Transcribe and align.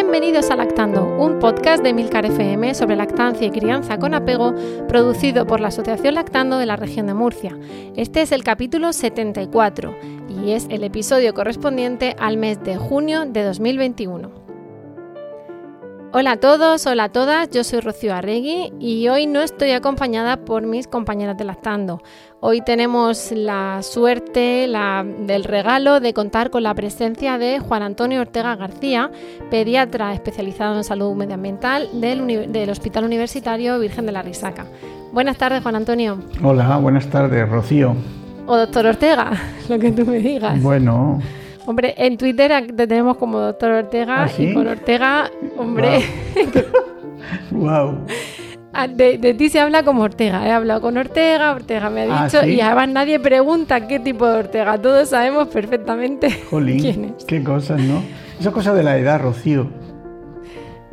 Bienvenidos 0.00 0.48
a 0.52 0.54
Lactando, 0.54 1.04
un 1.18 1.40
podcast 1.40 1.82
de 1.82 1.92
Milcar 1.92 2.24
FM 2.24 2.72
sobre 2.76 2.94
lactancia 2.94 3.48
y 3.48 3.50
crianza 3.50 3.98
con 3.98 4.14
apego, 4.14 4.54
producido 4.86 5.44
por 5.44 5.58
la 5.58 5.68
Asociación 5.68 6.14
Lactando 6.14 6.56
de 6.58 6.66
la 6.66 6.76
región 6.76 7.08
de 7.08 7.14
Murcia. 7.14 7.58
Este 7.96 8.22
es 8.22 8.30
el 8.30 8.44
capítulo 8.44 8.92
74 8.92 9.96
y 10.28 10.52
es 10.52 10.68
el 10.70 10.84
episodio 10.84 11.34
correspondiente 11.34 12.14
al 12.20 12.36
mes 12.36 12.62
de 12.62 12.76
junio 12.76 13.24
de 13.26 13.42
2021. 13.42 14.47
Hola 16.10 16.32
a 16.32 16.36
todos, 16.38 16.86
hola 16.86 17.04
a 17.04 17.08
todas, 17.10 17.50
yo 17.50 17.62
soy 17.64 17.80
Rocío 17.80 18.14
Arregui 18.14 18.72
y 18.80 19.08
hoy 19.08 19.26
no 19.26 19.42
estoy 19.42 19.72
acompañada 19.72 20.38
por 20.38 20.64
mis 20.64 20.86
compañeras 20.86 21.36
de 21.36 21.44
Lactando. 21.44 22.02
Hoy 22.40 22.62
tenemos 22.62 23.30
la 23.30 23.82
suerte 23.82 24.66
del 25.26 25.44
regalo 25.44 26.00
de 26.00 26.14
contar 26.14 26.48
con 26.48 26.62
la 26.62 26.74
presencia 26.74 27.36
de 27.36 27.58
Juan 27.58 27.82
Antonio 27.82 28.22
Ortega 28.22 28.56
García, 28.56 29.10
pediatra 29.50 30.14
especializado 30.14 30.78
en 30.78 30.84
salud 30.84 31.14
medioambiental 31.14 31.90
del, 32.00 32.50
del 32.50 32.70
Hospital 32.70 33.04
Universitario 33.04 33.78
Virgen 33.78 34.06
de 34.06 34.12
la 34.12 34.22
Risaca. 34.22 34.64
Buenas 35.12 35.36
tardes, 35.36 35.62
Juan 35.62 35.76
Antonio. 35.76 36.18
Hola, 36.42 36.78
buenas 36.78 37.06
tardes, 37.08 37.46
Rocío. 37.46 37.94
O 38.46 38.56
doctor 38.56 38.86
Ortega, 38.86 39.32
lo 39.68 39.78
que 39.78 39.92
tú 39.92 40.06
me 40.06 40.20
digas. 40.20 40.62
Bueno, 40.62 41.20
Hombre, 41.68 41.94
en 41.98 42.16
Twitter 42.16 42.50
te 42.74 42.86
tenemos 42.86 43.18
como 43.18 43.38
doctor 43.40 43.70
Ortega 43.72 44.22
¿Ah, 44.22 44.28
sí? 44.28 44.44
y 44.44 44.54
con 44.54 44.66
Ortega, 44.66 45.30
hombre, 45.58 46.00
wow. 47.50 47.98
Ah, 48.72 48.86
de, 48.86 49.18
de 49.18 49.34
ti 49.34 49.48
se 49.48 49.58
habla 49.60 49.82
como 49.82 50.02
Ortega. 50.02 50.46
He 50.46 50.52
hablado 50.52 50.80
con 50.82 50.96
Ortega, 50.96 51.52
Ortega 51.52 51.90
me 51.90 52.02
ha 52.02 52.22
¿Ah, 52.22 52.24
dicho 52.26 52.40
sí? 52.42 52.50
y 52.54 52.60
además 52.60 52.88
nadie 52.90 53.18
pregunta 53.18 53.86
qué 53.88 53.98
tipo 53.98 54.26
de 54.26 54.38
Ortega. 54.38 54.80
Todos 54.80 55.08
sabemos 55.08 55.48
perfectamente 55.48 56.30
Jolín, 56.50 56.78
quién 56.80 57.14
es. 57.18 57.24
qué 57.24 57.42
cosas, 57.42 57.80
¿no? 57.82 58.02
Esa 58.38 58.52
cosa 58.52 58.72
de 58.74 58.82
la 58.84 58.96
edad, 58.98 59.20
Rocío. 59.20 59.68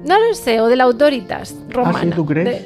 No 0.06 0.16
lo 0.20 0.34
sé, 0.34 0.60
o 0.62 0.68
de 0.68 0.76
la 0.78 0.86
autoritas 0.86 1.56
romana. 1.70 2.00
¿Ah, 2.00 2.04
sí, 2.06 2.10
tú 2.16 2.26
crees? 2.26 2.46
De- 2.48 2.66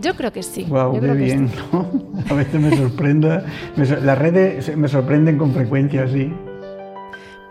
yo 0.00 0.14
creo 0.14 0.32
que 0.32 0.42
sí. 0.42 0.64
Wow, 0.68 0.94
yo 0.94 1.00
qué 1.00 1.06
creo 1.06 1.14
que 1.14 1.22
bien, 1.22 1.48
sí. 1.48 1.54
¿no? 1.72 1.86
A 2.30 2.34
veces 2.34 2.60
me 2.60 2.76
sorprende. 2.76 3.40
me 3.76 3.86
las 3.86 4.18
redes 4.18 4.76
me 4.76 4.88
sorprenden 4.88 5.38
con 5.38 5.52
frecuencia, 5.52 6.06
sí. 6.08 6.32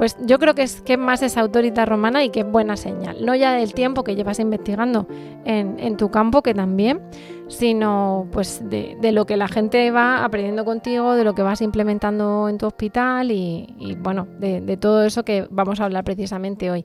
Pues 0.01 0.17
yo 0.19 0.39
creo 0.39 0.55
que 0.55 0.63
es, 0.63 0.81
que 0.81 0.93
es 0.93 0.99
más 0.99 1.21
esa 1.21 1.41
autorita 1.41 1.85
romana 1.85 2.23
y 2.23 2.31
que 2.31 2.39
es 2.39 2.51
buena 2.51 2.75
señal. 2.75 3.23
No 3.23 3.35
ya 3.35 3.53
del 3.53 3.75
tiempo 3.75 4.03
que 4.03 4.15
llevas 4.15 4.39
investigando 4.39 5.05
en, 5.45 5.77
en 5.77 5.95
tu 5.95 6.09
campo, 6.09 6.41
que 6.41 6.55
también, 6.55 7.03
sino 7.49 8.27
pues 8.31 8.67
de, 8.67 8.97
de 8.99 9.11
lo 9.11 9.27
que 9.27 9.37
la 9.37 9.47
gente 9.47 9.91
va 9.91 10.25
aprendiendo 10.25 10.65
contigo, 10.65 11.13
de 11.13 11.23
lo 11.23 11.35
que 11.35 11.43
vas 11.43 11.61
implementando 11.61 12.49
en 12.49 12.57
tu 12.57 12.65
hospital 12.65 13.29
y, 13.29 13.75
y, 13.77 13.93
bueno, 13.93 14.27
de, 14.39 14.61
de 14.61 14.75
todo 14.75 15.05
eso 15.05 15.23
que 15.23 15.45
vamos 15.51 15.79
a 15.79 15.85
hablar 15.85 16.03
precisamente 16.03 16.71
hoy. 16.71 16.83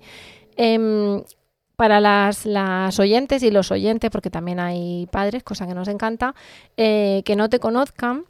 Em, 0.59 1.23
para 1.75 2.01
las, 2.01 2.45
las 2.45 3.01
oyentes 3.01 3.43
y 3.43 3.51
los 3.51 3.71
oyentes, 3.71 4.11
porque 4.11 4.29
también 4.29 4.61
hay 4.61 5.09
padres, 5.11 5.43
cosa 5.43 5.67
que 5.67 5.73
nos 5.73 5.89
encanta, 5.89 6.35
eh, 6.77 7.23
que 7.25 7.35
no 7.35 7.49
te 7.49 7.61
conozcan, 7.61 8.27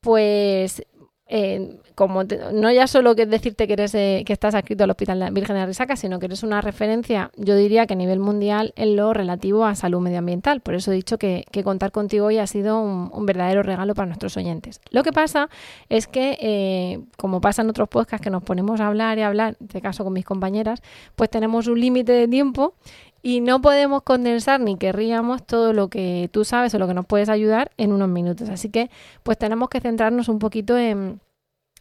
pues 0.00 0.84
eh, 1.32 1.78
como 1.94 2.26
te- 2.26 2.38
no 2.52 2.70
ya 2.72 2.86
solo 2.86 3.14
que 3.14 3.24
decirte 3.24 3.66
que 3.66 3.74
eres 3.74 3.92
que 3.92 4.24
estás 4.26 4.54
adscrito 4.54 4.84
al 4.84 4.90
Hospital 4.90 5.30
Virgen 5.32 5.54
de 5.54 5.60
la 5.60 5.66
Risaca, 5.66 5.94
sino 5.96 6.18
que 6.18 6.26
eres 6.26 6.42
una 6.42 6.60
referencia, 6.60 7.30
yo 7.36 7.54
diría 7.54 7.86
que 7.86 7.94
a 7.94 7.96
nivel 7.96 8.18
mundial 8.18 8.72
en 8.76 8.96
lo 8.96 9.12
relativo 9.14 9.64
a 9.64 9.74
salud 9.74 10.00
medioambiental. 10.00 10.60
Por 10.60 10.74
eso 10.74 10.90
he 10.90 10.94
dicho 10.96 11.18
que, 11.18 11.44
contar 11.62 11.92
contigo 11.92 12.26
hoy 12.26 12.38
ha 12.38 12.46
sido 12.46 12.80
un, 12.80 13.10
un 13.14 13.26
verdadero 13.26 13.62
regalo 13.62 13.94
para 13.94 14.06
nuestros 14.06 14.36
oyentes. 14.36 14.80
Lo 14.90 15.02
que 15.02 15.12
pasa 15.12 15.48
es 15.88 16.06
que, 16.06 16.36
eh, 16.40 17.00
como 17.16 17.40
pasa 17.40 17.62
en 17.62 17.70
otros 17.70 17.88
podcasts 17.88 18.24
que 18.24 18.30
nos 18.30 18.42
ponemos 18.42 18.80
a 18.80 18.88
hablar 18.88 19.18
y 19.18 19.22
a 19.22 19.28
hablar, 19.28 19.56
en 19.60 19.66
este 19.66 19.80
caso 19.80 20.02
con 20.04 20.12
mis 20.12 20.24
compañeras, 20.24 20.82
pues 21.16 21.30
tenemos 21.30 21.68
un 21.68 21.80
límite 21.80 22.12
de 22.12 22.26
tiempo 22.26 22.74
y 23.22 23.40
no 23.40 23.60
podemos 23.60 24.02
condensar 24.02 24.60
ni 24.60 24.76
querríamos 24.76 25.44
todo 25.44 25.72
lo 25.72 25.88
que 25.88 26.28
tú 26.32 26.44
sabes 26.44 26.74
o 26.74 26.78
lo 26.78 26.86
que 26.86 26.94
nos 26.94 27.06
puedes 27.06 27.28
ayudar 27.28 27.70
en 27.76 27.92
unos 27.92 28.08
minutos. 28.08 28.48
Así 28.48 28.70
que 28.70 28.90
pues 29.22 29.38
tenemos 29.38 29.68
que 29.68 29.80
centrarnos 29.80 30.28
un 30.28 30.38
poquito 30.38 30.78
en, 30.78 31.20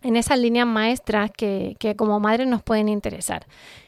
en 0.01 0.15
esas 0.15 0.39
líneas 0.39 0.67
maestras 0.67 1.31
que, 1.31 1.75
que 1.79 1.95
como 1.95 2.19
madres 2.19 2.47
nos 2.47 2.63
pueden 2.63 2.89
interesar. 2.89 3.45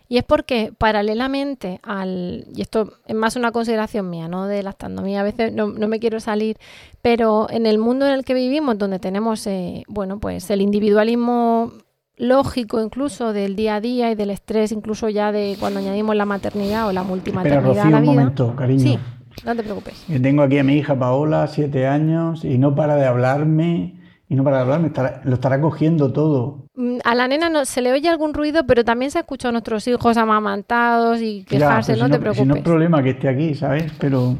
Y 0.07 0.17
es 0.17 0.25
porque 0.25 0.73
paralelamente 0.77 1.79
al, 1.83 2.45
y 2.53 2.61
esto 2.61 2.95
es 3.07 3.15
más 3.15 3.37
una 3.37 3.53
consideración 3.53 4.09
mía, 4.09 4.27
no 4.27 4.45
de 4.45 4.61
lactandomía, 4.61 5.21
a 5.21 5.23
veces 5.23 5.53
no, 5.53 5.67
no 5.67 5.87
me 5.87 6.01
quiero 6.01 6.19
salir, 6.19 6.57
pero 7.01 7.47
en 7.49 7.65
el 7.65 7.77
mundo 7.77 8.05
en 8.05 8.11
el 8.11 8.25
que 8.25 8.33
vivimos, 8.33 8.77
donde 8.77 8.99
tenemos, 8.99 9.47
eh, 9.47 9.85
bueno, 9.87 10.19
pues 10.19 10.49
el 10.49 10.59
individualismo 10.59 11.71
lógico 12.21 12.81
incluso 12.81 13.33
del 13.33 13.55
día 13.55 13.75
a 13.75 13.81
día 13.81 14.11
y 14.11 14.15
del 14.15 14.29
estrés 14.29 14.71
incluso 14.71 15.09
ya 15.09 15.31
de 15.31 15.57
cuando 15.59 15.79
añadimos 15.79 16.15
la 16.15 16.25
maternidad 16.25 16.87
o 16.87 16.91
la 16.93 17.01
Espera, 17.01 17.03
multimaternidad 17.09 17.63
Rocío, 17.65 17.81
a 17.83 17.89
la 17.89 17.97
un 17.97 18.03
vida. 18.03 18.11
momento, 18.13 18.55
cariño. 18.55 18.79
Sí, 18.79 18.99
no 19.45 19.55
te 19.55 19.63
preocupes. 19.63 20.03
Que 20.07 20.19
tengo 20.19 20.43
aquí 20.43 20.59
a 20.59 20.63
mi 20.63 20.75
hija 20.75 20.97
Paola, 20.97 21.47
siete 21.47 21.87
años, 21.87 22.45
y 22.45 22.57
no 22.59 22.75
para 22.75 22.95
de 22.95 23.05
hablarme, 23.07 23.95
y 24.29 24.35
no 24.35 24.43
para 24.43 24.57
de 24.57 24.61
hablarme, 24.63 24.87
estará- 24.89 25.21
lo 25.25 25.33
estará 25.33 25.59
cogiendo 25.59 26.13
todo. 26.13 26.67
Mm, 26.75 26.99
A 27.03 27.15
la 27.15 27.27
nena 27.27 27.49
no, 27.49 27.65
se 27.65 27.81
le 27.81 27.91
oye 27.91 28.07
algún 28.07 28.33
ruido, 28.33 28.65
pero 28.67 28.85
también 28.85 29.09
se 29.11 29.19
escucha 29.19 29.49
a 29.49 29.51
nuestros 29.51 29.87
hijos 29.87 30.15
amamantados 30.15 31.19
y 31.21 31.41
Ya, 31.41 31.47
quejarse, 31.57 31.93
pero 31.93 32.07
no, 32.07 32.13
si 32.15 32.19
te 32.19 32.19
Si 32.19 32.23
no 32.23 32.31
es 32.31 32.35
preocupes. 32.37 32.63
problema 32.63 33.01
que 33.03 33.09
esté 33.09 33.27
aquí, 33.29 33.55
¿sabes? 33.55 33.91
Pero 33.99 34.37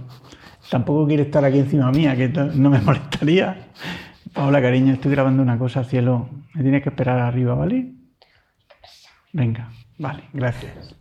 tampoco 0.69 1.07
quiere 1.07 1.23
estar 1.23 1.43
aquí 1.43 1.57
encima 1.59 1.91
mía, 1.91 2.15
que 2.15 2.29
no 2.29 2.69
me 2.69 2.79
molestaría. 2.81 3.69
Paola, 4.33 4.61
cariño, 4.61 4.93
estoy 4.93 5.11
grabando 5.11 5.41
una 5.43 5.57
cosa, 5.57 5.83
cielo. 5.83 6.29
Me 6.53 6.62
tienes 6.63 6.84
que 6.84 6.89
esperar 6.89 7.19
arriba, 7.19 7.56
¿vale? 7.56 7.91
Venga, 9.34 9.72
vale, 9.97 10.23
gracias. 10.34 10.95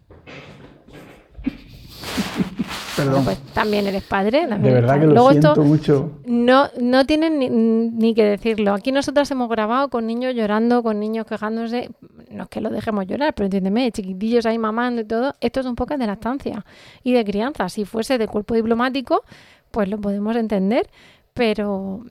Perdón, 2.96 3.24
Pues 3.24 3.38
también 3.54 3.86
eres 3.86 4.02
padre. 4.02 4.46
también 4.46 4.74
de 4.74 4.80
verdad 4.80 5.00
que 5.00 5.06
lo 5.06 5.12
Luego 5.12 5.30
siento 5.30 5.48
esto 5.50 5.62
mucho. 5.64 6.18
no, 6.26 6.68
no 6.80 7.06
tienen 7.06 7.38
ni, 7.38 7.48
ni 7.48 8.14
que 8.14 8.24
decirlo. 8.24 8.74
Aquí 8.74 8.92
nosotras 8.92 9.30
hemos 9.30 9.48
grabado 9.48 9.88
con 9.88 10.06
niños 10.06 10.34
llorando, 10.34 10.82
con 10.82 11.00
niños 11.00 11.24
quejándose. 11.26 11.90
No 12.30 12.42
es 12.44 12.48
que 12.48 12.60
lo 12.60 12.68
dejemos 12.70 13.06
llorar, 13.06 13.34
pero 13.34 13.46
entiéndeme, 13.46 13.90
chiquitillos 13.92 14.44
ahí 14.46 14.58
mamando 14.58 15.00
y 15.02 15.04
todo. 15.04 15.34
Esto 15.40 15.60
es 15.60 15.66
un 15.66 15.76
poco 15.76 15.96
de 15.96 16.06
lactancia 16.06 16.64
y 17.02 17.12
de 17.12 17.24
crianza. 17.24 17.68
Si 17.68 17.84
fuese 17.84 18.18
de 18.18 18.28
cuerpo 18.28 18.54
diplomático, 18.54 19.22
pues 19.70 19.88
lo 19.88 19.98
podemos 19.98 20.36
entender. 20.36 20.88
Pero, 21.34 22.04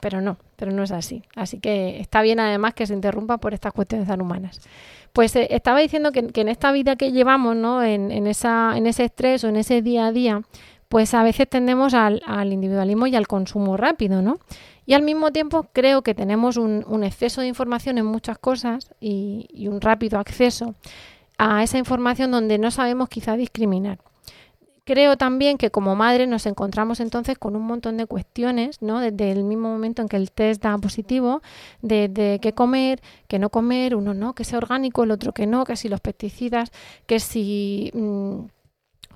pero 0.00 0.20
no, 0.20 0.36
pero 0.56 0.72
no 0.72 0.82
es 0.82 0.90
así. 0.90 1.22
Así 1.36 1.58
que 1.58 2.00
está 2.00 2.22
bien 2.22 2.40
además 2.40 2.74
que 2.74 2.86
se 2.86 2.94
interrumpa 2.94 3.38
por 3.38 3.54
estas 3.54 3.72
cuestiones 3.72 4.08
tan 4.08 4.20
humanas. 4.20 4.60
Pues 5.12 5.36
eh, 5.36 5.48
estaba 5.50 5.80
diciendo 5.80 6.10
que, 6.12 6.28
en 6.34 6.48
esta 6.48 6.72
vida 6.72 6.96
que 6.96 7.12
llevamos, 7.12 7.56
¿no? 7.56 7.82
En, 7.82 8.26
esa, 8.26 8.76
en 8.76 8.86
ese 8.86 9.04
estrés 9.04 9.44
o 9.44 9.48
en 9.48 9.56
ese 9.56 9.80
día 9.80 10.06
a 10.06 10.12
día, 10.12 10.42
pues 10.88 11.14
a 11.14 11.22
veces 11.22 11.48
tendemos 11.48 11.94
al, 11.94 12.22
al 12.26 12.52
individualismo 12.52 13.06
y 13.06 13.16
al 13.16 13.26
consumo 13.26 13.76
rápido, 13.76 14.22
¿no? 14.22 14.38
Y 14.86 14.94
al 14.94 15.02
mismo 15.02 15.30
tiempo 15.30 15.68
creo 15.72 16.02
que 16.02 16.14
tenemos 16.14 16.56
un, 16.56 16.84
un 16.86 17.04
exceso 17.04 17.40
de 17.40 17.46
información 17.46 17.96
en 17.96 18.06
muchas 18.06 18.38
cosas 18.38 18.90
y, 19.00 19.46
y 19.50 19.68
un 19.68 19.80
rápido 19.80 20.18
acceso 20.18 20.74
a 21.38 21.62
esa 21.62 21.78
información 21.78 22.30
donde 22.30 22.58
no 22.58 22.70
sabemos 22.70 23.08
quizá 23.08 23.36
discriminar. 23.36 23.98
Creo 24.86 25.16
también 25.16 25.56
que 25.56 25.70
como 25.70 25.96
madre 25.96 26.26
nos 26.26 26.44
encontramos 26.44 27.00
entonces 27.00 27.38
con 27.38 27.56
un 27.56 27.62
montón 27.62 27.96
de 27.96 28.04
cuestiones, 28.06 28.82
¿no? 28.82 29.00
Desde 29.00 29.32
el 29.32 29.42
mismo 29.42 29.70
momento 29.70 30.02
en 30.02 30.08
que 30.08 30.16
el 30.16 30.30
test 30.30 30.62
da 30.62 30.76
positivo, 30.76 31.40
de, 31.80 32.38
qué 32.42 32.52
comer, 32.52 33.00
qué 33.26 33.38
no 33.38 33.48
comer, 33.48 33.96
uno 33.96 34.12
no, 34.12 34.34
que 34.34 34.44
sea 34.44 34.58
orgánico, 34.58 35.04
el 35.04 35.10
otro 35.10 35.32
que 35.32 35.46
no, 35.46 35.64
que 35.64 35.76
si 35.76 35.88
los 35.88 36.02
pesticidas, 36.02 36.70
que 37.06 37.18
si, 37.18 37.90
mm, 37.94 38.40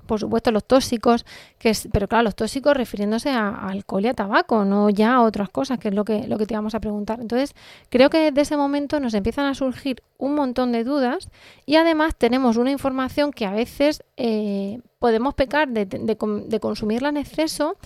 por 0.07 0.19
supuesto, 0.19 0.51
los 0.51 0.63
tóxicos, 0.65 1.23
que 1.59 1.69
es, 1.69 1.87
pero 1.91 2.07
claro, 2.07 2.23
los 2.23 2.35
tóxicos 2.35 2.75
refiriéndose 2.75 3.29
a, 3.29 3.67
alcohol 3.67 4.05
y 4.05 4.07
a 4.07 4.15
tabaco, 4.15 4.65
no 4.65 4.89
ya 4.89 5.15
a 5.15 5.21
otras 5.21 5.49
cosas, 5.49 5.77
que 5.77 5.89
es 5.89 5.93
lo 5.93 6.03
que, 6.03 6.27
lo 6.27 6.39
que 6.39 6.47
te 6.47 6.55
íbamos 6.55 6.73
a 6.73 6.79
preguntar. 6.79 7.19
Entonces, 7.21 7.53
creo 7.89 8.09
que 8.09 8.17
desde 8.17 8.41
ese 8.41 8.57
momento 8.57 8.99
nos 8.99 9.13
empiezan 9.13 9.45
a 9.45 9.53
surgir 9.53 10.01
un 10.17 10.33
montón 10.33 10.71
de 10.71 10.83
dudas 10.83 11.29
y 11.67 11.75
además 11.75 12.15
tenemos 12.17 12.57
una 12.57 12.71
información 12.71 13.31
que 13.31 13.45
a 13.45 13.51
veces... 13.51 14.03
eh, 14.17 14.79
podemos 14.99 15.33
pecar 15.33 15.69
de, 15.69 15.85
de, 15.85 16.59
consumirla 16.59 17.09
en 17.09 17.17
exceso 17.17 17.77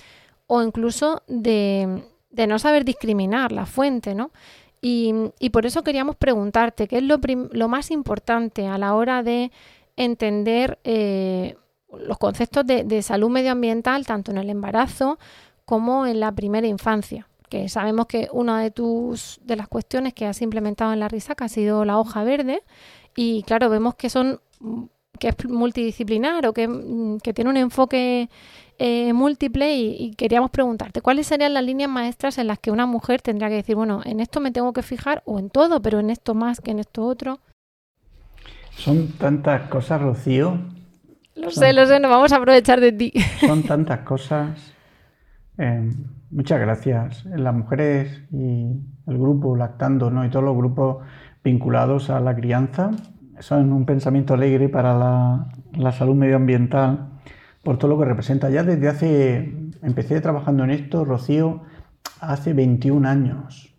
o 0.48 0.62
incluso 0.62 1.22
de, 1.28 2.04
no 2.48 2.60
saber 2.60 2.84
discriminar 2.84 3.52
la 3.52 3.66
fuente, 3.66 4.16
¿no? 4.16 4.32
Y, 4.82 5.32
por 5.52 5.66
eso 5.66 5.84
queríamos 5.84 6.18
preguntarte, 6.18 6.88
¿qué 6.88 6.98
es 6.98 7.04
lo, 7.04 7.20
lo, 7.52 7.68
más 7.70 7.90
importante 7.92 8.68
a 8.68 8.78
la 8.78 8.96
hora 8.96 9.24
de 9.24 9.52
entender 9.96 10.80
eh, 10.84 11.56
los 11.98 12.18
conceptos 12.18 12.68
de, 12.68 12.84
de 12.84 13.02
salud 13.02 13.30
medioambiental, 13.30 14.06
tanto 14.06 14.32
en 14.32 14.40
el 14.40 14.50
embarazo 14.50 15.20
como 15.64 16.06
en 16.06 16.20
la 16.20 16.34
primera 16.34 16.68
infancia? 16.68 17.28
que 17.54 17.70
sabemos 17.70 18.08
que 18.08 18.30
una 18.32 18.60
de 18.62 18.72
tus 18.72 19.40
de 19.44 19.56
las 19.56 19.68
cuestiones 19.68 20.16
que 20.16 20.26
has 20.26 20.42
implementado 20.42 20.92
en 20.92 21.00
la 21.00 21.08
risaca 21.08 21.46
ha 21.46 21.50
sido 21.50 21.86
la 21.86 22.00
hoja 22.00 22.24
verde 22.24 22.64
y 23.16 23.44
claro, 23.44 23.70
vemos 23.70 23.94
que 23.94 24.10
son 24.10 24.42
que 25.24 25.30
es 25.30 25.50
multidisciplinar 25.50 26.46
o 26.46 26.54
que, 26.54 26.68
mm, 26.68 27.20
tiene 27.34 27.50
un 27.50 27.58
enfoque 27.58 28.30
eh, 28.78 29.14
múltiple 29.14 29.78
y, 29.78 30.16
queríamos 30.16 30.52
preguntarte, 30.52 31.02
¿cuáles 31.02 31.28
serían 31.28 31.54
las 31.54 31.64
líneas 31.64 31.90
maestras 31.90 32.38
en 32.40 32.48
las 32.48 32.60
que 32.60 32.72
una 32.72 32.86
mujer 32.86 33.22
tendría 33.22 33.48
que 33.48 33.56
decir, 33.56 33.76
bueno, 33.76 34.02
en 34.04 34.20
esto 34.20 34.42
me 34.42 34.52
tengo 34.52 34.74
que 34.74 34.82
fijar 34.82 35.22
o 35.26 35.40
en 35.40 35.50
todo, 35.50 35.82
pero 35.82 36.00
en 36.00 36.10
esto 36.10 36.34
más 36.34 36.60
que 36.60 36.72
en 36.72 36.80
esto 36.80 37.06
otro? 37.06 37.40
Son 38.72 39.14
tantas 39.14 39.70
cosas, 39.70 40.02
Rocío. 40.02 40.60
Lo 41.36 41.52
sé, 41.52 41.72
lo 41.72 41.86
sé, 41.86 42.00
nos 42.00 42.12
vamos 42.12 42.34
a 42.34 42.38
aprovechar 42.38 42.82
de 42.82 42.92
ti. 42.92 43.14
Son 43.40 43.64
tantas 43.74 44.00
cosas. 44.00 44.74
Eh, 45.58 45.90
muchas 46.32 46.60
gracias. 46.60 47.26
Las 47.26 47.54
mujeres 47.54 48.24
y 48.32 48.66
el 49.08 49.18
grupo 49.18 49.56
Lactando, 49.56 50.10
¿no? 50.10 50.26
Y 50.26 50.30
todos 50.30 50.44
los 50.44 50.58
grupos 50.58 51.06
vinculados 51.44 52.10
a 52.10 52.20
la 52.20 52.36
crianza 52.36 52.92
son 53.44 53.74
un 53.74 53.86
pensamiento 53.86 54.34
alegre 54.34 54.70
para 54.70 54.98
la, 54.98 55.92
salud 55.92 56.16
medioambiental 56.16 57.10
por 57.62 57.78
todo 57.78 57.92
lo 57.92 58.00
que 58.00 58.06
representa. 58.06 58.50
Ya 58.50 58.64
desde 58.64 58.88
hace, 58.88 59.54
empecé 59.82 60.22
trabajando 60.22 60.64
en 60.64 60.72
esto, 60.72 61.04
Rocío, 61.04 61.62
hace 62.22 62.54
21 62.54 63.08
años. 63.08 63.76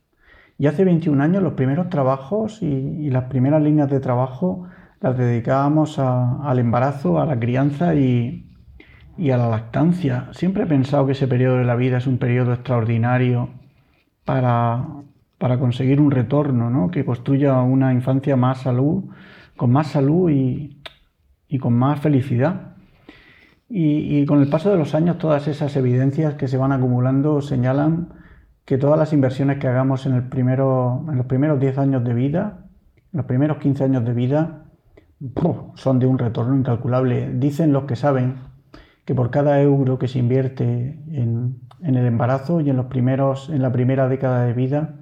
Y 0.59 0.67
hace 0.67 0.85
21 0.85 1.23
años 1.23 1.43
los 1.43 1.55
primeros 1.55 1.89
trabajos 1.89 2.63
y, 2.63 3.09
las 3.11 3.25
primeras 3.25 3.63
líneas 3.63 3.91
de 3.91 4.01
trabajo 4.01 4.69
las 5.01 5.17
dedicábamos 5.17 5.99
al 5.99 6.59
embarazo, 6.59 7.21
a 7.21 7.27
la 7.27 7.39
crianza 7.39 7.95
y, 7.95 8.47
y 9.17 9.31
a 9.31 9.37
la 9.37 9.49
lactancia. 9.49 10.29
Siempre 10.33 10.65
he 10.65 10.67
pensado 10.67 11.07
que 11.07 11.13
ese 11.13 11.27
periodo 11.27 11.57
de 11.57 11.65
la 11.65 11.75
vida 11.75 11.99
es 11.99 12.07
un 12.07 12.19
periodo 12.19 12.53
extraordinario 12.53 13.51
para, 14.25 14.87
para 15.39 15.59
conseguir 15.59 16.01
un 16.01 16.11
retorno, 16.11 16.71
¿no? 16.71 16.91
que 16.91 17.05
construya 17.05 17.61
una 17.61 17.93
infancia 17.93 18.37
más 18.37 18.63
salud, 18.63 19.05
con 19.57 19.71
más 19.71 19.89
salud 19.89 20.31
y, 20.31 20.83
y 21.49 21.59
con 21.59 21.75
más 21.75 22.01
felicidad. 22.01 22.77
Y, 23.69 24.19
y, 24.19 24.27
con 24.27 24.41
el 24.41 24.49
paso 24.49 24.71
de 24.71 24.77
los 24.77 24.95
años, 24.95 25.19
todas 25.19 25.49
esas 25.49 25.75
evidencias 25.77 26.35
que 26.35 26.49
se 26.49 26.57
van 26.57 26.73
acumulando 26.73 27.41
señalan 27.41 28.09
que 28.65 28.79
todas 28.79 28.99
las 28.99 29.13
inversiones 29.13 29.59
que 29.59 29.69
hagamos 29.69 30.07
en, 30.07 30.15
el 30.15 30.29
primero, 30.29 31.05
en 31.09 31.17
los 31.17 31.27
primeros 31.27 31.61
10 31.61 31.79
años 31.79 32.05
de 32.05 32.15
vida, 32.15 32.67
en 33.13 33.19
los 33.19 33.27
primeros 33.27 33.59
15 33.59 33.85
años 33.85 34.05
de 34.05 34.13
vida, 34.13 34.67
son 35.75 35.99
de 35.99 36.07
un 36.07 36.19
retorno 36.19 36.57
incalculable. 36.57 37.31
Dicen 37.35 37.73
los 37.73 37.85
que 37.85 37.97
saben 37.97 38.37
que 39.05 39.15
por 39.15 39.31
cada 39.31 39.61
euro 39.61 39.99
que 39.99 40.09
se 40.09 40.19
invierte 40.19 41.03
en, 41.09 41.61
en 41.83 41.95
el 41.95 42.07
embarazo 42.07 42.61
y 42.61 42.71
en, 42.71 42.77
los 42.77 42.87
primeros, 42.87 43.51
en 43.51 43.63
la 43.63 43.73
primera 43.73 44.09
década 44.09 44.45
de 44.45 44.53
vida, 44.55 44.97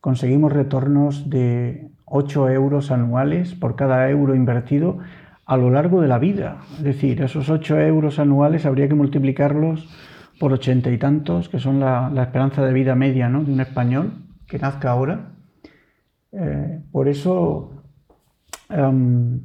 conseguimos 0.00 0.52
retornos 0.52 1.28
de 1.28 1.91
8 2.14 2.50
euros 2.50 2.90
anuales 2.90 3.54
por 3.54 3.74
cada 3.74 4.08
euro 4.10 4.34
invertido 4.34 4.98
a 5.46 5.56
lo 5.56 5.70
largo 5.70 6.02
de 6.02 6.08
la 6.08 6.18
vida. 6.18 6.58
Es 6.76 6.82
decir, 6.82 7.22
esos 7.22 7.48
8 7.48 7.80
euros 7.80 8.18
anuales 8.18 8.66
habría 8.66 8.86
que 8.86 8.94
multiplicarlos 8.94 9.88
por 10.38 10.52
ochenta 10.52 10.90
y 10.90 10.98
tantos, 10.98 11.48
que 11.48 11.58
son 11.58 11.80
la, 11.80 12.12
esperanza 12.22 12.64
de 12.64 12.72
vida 12.72 12.94
media 12.94 13.28
¿no? 13.28 13.44
de 13.44 13.52
un 13.52 13.60
español 13.60 14.12
que 14.46 14.58
nazca 14.58 14.90
ahora. 14.90 15.32
Eh, 16.32 16.82
por 16.90 17.08
eso 17.08 17.82
em, 18.68 19.40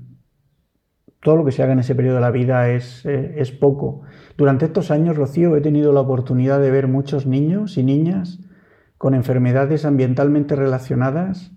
todo 1.22 1.38
lo 1.38 1.46
que 1.46 1.52
se 1.52 1.64
haga 1.64 1.74
en 1.74 1.80
ese 1.80 1.96
periodo 1.96 2.16
de 2.16 2.22
la 2.22 2.31
vida 2.31 2.69
es, 2.69 3.06
eh, 3.06 3.36
es, 3.38 3.52
poco. 3.52 4.02
Durante 4.38 4.66
estos 4.66 4.92
años, 4.92 5.16
Rocío, 5.16 5.56
he 5.56 5.62
tenido 5.62 5.94
la 5.94 6.02
oportunidad 6.02 6.60
de 6.60 6.72
ver 6.72 6.88
muchos 6.88 7.25
niños 7.25 7.78
y 7.78 7.84
niñas 7.84 8.40
con 8.98 9.14
enfermedades 9.14 9.86
ambientalmente 9.86 10.56
relacionadas, 10.56 11.56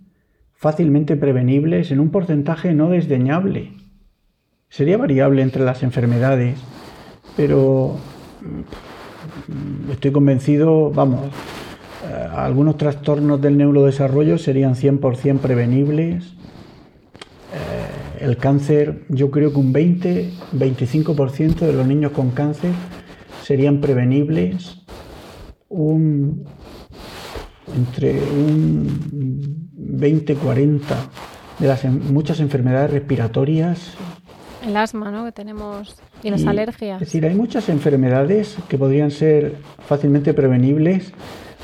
fácilmente 0.60 1.16
prevenibles 1.16 1.90
en 1.90 1.98
un 1.98 2.10
porcentaje 2.10 2.74
no 2.74 2.90
desdeñable. 2.90 3.72
Sería 4.68 4.96
variable 4.96 5.42
entre 5.42 5.64
las 5.64 5.82
enfermedades, 5.82 6.60
pero 7.36 7.96
mm, 8.42 9.90
estoy 9.90 10.12
convencido, 10.12 10.90
vamos, 10.90 11.26
eh, 12.08 12.28
algunos 12.32 12.76
trastornos 12.76 13.40
del 13.40 13.56
neurodesarrollo 13.56 14.38
serían 14.38 14.74
100% 14.74 15.38
prevenibles 15.38 16.36
el 18.20 18.36
cáncer, 18.36 19.04
yo 19.08 19.30
creo 19.30 19.50
que 19.50 19.58
un 19.58 19.72
20-25% 19.72 21.60
de 21.60 21.72
los 21.72 21.86
niños 21.86 22.12
con 22.12 22.30
cáncer 22.30 22.72
serían 23.42 23.80
prevenibles. 23.80 24.82
Un, 25.70 26.44
entre 27.76 28.12
un 28.12 29.70
20-40 29.76 30.80
de 31.58 31.68
las 31.68 31.84
muchas 31.84 32.40
enfermedades 32.40 32.90
respiratorias. 32.90 33.94
El 34.66 34.76
asma, 34.76 35.10
¿no? 35.10 35.24
Que 35.24 35.32
tenemos 35.32 36.00
y 36.22 36.30
las 36.30 36.46
alergias. 36.46 37.00
Es 37.00 37.08
decir, 37.08 37.24
hay 37.26 37.34
muchas 37.34 37.68
enfermedades 37.68 38.56
que 38.68 38.78
podrían 38.78 39.10
ser 39.10 39.56
fácilmente 39.86 40.34
prevenibles 40.34 41.12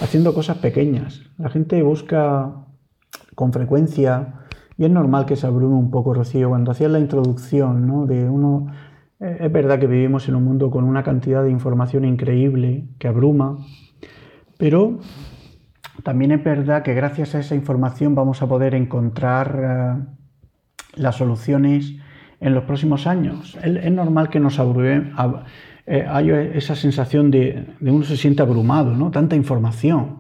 haciendo 0.01 0.35
cosas 0.35 0.59
pequeñas. 0.59 1.23
La 1.39 1.51
gente 1.51 1.83
busca 1.83 2.67
con 3.35 3.53
frecuencia 3.53 4.47
y 4.79 4.85
es 4.85 4.91
normal 4.91 5.27
que 5.27 5.37
se 5.37 5.47
abrume 5.47 5.77
un 5.77 5.91
poco, 5.91 6.15
Rocío, 6.15 6.51
cuando 6.51 6.71
hacías 6.71 6.91
la 6.91 6.99
introducción, 6.99 7.87
¿no? 7.87 8.07
De 8.07 8.29
uno. 8.29 8.67
Eh, 9.21 9.39
es 9.41 9.53
verdad 9.53 9.79
que 9.79 9.87
vivimos 9.87 10.29
en 10.29 10.35
un 10.35 10.45
mundo 10.45 10.71
con 10.71 10.85
una 10.85 11.03
cantidad 11.03 11.43
de 11.43 11.51
información 11.51 12.05
increíble 12.05 12.89
que 12.99 13.09
abruma, 13.09 13.59
pero 14.59 14.99
también 16.07 16.31
es 16.31 16.45
verdad 16.45 16.85
que 16.85 16.95
gracias 16.95 17.35
a 17.35 17.41
esa 17.41 17.57
información 17.57 18.15
vamos 18.15 18.41
a 18.41 18.47
poder 18.47 18.77
encontrar 18.77 19.61
eh, 19.61 20.05
las 20.95 21.17
soluciones 21.17 21.97
en 22.39 22.55
los 22.55 22.63
próximos 22.63 23.09
años. 23.09 23.59
Es, 23.61 23.91
normal 23.91 24.31
que 24.31 24.39
nos 24.39 24.61
abrume, 24.61 25.11
eh, 25.85 26.07
haya 26.09 26.41
esa 26.43 26.77
sensación 26.77 27.33
de, 27.33 27.67
de, 27.81 27.91
uno 27.91 28.05
se 28.05 28.17
siente 28.17 28.41
abrumado, 28.41 28.95
¿no? 28.95 29.11
Tanta 29.11 29.35
información. 29.35 30.19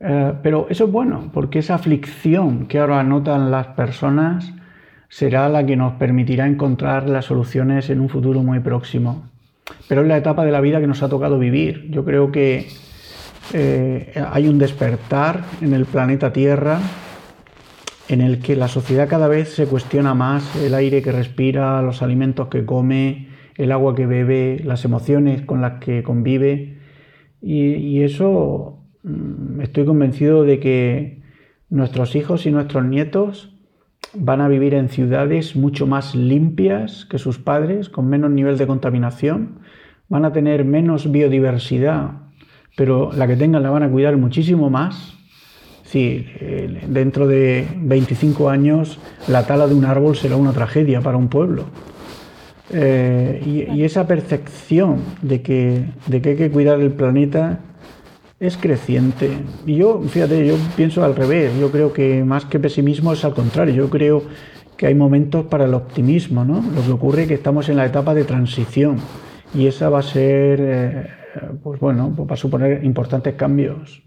Eh, 0.00 0.32
pero 0.42 0.66
eso 0.68 0.86
es 0.86 0.90
bueno, 0.90 1.30
porque 1.32 1.60
esa 1.60 1.76
aflicción 1.76 2.66
que 2.66 2.80
ahora 2.80 3.04
notan 3.04 3.52
las 3.52 3.68
personas 3.68 4.52
será 5.08 5.48
la 5.48 5.64
que 5.64 5.76
nos 5.76 5.92
permitirá 5.92 6.48
encontrar 6.48 7.08
las 7.08 7.26
soluciones 7.26 7.88
en 7.88 8.00
un 8.00 8.08
futuro 8.08 8.42
muy 8.42 8.58
próximo. 8.58 9.30
Pero 9.88 10.02
es 10.02 10.08
la 10.08 10.16
etapa 10.16 10.44
de 10.44 10.50
la 10.50 10.60
vida 10.60 10.80
que 10.80 10.88
nos 10.88 11.04
ha 11.04 11.08
tocado 11.08 11.38
vivir. 11.38 11.88
Yo 11.92 12.04
creo 12.04 12.32
que 12.32 12.66
eh, 13.52 14.12
hay 14.30 14.48
un 14.48 14.58
despertar 14.58 15.44
en 15.60 15.74
el 15.74 15.84
planeta 15.84 16.32
Tierra 16.32 16.80
en 18.08 18.20
el 18.20 18.40
que 18.40 18.56
la 18.56 18.68
sociedad 18.68 19.08
cada 19.08 19.28
vez 19.28 19.54
se 19.54 19.66
cuestiona 19.66 20.14
más 20.14 20.56
el 20.56 20.74
aire 20.74 21.02
que 21.02 21.12
respira, 21.12 21.80
los 21.82 22.02
alimentos 22.02 22.48
que 22.48 22.64
come, 22.64 23.28
el 23.56 23.72
agua 23.72 23.94
que 23.94 24.06
bebe, 24.06 24.60
las 24.64 24.84
emociones 24.84 25.42
con 25.42 25.60
las 25.60 25.80
que 25.80 26.02
convive. 26.02 26.78
y 27.40 28.02
eso 28.02 28.84
Mm, 29.04 29.60
estoy 29.60 29.84
convencido 29.84 30.44
de 30.44 30.58
que 30.58 31.22
nuestros 31.68 32.16
hijos 32.16 32.46
y 32.46 32.50
nuestros 32.50 32.84
nietos 32.86 33.54
van 34.14 34.40
a 34.40 34.48
vivir 34.48 34.74
en 34.74 34.88
ciudades 34.88 35.56
mucho 35.56 35.86
más 35.86 36.14
limpias 36.14 37.04
que 37.04 37.18
sus 37.18 37.38
padres, 37.38 37.90
con 37.90 38.08
menos 38.08 38.30
nivel 38.30 38.56
de 38.56 38.66
contaminación, 38.66 39.60
van 40.08 40.24
a 40.24 40.32
tener 40.32 40.64
menos 40.64 41.10
biodiversidad, 41.10 42.23
pero 42.76 43.10
la 43.12 43.26
que 43.26 43.36
tengan 43.36 43.62
la 43.62 43.70
van 43.70 43.82
a 43.82 43.90
cuidar 43.90 44.16
muchísimo 44.16 44.70
más. 44.70 45.14
Sí, 45.84 46.26
eh, 46.40 46.80
dentro 46.88 47.26
de 47.26 47.68
25 47.76 48.48
años 48.48 48.98
la 49.28 49.46
tala 49.46 49.66
de 49.66 49.74
un 49.74 49.84
árbol 49.84 50.16
será 50.16 50.36
una 50.36 50.52
tragedia 50.52 51.00
para 51.00 51.16
un 51.16 51.28
pueblo. 51.28 51.64
Eh, 52.70 53.42
y, 53.44 53.78
y, 53.78 53.84
esa 53.84 54.06
percepción 54.06 54.96
de 55.22 55.42
que, 55.42 55.84
de 56.06 56.22
que 56.22 56.30
hay 56.30 56.36
que 56.36 56.50
cuidar 56.50 56.80
el 56.80 56.92
planeta 56.92 57.60
es 58.40 58.56
creciente. 58.56 59.30
Y 59.66 59.76
yo, 59.76 60.02
fíjate, 60.08 60.46
yo 60.46 60.56
pienso 60.76 61.04
al 61.04 61.14
revés. 61.14 61.52
Yo 61.60 61.70
creo 61.70 61.92
que 61.92 62.24
más 62.24 62.46
que 62.46 62.58
pesimismo 62.58 63.12
es 63.12 63.24
al 63.24 63.34
contrario. 63.34 63.74
Yo 63.74 63.90
creo 63.90 64.22
que 64.76 64.86
hay 64.86 64.94
momentos 64.94 65.46
para 65.46 65.66
el 65.66 65.74
optimismo, 65.74 66.44
¿no? 66.44 66.64
Lo 66.74 66.82
que 66.82 66.90
ocurre 66.90 67.22
es 67.22 67.28
que 67.28 67.34
estamos 67.34 67.68
en 67.68 67.76
la 67.76 67.86
etapa 67.86 68.14
de 68.14 68.24
transición 68.24 68.96
y 69.54 69.66
esa 69.66 69.88
va 69.88 70.00
a 70.00 70.02
ser, 70.02 70.58
eh, 70.60 71.06
pues 71.62 71.80
bueno, 71.80 72.12
pues 72.16 72.28
va 72.28 72.34
a 72.34 72.36
suponer 72.36 72.84
importantes 72.84 73.34
cambios. 73.34 74.02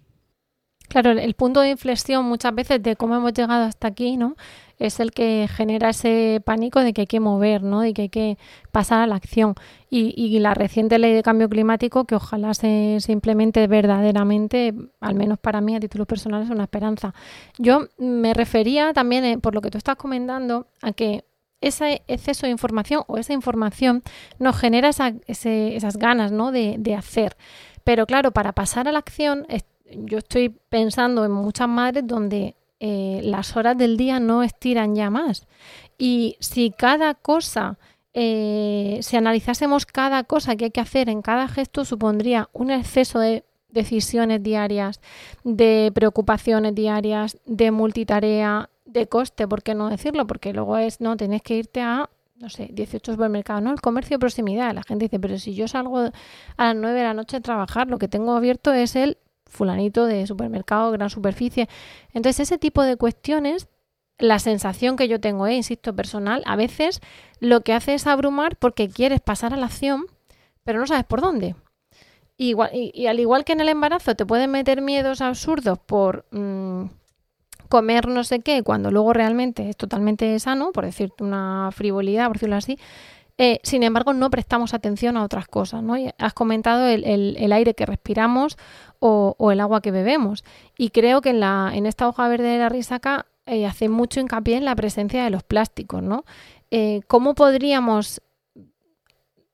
Claro, 0.87 1.11
el 1.11 1.33
punto 1.33 1.59
de 1.59 1.71
inflexión 1.71 2.25
muchas 2.25 2.55
veces 2.55 2.81
de 2.81 2.95
cómo 2.95 3.15
hemos 3.15 3.33
llegado 3.33 3.65
hasta 3.65 3.89
aquí, 3.89 4.15
¿no? 4.15 4.35
es 4.79 4.99
el 4.99 5.11
que 5.11 5.47
genera 5.49 5.89
ese 5.89 6.41
pánico 6.45 6.81
de 6.81 6.93
que 6.93 7.01
hay 7.01 7.07
que 7.07 7.19
mover, 7.19 7.63
¿no? 7.63 7.85
Y 7.85 7.93
que 7.93 8.03
hay 8.03 8.09
que 8.09 8.37
pasar 8.71 9.01
a 9.01 9.07
la 9.07 9.15
acción. 9.15 9.55
Y, 9.89 10.39
la 10.39 10.53
reciente 10.53 10.99
ley 10.99 11.13
de 11.13 11.23
cambio 11.23 11.49
climático, 11.49 12.05
que 12.05 12.15
ojalá 12.15 12.53
se, 12.53 12.99
implemente 13.07 13.65
verdaderamente, 13.67 14.73
al 14.99 15.15
menos 15.15 15.39
para 15.39 15.61
mí 15.61 15.75
a 15.75 15.79
título 15.79 16.05
personal, 16.05 16.43
es 16.43 16.49
una 16.49 16.63
esperanza. 16.63 17.13
Yo 17.57 17.87
me 17.97 18.33
refería 18.33 18.93
también, 18.93 19.25
eh, 19.25 19.37
por 19.39 19.55
lo 19.55 19.61
que 19.61 19.71
tú 19.71 19.77
estás 19.77 19.95
comentando, 19.95 20.67
a 20.81 20.91
que 20.91 21.23
ese 21.61 22.03
exceso 22.07 22.45
de 22.45 22.51
información 22.51 23.03
o 23.07 23.17
esa 23.17 23.33
información 23.33 24.03
nos 24.39 24.57
genera 24.57 24.89
esas 24.89 25.97
ganas 25.97 26.31
¿no? 26.31 26.51
de, 26.51 26.95
hacer. 26.95 27.35
Pero 27.83 28.05
claro, 28.05 28.31
para 28.31 28.53
pasar 28.53 28.87
a 28.87 28.91
la 28.91 28.99
acción, 28.99 29.47
yo 29.89 30.19
estoy 30.19 30.49
pensando 30.49 31.25
en 31.25 31.31
muchas 31.31 31.69
madres 31.69 32.05
donde 32.05 32.55
eh, 32.79 33.21
las 33.23 33.55
horas 33.55 33.77
del 33.77 33.97
día 33.97 34.19
no 34.19 34.43
estiran 34.43 34.95
ya 34.95 35.09
más. 35.09 35.47
Y 35.97 36.37
si 36.39 36.71
cada 36.71 37.15
cosa, 37.15 37.79
eh, 38.13 38.99
si 39.01 39.17
analizásemos 39.17 39.85
cada 39.85 40.23
cosa 40.23 40.55
que 40.55 40.65
hay 40.65 40.71
que 40.71 40.81
hacer 40.81 41.09
en 41.09 41.21
cada 41.21 41.47
gesto, 41.47 41.85
supondría 41.85 42.49
un 42.53 42.71
exceso 42.71 43.19
de 43.19 43.43
decisiones 43.69 44.43
diarias, 44.43 45.01
de 45.43 45.91
preocupaciones 45.93 46.75
diarias, 46.75 47.37
de 47.45 47.71
multitarea, 47.71 48.69
de 48.87 49.07
coste, 49.07 49.47
¿por 49.47 49.63
qué 49.63 49.75
no 49.75 49.89
decirlo? 49.89 50.25
Porque 50.25 50.53
luego 50.53 50.77
es, 50.77 51.01
no, 51.01 51.17
tenés 51.17 51.41
que 51.41 51.55
irte 51.55 51.81
a, 51.81 52.09
no 52.35 52.49
sé, 52.49 52.69
18 52.71 53.13
supermercados, 53.13 53.61
¿no? 53.61 53.71
El 53.71 53.81
comercio 53.81 54.15
de 54.15 54.19
proximidad. 54.19 54.73
La 54.73 54.83
gente 54.83 55.05
dice, 55.05 55.19
pero 55.19 55.37
si 55.37 55.53
yo 55.53 55.67
salgo 55.67 55.99
a 55.99 56.11
las 56.57 56.75
9 56.75 56.97
de 56.97 57.03
la 57.03 57.13
noche 57.13 57.37
a 57.37 57.41
trabajar, 57.41 57.87
lo 57.87 57.97
que 57.99 58.07
tengo 58.07 58.33
abierto 58.35 58.73
es 58.73 58.95
el 58.95 59.17
fulanito 59.45 60.05
de 60.05 60.25
supermercado, 60.27 60.91
gran 60.91 61.09
superficie. 61.09 61.67
Entonces, 62.13 62.41
ese 62.41 62.57
tipo 62.57 62.83
de 62.83 62.97
cuestiones, 62.97 63.67
la 64.17 64.39
sensación 64.39 64.95
que 64.95 65.07
yo 65.07 65.19
tengo, 65.19 65.47
eh, 65.47 65.55
insisto, 65.55 65.95
personal, 65.95 66.43
a 66.45 66.55
veces 66.55 67.01
lo 67.39 67.61
que 67.61 67.73
hace 67.73 67.93
es 67.93 68.07
abrumar 68.07 68.57
porque 68.57 68.89
quieres 68.89 69.21
pasar 69.21 69.53
a 69.53 69.57
la 69.57 69.67
acción, 69.67 70.05
pero 70.63 70.79
no 70.79 70.87
sabes 70.87 71.05
por 71.05 71.21
dónde. 71.21 71.55
Igual, 72.37 72.69
y, 72.73 73.07
al 73.07 73.19
igual 73.19 73.45
que 73.45 73.53
en 73.53 73.61
el 73.61 73.69
embarazo 73.69 74.15
te 74.15 74.25
pueden 74.25 74.51
meter 74.51 74.81
miedos 74.81 75.21
absurdos 75.21 75.79
por 75.79 76.25
mm, 76.31 76.85
comer 77.67 78.07
no 78.07 78.23
sé 78.23 78.39
qué, 78.39 78.63
cuando 78.63 78.91
luego 78.91 79.13
realmente 79.13 79.69
es 79.69 79.77
totalmente 79.77 80.37
sano, 80.39 80.71
por 80.71 80.85
decirte 80.85 81.23
una 81.23 81.69
frivolidad, 81.71 82.27
por 82.27 82.37
decirlo 82.37 82.55
así, 82.55 82.77
eh, 83.37 83.59
sin 83.61 83.83
embargo, 83.83 84.13
no 84.13 84.31
prestamos 84.31 84.73
atención 84.73 85.15
a 85.15 85.23
otras 85.23 85.47
cosas. 85.47 85.83
¿no? 85.83 85.95
Has 86.17 86.33
comentado 86.33 86.87
el, 86.87 87.53
aire 87.53 87.73
que 87.75 87.85
respiramos 87.85 88.57
o, 88.99 89.51
el 89.51 89.59
agua 89.59 89.81
que 89.81 89.91
bebemos. 89.91 90.43
Y 90.77 90.89
creo 90.89 91.21
que 91.21 91.29
en, 91.29 91.39
la, 91.39 91.71
en 91.73 91.85
esta 91.85 92.07
hoja 92.07 92.27
verde 92.27 92.47
de 92.47 92.57
la 92.57 92.69
risaca 92.69 93.27
eh, 93.45 93.65
hace 93.65 93.89
mucho 93.89 94.19
hincapié 94.19 94.57
en 94.57 94.65
la 94.65 94.75
presencia 94.75 95.23
de 95.23 95.29
los 95.29 95.43
plásticos. 95.43 96.01
¿no? 96.01 96.25
Eh, 96.71 97.01
¿Cómo 97.07 97.35
podríamos 97.35 98.21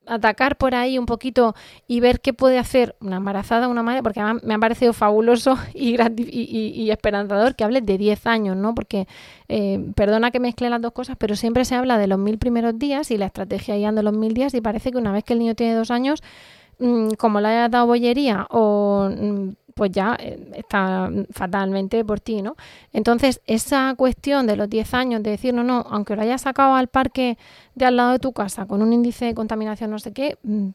atacar 0.06 0.56
por 0.56 0.74
ahí 0.74 0.98
un 0.98 1.06
poquito 1.06 1.54
y 1.86 2.00
ver 2.00 2.20
qué 2.20 2.32
puede 2.32 2.58
hacer 2.58 2.96
una 3.00 3.16
embarazada, 3.16 3.68
una 3.68 3.82
madre, 3.82 4.02
porque 4.02 4.20
me 4.42 4.54
ha 4.54 4.58
parecido 4.58 4.92
fabuloso 4.92 5.56
y, 5.74 5.96
y, 5.96 6.90
esperanzador 6.90 7.54
que 7.54 7.64
hables 7.64 7.84
de 7.86 7.98
10 7.98 8.26
años, 8.26 8.56
¿no? 8.56 8.74
Porque, 8.74 9.06
eh, 9.48 9.92
perdona 9.94 10.30
que 10.30 10.40
mezcle 10.40 10.70
las 10.70 10.80
dos 10.80 10.92
cosas, 10.92 11.16
pero 11.18 11.36
siempre 11.36 11.64
se 11.64 11.74
habla 11.74 11.98
de 11.98 12.06
los 12.06 12.18
mil 12.18 12.38
primeros 12.38 12.78
días 12.78 13.10
y 13.10 13.18
la 13.18 13.26
estrategia 13.26 13.74
de 13.92 14.02
los 14.02 14.14
mil 14.14 14.34
días 14.34 14.54
y 14.54 14.60
parece 14.60 14.92
que 14.92 14.98
una 14.98 15.12
vez 15.12 15.24
que 15.24 15.32
el 15.34 15.38
niño 15.38 15.54
tiene 15.54 15.74
dos 15.74 15.90
años, 15.90 16.22
mm, 16.78 17.10
como 17.18 17.40
le 17.40 17.48
haya 17.48 17.68
dado 17.68 17.86
bollería 17.86 18.46
o 18.50 19.10
mm, 19.10 19.50
pues 19.74 19.90
ya 19.92 20.16
eh, 20.18 20.38
está 20.54 21.10
fatalmente 21.30 22.04
por 22.04 22.20
ti, 22.20 22.42
¿no? 22.42 22.56
Entonces, 22.92 23.40
esa 23.46 23.94
cuestión 23.96 24.46
de 24.46 24.56
los 24.56 24.68
10 24.70 24.94
años, 24.94 25.22
de 25.22 25.30
decir, 25.30 25.52
no, 25.54 25.64
no, 25.64 25.84
aunque 25.90 26.16
lo 26.16 26.22
hayas 26.22 26.42
sacado 26.42 26.74
al 26.74 26.88
parque 26.88 27.36
de 27.74 27.84
al 27.84 27.96
lado 27.96 28.12
de 28.12 28.18
tu 28.18 28.32
casa 28.32 28.66
con 28.66 28.82
un 28.82 28.92
índice 28.92 29.26
de 29.26 29.34
contaminación 29.34 29.90
no 29.90 29.98
sé 29.98 30.12
qué, 30.12 30.38
mm, 30.42 30.68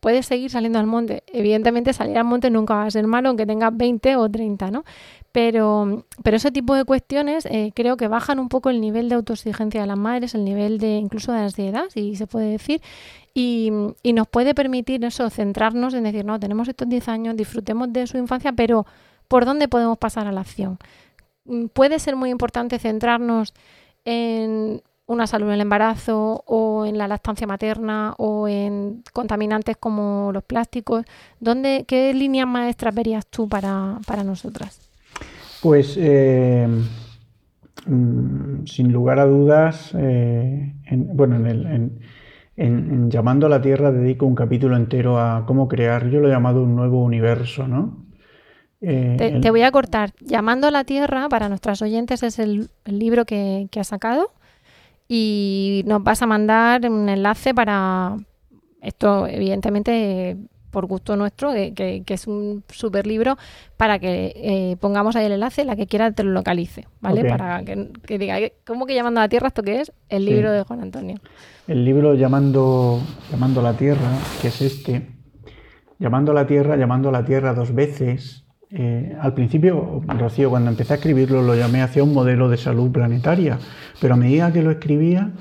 puedes 0.00 0.26
seguir 0.26 0.50
saliendo 0.50 0.78
al 0.78 0.86
monte. 0.86 1.22
Evidentemente, 1.26 1.92
salir 1.92 2.16
al 2.18 2.24
monte 2.24 2.50
nunca 2.50 2.74
va 2.74 2.86
a 2.86 2.90
ser 2.90 3.06
malo, 3.06 3.28
aunque 3.28 3.46
tengas 3.46 3.76
20 3.76 4.16
o 4.16 4.28
30, 4.28 4.70
¿no? 4.70 4.84
Pero, 5.30 6.04
pero 6.22 6.36
ese 6.38 6.50
tipo 6.50 6.74
de 6.74 6.84
cuestiones 6.84 7.46
eh, 7.46 7.70
creo 7.74 7.96
que 7.96 8.08
bajan 8.08 8.38
un 8.38 8.48
poco 8.48 8.70
el 8.70 8.80
nivel 8.80 9.08
de 9.08 9.16
autoexigencia 9.16 9.82
de 9.82 9.86
las 9.86 9.98
madres, 9.98 10.34
el 10.34 10.44
nivel 10.44 10.78
de 10.78 10.96
incluso 10.96 11.32
de 11.32 11.40
ansiedad, 11.40 11.84
si 11.90 12.16
se 12.16 12.26
puede 12.26 12.50
decir, 12.50 12.80
y, 13.34 13.70
nos 14.12 14.26
puede 14.26 14.54
permitir 14.54 15.04
eso, 15.04 15.30
centrarnos 15.30 15.94
en 15.94 16.04
decir, 16.04 16.24
no, 16.24 16.40
tenemos 16.40 16.66
estos 16.66 16.88
10 16.88 17.08
años, 17.08 17.36
disfrutemos 17.36 17.92
de 17.92 18.06
su 18.06 18.18
infancia, 18.18 18.52
pero 18.52 18.84
¿por 19.28 19.44
dónde 19.44 19.68
podemos 19.68 19.96
pasar 19.98 20.26
a 20.26 20.32
la 20.32 20.40
acción? 20.40 20.78
Mm, 21.44 21.66
puede 21.66 21.98
ser 22.00 22.16
muy 22.16 22.30
importante 22.30 22.78
centrarnos 22.78 23.54
en 24.04 24.82
una 25.06 25.26
salud 25.26 25.46
en 25.48 25.54
el 25.54 25.60
embarazo 25.60 26.42
o 26.46 26.84
en 26.84 26.98
la 26.98 27.08
lactancia 27.08 27.46
materna 27.46 28.14
o 28.18 28.48
en 28.48 29.02
contaminantes 29.12 29.76
como 29.76 30.32
los 30.32 30.44
plásticos. 30.44 31.04
¿Dónde, 31.40 31.84
¿Qué 31.86 32.12
líneas 32.14 32.46
maestras 32.46 32.94
verías 32.94 33.26
tú 33.26 33.48
para, 33.48 34.00
nosotras? 34.24 34.87
Pues 35.62 35.96
eh, 35.98 36.68
mm, 37.86 38.64
sin 38.66 38.92
lugar 38.92 39.18
a 39.18 39.26
dudas, 39.26 39.92
eh, 39.98 40.74
bueno, 40.90 41.36
en, 41.36 42.00
en, 42.56 43.10
Llamando 43.10 43.46
a 43.46 43.50
la 43.50 43.60
Tierra 43.60 43.90
dedico 43.90 44.26
un 44.26 44.34
capítulo 44.34 44.76
entero 44.76 45.18
a 45.18 45.44
cómo 45.46 45.68
crear, 45.68 46.08
yo 46.10 46.20
lo 46.20 46.28
he 46.28 46.30
llamado 46.30 46.62
un 46.62 46.76
nuevo 46.76 47.02
universo, 47.02 47.66
¿no? 47.66 48.06
Eh, 48.80 49.40
te, 49.42 49.50
voy 49.50 49.62
a 49.62 49.72
cortar. 49.72 50.12
Llamando 50.20 50.68
a 50.68 50.70
la 50.70 50.84
Tierra, 50.84 51.28
para 51.28 51.48
nuestras 51.48 51.82
oyentes, 51.82 52.22
es 52.22 52.38
el, 52.38 52.70
libro 52.84 53.24
que, 53.24 53.66
que 53.70 53.80
ha 53.80 53.84
sacado 53.84 54.30
y 55.08 55.82
nos 55.86 56.02
vas 56.02 56.22
a 56.22 56.26
mandar 56.26 56.88
un 56.88 57.08
enlace 57.08 57.54
para 57.54 58.16
esto, 58.80 59.26
evidentemente, 59.26 60.36
por 60.70 60.86
gusto 60.86 61.16
nuestro, 61.16 61.52
que, 61.52 62.02
es 62.06 62.26
un 62.26 62.62
super 62.68 63.06
libro, 63.06 63.36
para 63.76 63.98
que 63.98 64.32
eh, 64.36 64.76
pongamos 64.80 65.16
ahí 65.16 65.26
el 65.26 65.32
enlace, 65.32 65.64
la 65.64 65.76
que 65.76 65.86
quiera 65.86 66.12
te 66.12 66.22
lo 66.22 66.30
localice, 66.30 66.86
¿vale? 67.00 67.24
Para 67.24 67.62
que, 67.64 68.18
diga, 68.18 68.36
¿cómo 68.66 68.86
que 68.86 68.94
llamando 68.94 69.20
a 69.20 69.24
la 69.24 69.28
tierra 69.28 69.48
esto 69.48 69.62
qué 69.62 69.80
es? 69.80 69.92
El 70.08 70.24
libro 70.24 70.52
de 70.52 70.62
Juan 70.62 70.80
Antonio. 70.80 71.16
El 71.66 71.84
libro 71.84 72.14
llamando, 72.14 73.00
llamando 73.30 73.60
a 73.60 73.62
la 73.62 73.74
tierra, 73.74 74.10
que 74.40 74.48
es 74.48 74.60
este, 74.62 75.08
llamando 75.98 76.32
a 76.32 76.34
la 76.34 76.46
tierra, 76.46 76.76
llamando 76.76 77.08
a 77.08 77.12
la 77.12 77.24
tierra 77.24 77.54
dos 77.54 77.74
veces. 77.74 78.44
Eh, 78.70 79.16
al 79.18 79.32
principio, 79.32 80.02
Rocío, 80.06 80.50
cuando 80.50 80.70
empecé 80.70 80.92
a 80.92 80.96
escribirlo, 80.96 81.42
lo 81.42 81.54
llamé 81.54 81.80
hacia 81.80 82.04
un 82.04 82.12
modelo 82.12 82.50
de 82.50 82.58
salud 82.58 82.90
planetaria 82.92 83.58
pero 84.00 84.14
a 84.14 84.16
medida 84.16 84.52
que 84.52 84.62
lo 84.62 84.70
escribía, 84.70 85.32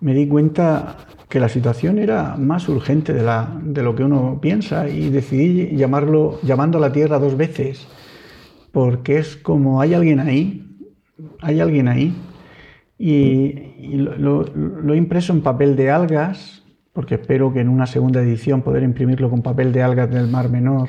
me 0.00 0.14
di 0.14 0.26
cuenta 0.26 0.96
que 1.30 1.40
la 1.40 1.48
situación 1.48 1.98
era 1.98 2.36
más 2.36 2.68
urgente 2.68 3.14
de, 3.14 3.22
la, 3.22 3.56
de 3.62 3.82
lo 3.82 3.94
que 3.94 4.02
uno 4.02 4.40
piensa 4.42 4.88
y 4.88 5.10
decidí 5.10 5.76
llamarlo, 5.76 6.40
llamando 6.42 6.78
a 6.78 6.80
la 6.80 6.92
Tierra 6.92 7.20
dos 7.20 7.36
veces, 7.36 7.86
porque 8.72 9.18
es 9.18 9.36
como 9.36 9.80
hay 9.80 9.94
alguien 9.94 10.18
ahí, 10.18 10.66
hay 11.40 11.60
alguien 11.60 11.86
ahí, 11.86 12.14
y, 12.98 13.54
lo, 13.96 14.44
he 14.92 14.96
impreso 14.96 15.32
en 15.32 15.40
papel 15.40 15.76
de 15.76 15.90
algas, 15.90 16.64
porque 16.92 17.14
espero 17.14 17.52
que 17.52 17.60
en 17.60 17.68
una 17.68 17.86
segunda 17.86 18.20
edición 18.20 18.62
poder 18.62 18.82
imprimirlo 18.82 19.30
con 19.30 19.42
papel 19.42 19.72
de 19.72 19.82
algas 19.82 20.10
del 20.10 20.26
Mar 20.26 20.50
Menor. 20.50 20.88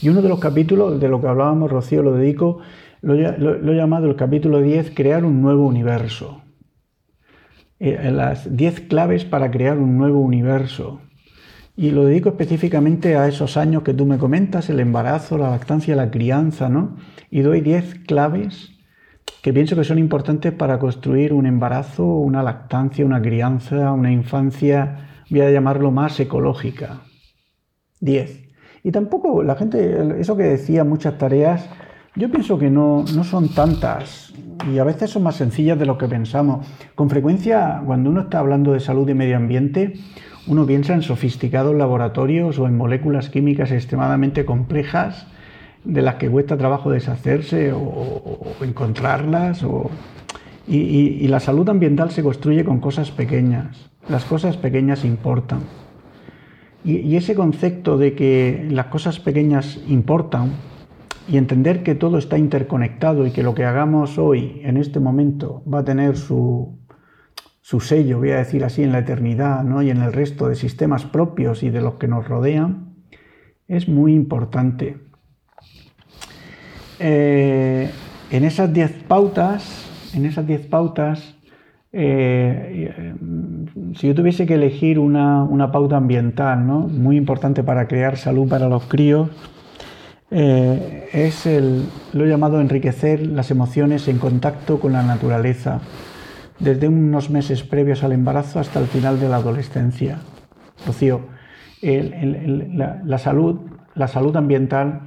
Y 0.00 0.08
uno 0.08 0.22
de 0.22 0.28
los 0.28 0.38
capítulos 0.38 1.00
de 1.00 1.08
lo 1.08 1.20
que 1.20 1.26
hablábamos, 1.26 1.70
Rocío, 1.70 2.02
lo 2.02 2.14
dedico, 2.14 2.60
lo, 3.02 3.14
he 3.14 3.76
llamado 3.76 4.06
el 4.06 4.14
capítulo 4.14 4.62
10, 4.62 4.92
Crear 4.94 5.24
un 5.24 5.42
nuevo 5.42 5.66
universo. 5.66 6.41
Eh, 7.84 8.12
las 8.12 8.56
10 8.56 8.82
claves 8.82 9.24
para 9.24 9.50
crear 9.50 9.76
un 9.76 9.98
nuevo 9.98 10.20
universo. 10.20 11.00
Y 11.74 11.90
lo 11.90 12.04
dedico 12.04 12.28
específicamente 12.28 13.16
a 13.16 13.26
esos 13.26 13.56
años 13.56 13.82
que 13.82 13.92
tú 13.92 14.06
me 14.06 14.18
comentas, 14.18 14.70
el 14.70 14.78
embarazo, 14.78 15.36
la 15.36 15.50
lactancia, 15.50 15.96
la 15.96 16.08
crianza, 16.08 16.68
¿no? 16.68 16.96
Y 17.28 17.40
doy 17.40 17.60
10 17.60 18.04
claves 18.06 18.70
que 19.42 19.52
pienso 19.52 19.74
que 19.74 19.82
son 19.82 19.98
importantes 19.98 20.52
para 20.52 20.78
construir 20.78 21.32
un 21.32 21.44
embarazo, 21.44 22.04
una 22.04 22.44
lactancia, 22.44 23.04
una 23.04 23.20
crianza, 23.20 23.90
una 23.90 24.12
infancia, 24.12 25.24
voy 25.28 25.40
a 25.40 25.50
llamarlo 25.50 25.90
más 25.90 26.20
ecológica. 26.20 27.00
10. 27.98 28.44
Y 28.84 28.92
tampoco 28.92 29.42
la 29.42 29.56
gente, 29.56 30.20
eso 30.20 30.36
que 30.36 30.44
decía, 30.44 30.84
muchas 30.84 31.18
tareas, 31.18 31.68
yo 32.14 32.30
pienso 32.30 32.58
que 32.58 32.70
no, 32.70 33.04
no 33.14 33.24
son 33.24 33.48
tantas 33.48 34.32
y 34.70 34.78
a 34.78 34.84
veces 34.84 35.10
son 35.10 35.22
más 35.22 35.36
sencillas 35.36 35.78
de 35.78 35.86
lo 35.86 35.96
que 35.96 36.08
pensamos. 36.08 36.66
Con 36.94 37.08
frecuencia, 37.08 37.82
cuando 37.86 38.10
uno 38.10 38.22
está 38.22 38.38
hablando 38.38 38.72
de 38.72 38.80
salud 38.80 39.08
y 39.08 39.14
medio 39.14 39.36
ambiente, 39.36 39.94
uno 40.46 40.66
piensa 40.66 40.94
en 40.94 41.02
sofisticados 41.02 41.74
laboratorios 41.74 42.58
o 42.58 42.66
en 42.66 42.76
moléculas 42.76 43.30
químicas 43.30 43.70
extremadamente 43.70 44.44
complejas 44.44 45.26
de 45.84 46.02
las 46.02 46.16
que 46.16 46.28
cuesta 46.28 46.56
trabajo 46.56 46.90
deshacerse 46.90 47.72
o, 47.72 48.40
encontrarlas. 48.60 49.64
Y, 50.68 51.26
la 51.28 51.40
salud 51.40 51.68
ambiental 51.68 52.10
se 52.10 52.22
construye 52.22 52.64
con 52.64 52.80
cosas 52.80 53.10
pequeñas. 53.10 53.90
Las 54.08 54.24
cosas 54.24 54.56
pequeñas 54.56 55.04
importan. 55.04 55.60
y 56.84 57.14
ese 57.16 57.34
concepto 57.34 57.96
de 57.96 58.14
que 58.14 58.66
las 58.70 58.86
cosas 58.86 59.20
pequeñas 59.20 59.80
importan, 59.88 60.50
y 61.28 61.36
entender 61.36 61.82
que 61.82 61.94
todo 61.94 62.18
está 62.18 62.38
interconectado 62.38 63.26
y 63.26 63.30
que 63.30 63.42
lo 63.42 63.54
que 63.54 63.64
hagamos 63.64 64.18
hoy, 64.18 64.60
en 64.64 64.76
este 64.76 65.00
momento, 65.00 65.62
va 65.72 65.80
a 65.80 65.84
tener 65.84 66.16
su, 66.16 66.78
su 67.60 67.80
sello, 67.80 68.18
voy 68.18 68.30
a 68.32 68.38
decir 68.38 68.64
así, 68.64 68.82
en 68.82 68.92
la 68.92 68.98
eternidad 68.98 69.62
¿no? 69.62 69.82
y 69.82 69.90
en 69.90 70.02
el 70.02 70.12
resto 70.12 70.48
de 70.48 70.56
sistemas 70.56 71.04
propios 71.04 71.62
y 71.62 71.70
de 71.70 71.80
los 71.80 71.94
que 71.94 72.08
nos 72.08 72.28
rodean, 72.28 72.96
es 73.68 73.88
muy 73.88 74.14
importante. 74.14 74.98
Eh, 76.98 77.90
en 78.30 78.44
esas 78.44 78.72
diez 78.72 78.92
pautas, 79.08 80.12
en 80.14 80.26
esas 80.26 80.46
diez 80.46 80.66
pautas, 80.66 81.36
eh, 81.92 83.14
si 83.96 84.08
yo 84.08 84.14
tuviese 84.14 84.46
que 84.46 84.54
elegir 84.54 84.98
una, 84.98 85.70
pauta 85.72 85.98
ambiental, 85.98 86.66
¿no? 86.66 86.80
muy 86.80 87.16
importante 87.16 87.62
para 87.62 87.86
crear 87.86 88.16
salud 88.16 88.48
para 88.48 88.68
los 88.68 88.86
críos, 88.86 89.30
eh, 90.34 91.10
es 91.12 91.44
el, 91.44 91.84
lo 92.14 92.24
he 92.24 92.28
llamado 92.28 92.58
enriquecer 92.58 93.26
las 93.26 93.50
emociones 93.50 94.08
en 94.08 94.18
contacto 94.18 94.80
con 94.80 94.94
la 94.94 95.02
naturaleza, 95.02 95.80
desde 96.58 96.88
unos 96.88 97.28
meses 97.28 97.62
previos 97.62 98.02
al 98.02 98.12
embarazo 98.12 98.58
hasta 98.58 98.80
el 98.80 98.86
final 98.86 99.20
de 99.20 99.28
la 99.28 99.36
adolescencia. 99.36 100.20
Rocío, 100.86 101.26
la, 101.82 103.18
salud, 103.18 103.60
la 103.94 104.08
salud 104.08 104.34
ambiental, 104.34 105.02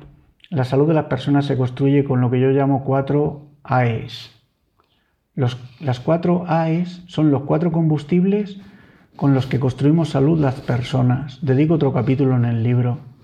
la 0.51 0.63
salud 0.63 0.87
de 0.87 0.93
las 0.93 1.05
personas 1.05 1.45
se 1.45 1.57
construye 1.57 2.03
con 2.03 2.21
lo 2.21 2.29
que 2.29 2.39
yo 2.39 2.49
llamo 2.49 2.83
cuatro 2.83 3.47
AES. 3.63 4.29
las 5.33 5.99
cuatro 6.01 6.45
AES 6.47 7.01
son 7.07 7.31
los 7.31 7.43
cuatro 7.43 7.71
combustibles 7.71 8.59
con 9.15 9.33
los 9.33 9.47
que 9.47 9.59
construimos 9.59 10.09
salud 10.09 10.39
las 10.39 10.61
personas. 10.61 11.39
Dedico 11.41 11.73
otro 11.73 11.93
capítulo 11.93 12.35
en 12.35 12.45
el 12.45 12.61
libro 12.61 13.14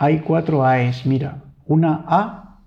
hay 0.00 0.20
cuatro 0.20 0.64
A's, 0.64 1.04
mira, 1.04 1.42
una 1.66 2.06
A 2.08 2.60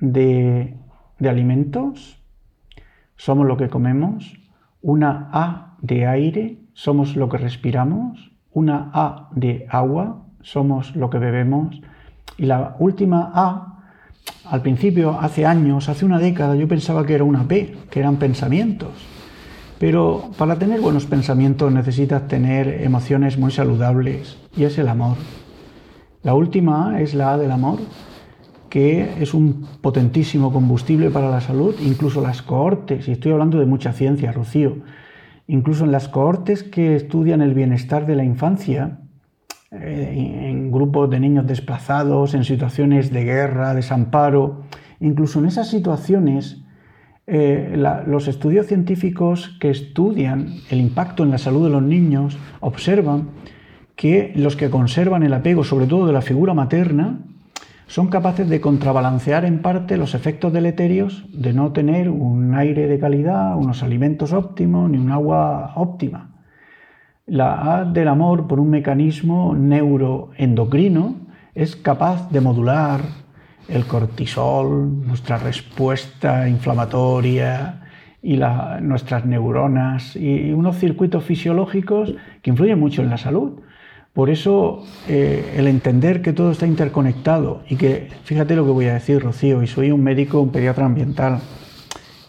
de, 0.00 0.74
alimentos, 1.20 2.18
somos 3.14 3.46
lo 3.46 3.58
que 3.58 3.68
comemos, 3.68 4.40
una 4.80 5.28
A 5.30 5.76
de 5.82 6.06
aire, 6.06 6.60
somos 6.72 7.14
lo 7.14 7.28
que 7.28 7.36
respiramos, 7.36 8.32
una 8.52 8.90
A 8.94 9.28
de 9.32 9.66
agua, 9.68 10.24
somos 10.40 10.96
lo 10.96 11.10
que 11.10 11.18
bebemos, 11.18 11.78
y 12.38 12.46
la 12.46 12.74
última 12.78 13.32
A, 13.34 13.82
al 14.46 14.62
principio, 14.62 15.20
hace 15.20 15.44
años, 15.44 15.90
hace 15.90 16.06
una 16.06 16.18
década, 16.18 16.56
yo 16.56 16.68
pensaba 16.68 17.04
que 17.04 17.16
era 17.16 17.24
una 17.24 17.46
P, 17.46 17.76
que 17.90 18.00
eran 18.00 18.16
pensamientos. 18.16 18.92
Pero 19.78 20.30
para 20.38 20.56
tener 20.56 20.80
buenos 20.80 21.04
pensamientos 21.04 21.70
necesitas 21.70 22.26
tener 22.28 22.82
emociones 22.82 23.36
muy 23.36 23.50
saludables, 23.50 24.38
y 24.56 24.64
es 24.64 24.78
el 24.78 24.88
amor. 24.88 25.18
La 26.28 26.34
última 26.34 27.00
es 27.00 27.14
la 27.14 27.32
A 27.32 27.38
del 27.38 27.50
amor, 27.50 27.78
que 28.68 29.22
es 29.22 29.32
un 29.32 29.66
potentísimo 29.80 30.52
combustible 30.52 31.08
para 31.08 31.30
la 31.30 31.40
salud, 31.40 31.74
incluso 31.82 32.20
las 32.20 32.42
cohortes, 32.42 33.08
y 33.08 33.12
estoy 33.12 33.32
hablando 33.32 33.58
de 33.58 33.64
mucha 33.64 33.94
ciencia, 33.94 34.30
Rocío, 34.30 34.76
incluso 35.46 35.86
en 35.86 35.90
las 35.90 36.06
cohortes 36.08 36.64
que 36.64 36.96
estudian 36.96 37.40
el 37.40 37.54
bienestar 37.54 38.04
de 38.04 38.14
la 38.14 38.24
infancia, 38.24 38.98
eh, 39.70 40.50
en 40.50 40.70
grupos 40.70 41.08
de 41.08 41.18
niños 41.18 41.46
desplazados, 41.46 42.34
en 42.34 42.44
situaciones 42.44 43.10
de 43.10 43.24
guerra, 43.24 43.72
desamparo, 43.72 44.64
incluso 45.00 45.38
en 45.38 45.46
esas 45.46 45.70
situaciones, 45.70 46.62
eh, 47.26 47.72
los 48.06 48.28
estudios 48.28 48.66
científicos 48.66 49.56
que 49.62 49.70
estudian 49.70 50.56
el 50.68 50.78
impacto 50.78 51.22
en 51.22 51.30
la 51.30 51.38
salud 51.38 51.64
de 51.64 51.70
los 51.70 51.82
niños 51.82 52.36
observan 52.60 53.28
que 53.98 54.32
los 54.36 54.54
que 54.54 54.70
conservan 54.70 55.24
el 55.24 55.34
apego, 55.34 55.64
sobre 55.64 55.88
todo 55.88 56.06
de 56.06 56.12
la 56.12 56.22
figura 56.22 56.54
materna, 56.54 57.18
son 57.88 58.06
capaces 58.06 58.48
de 58.48 58.60
contrabalancear 58.60 59.44
en 59.44 59.60
parte 59.60 59.96
los 59.96 60.14
efectos 60.14 60.52
deleterios 60.52 61.26
de 61.32 61.52
no 61.52 61.72
tener 61.72 62.08
un 62.08 62.54
aire 62.54 62.86
de 62.86 63.00
calidad, 63.00 63.56
unos 63.56 63.82
alimentos 63.82 64.32
óptimos 64.32 64.88
ni 64.88 64.98
un 64.98 65.10
agua 65.10 65.72
óptima. 65.74 66.30
La 67.26 67.80
A 67.80 67.84
del 67.84 68.06
amor, 68.06 68.46
por 68.46 68.60
un 68.60 68.70
mecanismo 68.70 69.56
neuroendocrino, 69.56 71.16
es 71.56 71.74
capaz 71.74 72.30
de 72.30 72.40
modular 72.40 73.00
el 73.66 73.84
cortisol, 73.84 75.04
nuestra 75.08 75.38
respuesta 75.38 76.48
inflamatoria 76.48 77.82
y 78.22 78.38
nuestras 78.80 79.26
neuronas 79.26 80.14
y 80.14 80.52
unos 80.52 80.78
circuitos 80.78 81.24
fisiológicos 81.24 82.14
que 82.42 82.50
influyen 82.50 82.78
mucho 82.78 83.02
en 83.02 83.10
la 83.10 83.16
salud. 83.16 83.60
Por 84.18 84.30
eso 84.30 84.82
eh, 85.06 85.54
el 85.56 85.68
entender 85.68 86.22
que 86.22 86.32
todo 86.32 86.50
está 86.50 86.66
interconectado 86.66 87.60
y 87.68 87.76
que, 87.76 88.08
fíjate 88.24 88.56
lo 88.56 88.64
que 88.64 88.72
voy 88.72 88.86
a 88.86 88.94
decir, 88.94 89.22
Rocío, 89.22 89.62
y 89.62 89.68
soy 89.68 89.92
un 89.92 90.02
médico, 90.02 90.40
un 90.40 90.50
pediatra 90.50 90.86
ambiental, 90.86 91.38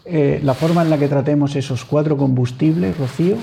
eh, 0.04 0.38
la 0.44 0.54
forma 0.54 0.82
en 0.82 0.90
la 0.90 0.98
que 0.98 1.08
tratemos 1.08 1.56
esos 1.56 1.84
cuatro 1.84 2.16
combustibles, 2.16 2.96
Rocío, 2.96 3.38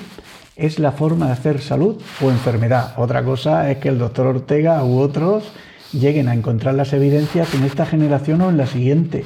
es 0.56 0.80
la 0.80 0.94
forma 0.94 1.26
de 1.26 1.34
hacer 1.34 1.60
salud 1.60 1.98
o 2.22 2.30
enfermedad. 2.30 2.94
Otra 2.96 3.22
cosa 3.22 3.70
es 3.70 3.80
que 3.80 3.90
el 3.90 4.00
doctor 4.00 4.28
Ortega 4.28 4.82
u 4.86 4.98
otros 5.00 5.52
lleguen 5.92 6.30
a 6.30 6.34
encontrar 6.34 6.74
las 6.74 6.94
evidencias 6.94 7.54
en 7.54 7.66
esta 7.66 7.86
generación 7.86 8.40
o 8.40 8.50
en 8.50 8.56
la 8.56 8.68
siguiente. 8.68 9.26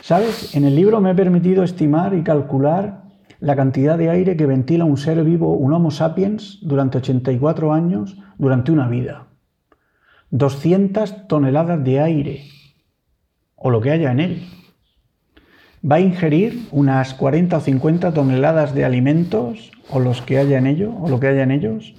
¿Sabes? 0.00 0.56
En 0.56 0.64
el 0.64 0.74
libro 0.74 1.00
me 1.00 1.12
he 1.12 1.14
permitido 1.14 1.62
estimar 1.62 2.12
y 2.14 2.24
calcular 2.24 3.09
la 3.40 3.56
cantidad 3.56 3.96
de 3.96 4.10
aire 4.10 4.36
que 4.36 4.46
ventila 4.46 4.84
un 4.84 4.98
ser 4.98 5.24
vivo, 5.24 5.54
un 5.54 5.72
Homo 5.72 5.90
sapiens, 5.90 6.58
durante 6.62 6.98
84 6.98 7.72
años, 7.72 8.16
durante 8.38 8.70
una 8.70 8.86
vida. 8.86 9.26
200 10.30 11.26
toneladas 11.26 11.82
de 11.82 12.00
aire, 12.00 12.44
o 13.56 13.70
lo 13.70 13.80
que 13.80 13.90
haya 13.90 14.12
en 14.12 14.20
él. 14.20 14.42
Va 15.88 15.96
a 15.96 16.00
ingerir 16.00 16.68
unas 16.70 17.14
40 17.14 17.56
o 17.56 17.60
50 17.60 18.12
toneladas 18.12 18.74
de 18.74 18.84
alimentos, 18.84 19.72
o 19.88 19.98
los 19.98 20.20
que 20.20 20.38
haya 20.38 20.58
en 20.58 20.66
ello, 20.66 20.94
o 21.00 21.08
lo 21.08 21.18
que 21.18 21.28
haya 21.28 21.42
en 21.42 21.50
ellos, 21.50 21.94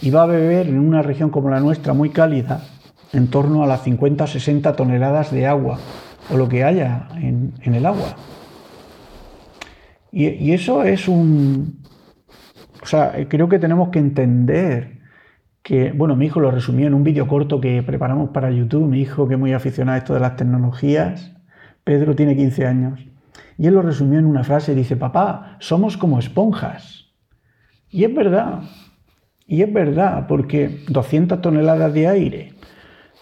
y 0.00 0.10
va 0.10 0.22
a 0.22 0.26
beber 0.26 0.68
en 0.68 0.78
una 0.78 1.02
región 1.02 1.30
como 1.30 1.50
la 1.50 1.60
nuestra, 1.60 1.92
muy 1.94 2.10
cálida, 2.10 2.62
en 3.12 3.26
torno 3.28 3.64
a 3.64 3.66
las 3.66 3.82
50 3.82 4.24
o 4.24 4.26
60 4.26 4.76
toneladas 4.76 5.32
de 5.32 5.46
agua, 5.46 5.80
o 6.30 6.36
lo 6.36 6.48
que 6.48 6.62
haya 6.62 7.08
en, 7.16 7.54
en 7.62 7.74
el 7.74 7.86
agua. 7.86 8.16
Y, 10.18 10.52
eso 10.52 10.82
es 10.82 11.08
un... 11.08 11.82
O 12.82 12.86
sea, 12.86 13.12
creo 13.28 13.50
que 13.50 13.58
tenemos 13.58 13.90
que 13.90 13.98
entender 13.98 15.00
que, 15.62 15.92
bueno, 15.92 16.16
mi 16.16 16.24
hijo 16.24 16.40
lo 16.40 16.50
resumió 16.50 16.86
en 16.86 16.94
un 16.94 17.04
vídeo 17.04 17.28
corto 17.28 17.60
que 17.60 17.82
preparamos 17.82 18.30
para 18.30 18.50
YouTube, 18.50 18.88
mi 18.88 19.02
hijo 19.02 19.28
que 19.28 19.34
es 19.34 19.40
muy 19.40 19.52
aficionado 19.52 19.96
a 19.96 19.98
esto 19.98 20.14
de 20.14 20.20
las 20.20 20.36
tecnologías, 20.36 21.36
Pedro 21.84 22.16
tiene 22.16 22.34
15 22.34 22.66
años, 22.66 23.06
y 23.58 23.66
él 23.66 23.74
lo 23.74 23.82
resumió 23.82 24.18
en 24.18 24.24
una 24.24 24.42
frase, 24.42 24.74
dice, 24.74 24.96
papá, 24.96 25.58
somos 25.60 25.98
como 25.98 26.18
esponjas. 26.18 27.12
Y 27.90 28.04
es 28.04 28.14
verdad, 28.14 28.62
y 29.46 29.60
es 29.60 29.70
verdad, 29.70 30.26
porque 30.28 30.80
200 30.88 31.42
toneladas 31.42 31.92
de 31.92 32.08
aire, 32.08 32.54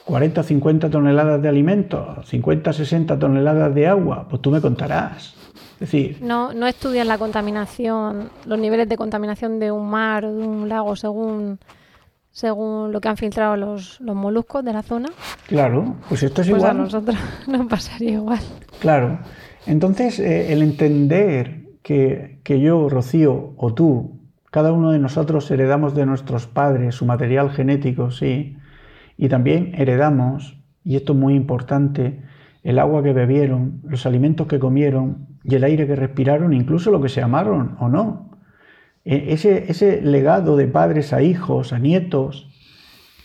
40 0.05 0.45
50 0.45 0.91
toneladas 0.91 1.43
de 1.43 1.49
alimentos, 1.49 2.29
50 2.29 2.73
60 2.73 3.19
toneladas 3.19 3.75
de 3.75 3.89
agua, 3.89 4.29
pues 4.29 4.41
tú 4.41 4.53
me 4.53 4.61
contarás 4.61 5.44
decir, 5.81 6.19
no, 6.21 6.53
no 6.53 6.67
estudian 6.67 7.09
la 7.09 7.19
contaminación, 7.19 8.31
los 8.47 8.59
niveles 8.59 8.89
de 8.89 8.97
contaminación 8.97 9.59
de 9.59 9.71
un 9.71 9.89
mar 9.89 10.25
o 10.25 10.35
de 10.35 10.47
un 10.47 10.69
lago 10.69 10.97
según, 10.97 11.59
según 12.31 12.93
lo 12.93 13.01
que 13.01 13.09
han 13.09 13.17
filtrado 13.17 13.57
los, 13.57 14.01
los 14.01 14.17
moluscos 14.17 14.65
de 14.65 14.73
la 14.73 14.83
zona. 14.83 15.09
Claro, 15.47 15.97
pues 16.09 16.23
esto 16.23 16.43
es 16.43 16.49
pues 16.49 16.61
igual. 16.61 16.77
a 16.77 16.83
nosotros 16.83 17.17
nos 17.47 17.67
pasaría 17.67 18.13
igual. 18.13 18.41
Claro. 18.81 19.19
Entonces, 19.67 20.19
eh, 20.19 20.53
el 20.53 20.63
entender 20.63 21.65
que, 21.83 22.41
que 22.45 22.61
yo, 22.61 22.89
Rocío, 22.89 23.55
o 23.57 23.75
tú, 23.75 24.21
cada 24.51 24.73
uno 24.73 24.93
de 24.93 24.99
nosotros 24.99 25.51
heredamos 25.51 25.95
de 25.95 26.07
nuestros 26.07 26.47
padres 26.47 26.95
su 26.95 27.07
material 27.07 27.51
genético, 27.51 28.11
sí, 28.11 28.57
y 29.17 29.29
también 29.29 29.75
heredamos, 29.77 30.59
y 30.85 30.97
esto 30.97 31.13
es 31.13 31.19
muy 31.19 31.35
importante, 31.35 32.23
el 32.63 32.79
agua 32.79 33.03
que 33.03 33.13
bebieron, 33.13 33.81
los 33.85 34.07
alimentos 34.07 34.47
que 34.47 34.59
comieron 34.59 35.34
y 35.45 35.55
el 35.55 35.65
aire 35.65 35.87
que 35.87 35.95
respiraron, 35.95 36.53
incluso 36.53 36.91
lo 36.91 37.01
que 37.01 37.09
se 37.09 37.21
amaron 37.21 37.77
o 37.79 37.89
no. 37.89 38.31
E, 39.05 39.33
ese, 39.35 39.71
ese 39.71 40.01
legado 40.01 40.57
de 40.57 40.67
padres 40.67 41.13
a 41.13 41.23
hijos, 41.23 41.73
a 41.73 41.79
nietos, 41.79 42.49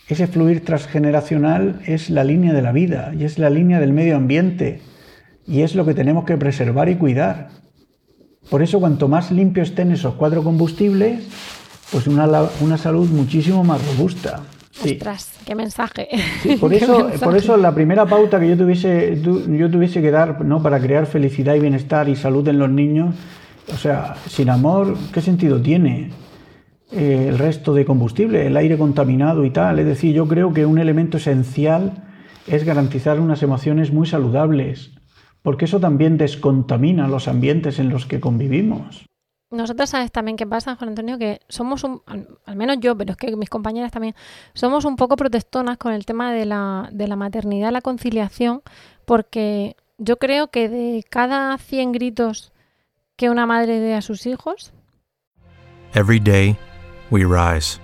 ese 0.08 0.26
fluir 0.26 0.64
transgeneracional 0.64 1.80
es 1.86 2.10
la 2.10 2.24
línea 2.24 2.52
de 2.52 2.62
la 2.62 2.72
vida 2.72 3.12
y 3.16 3.24
es 3.24 3.38
la 3.38 3.48
línea 3.48 3.80
del 3.80 3.92
medio 3.92 4.16
ambiente 4.16 4.80
y 5.46 5.62
es 5.62 5.74
lo 5.74 5.86
que 5.86 5.94
tenemos 5.94 6.24
que 6.24 6.36
preservar 6.36 6.88
y 6.88 6.96
cuidar. 6.96 7.48
Por 8.50 8.62
eso 8.62 8.80
cuanto 8.80 9.08
más 9.08 9.30
limpios 9.30 9.70
estén 9.70 9.92
esos 9.92 10.14
cuatro 10.14 10.42
combustibles, 10.42 11.26
pues 11.92 12.06
una, 12.06 12.26
una 12.60 12.76
salud 12.76 13.08
muchísimo 13.08 13.64
más 13.64 13.84
robusta. 13.86 14.40
Ostras, 14.82 15.38
qué 15.46 15.54
mensaje. 15.54 16.08
por, 16.60 16.72
eso, 16.74 17.10
por 17.22 17.36
eso 17.36 17.56
la 17.56 17.74
primera 17.74 18.06
pauta 18.06 18.40
que 18.40 18.48
yo 18.48 18.56
tuviese, 18.56 19.20
yo 19.22 19.70
tuviese 19.70 20.00
que 20.00 20.10
dar 20.10 20.44
¿no? 20.44 20.62
para 20.62 20.80
crear 20.80 21.06
felicidad 21.06 21.54
y 21.54 21.60
bienestar 21.60 22.08
y 22.08 22.16
salud 22.16 22.46
en 22.48 22.58
los 22.58 22.70
niños, 22.70 23.14
o 23.72 23.76
sea, 23.76 24.14
sin 24.26 24.50
amor, 24.50 24.96
¿qué 25.12 25.20
sentido 25.20 25.60
tiene 25.60 26.10
eh, 26.92 27.26
el 27.28 27.38
resto 27.38 27.74
de 27.74 27.84
combustible, 27.84 28.46
el 28.46 28.56
aire 28.56 28.76
contaminado 28.78 29.44
y 29.44 29.50
tal? 29.50 29.78
Es 29.78 29.86
decir, 29.86 30.14
yo 30.14 30.26
creo 30.26 30.52
que 30.52 30.66
un 30.66 30.78
elemento 30.78 31.18
esencial 31.18 32.04
es 32.46 32.64
garantizar 32.64 33.20
unas 33.20 33.42
emociones 33.42 33.92
muy 33.92 34.06
saludables, 34.06 34.92
porque 35.42 35.66
eso 35.66 35.80
también 35.80 36.18
descontamina 36.18 37.08
los 37.08 37.28
ambientes 37.28 37.78
en 37.78 37.90
los 37.90 38.06
que 38.06 38.20
convivimos. 38.20 39.09
Nosotros 39.50 39.90
sabes 39.90 40.12
también 40.12 40.36
qué 40.36 40.46
pasa, 40.46 40.76
Juan 40.76 40.90
Antonio, 40.90 41.18
que 41.18 41.40
somos 41.48 41.82
un, 41.82 42.02
al, 42.06 42.56
menos 42.56 42.76
yo, 42.78 42.96
pero 42.96 43.12
es 43.12 43.16
que 43.16 43.34
mis 43.34 43.50
compañeras 43.50 43.90
también, 43.90 44.14
somos 44.54 44.84
un 44.84 44.94
poco 44.94 45.16
protestonas 45.16 45.76
con 45.76 45.92
el 45.92 46.06
tema 46.06 46.32
de 46.32 46.46
la, 46.46 46.88
de 46.92 47.08
la 47.08 47.16
maternidad, 47.16 47.72
la 47.72 47.80
conciliación, 47.80 48.62
porque 49.06 49.76
yo 49.98 50.18
creo 50.18 50.52
que 50.52 50.68
de 50.68 51.04
cada 51.08 51.58
100 51.58 51.92
gritos 51.92 52.52
que 53.16 53.28
una 53.28 53.44
madre 53.44 53.80
dé 53.80 53.94
a 53.94 54.02
sus 54.02 54.24
hijos. 54.24 54.72
Every 55.94 56.20
day 56.20 56.56
we 57.10 57.24
rise, 57.24 57.80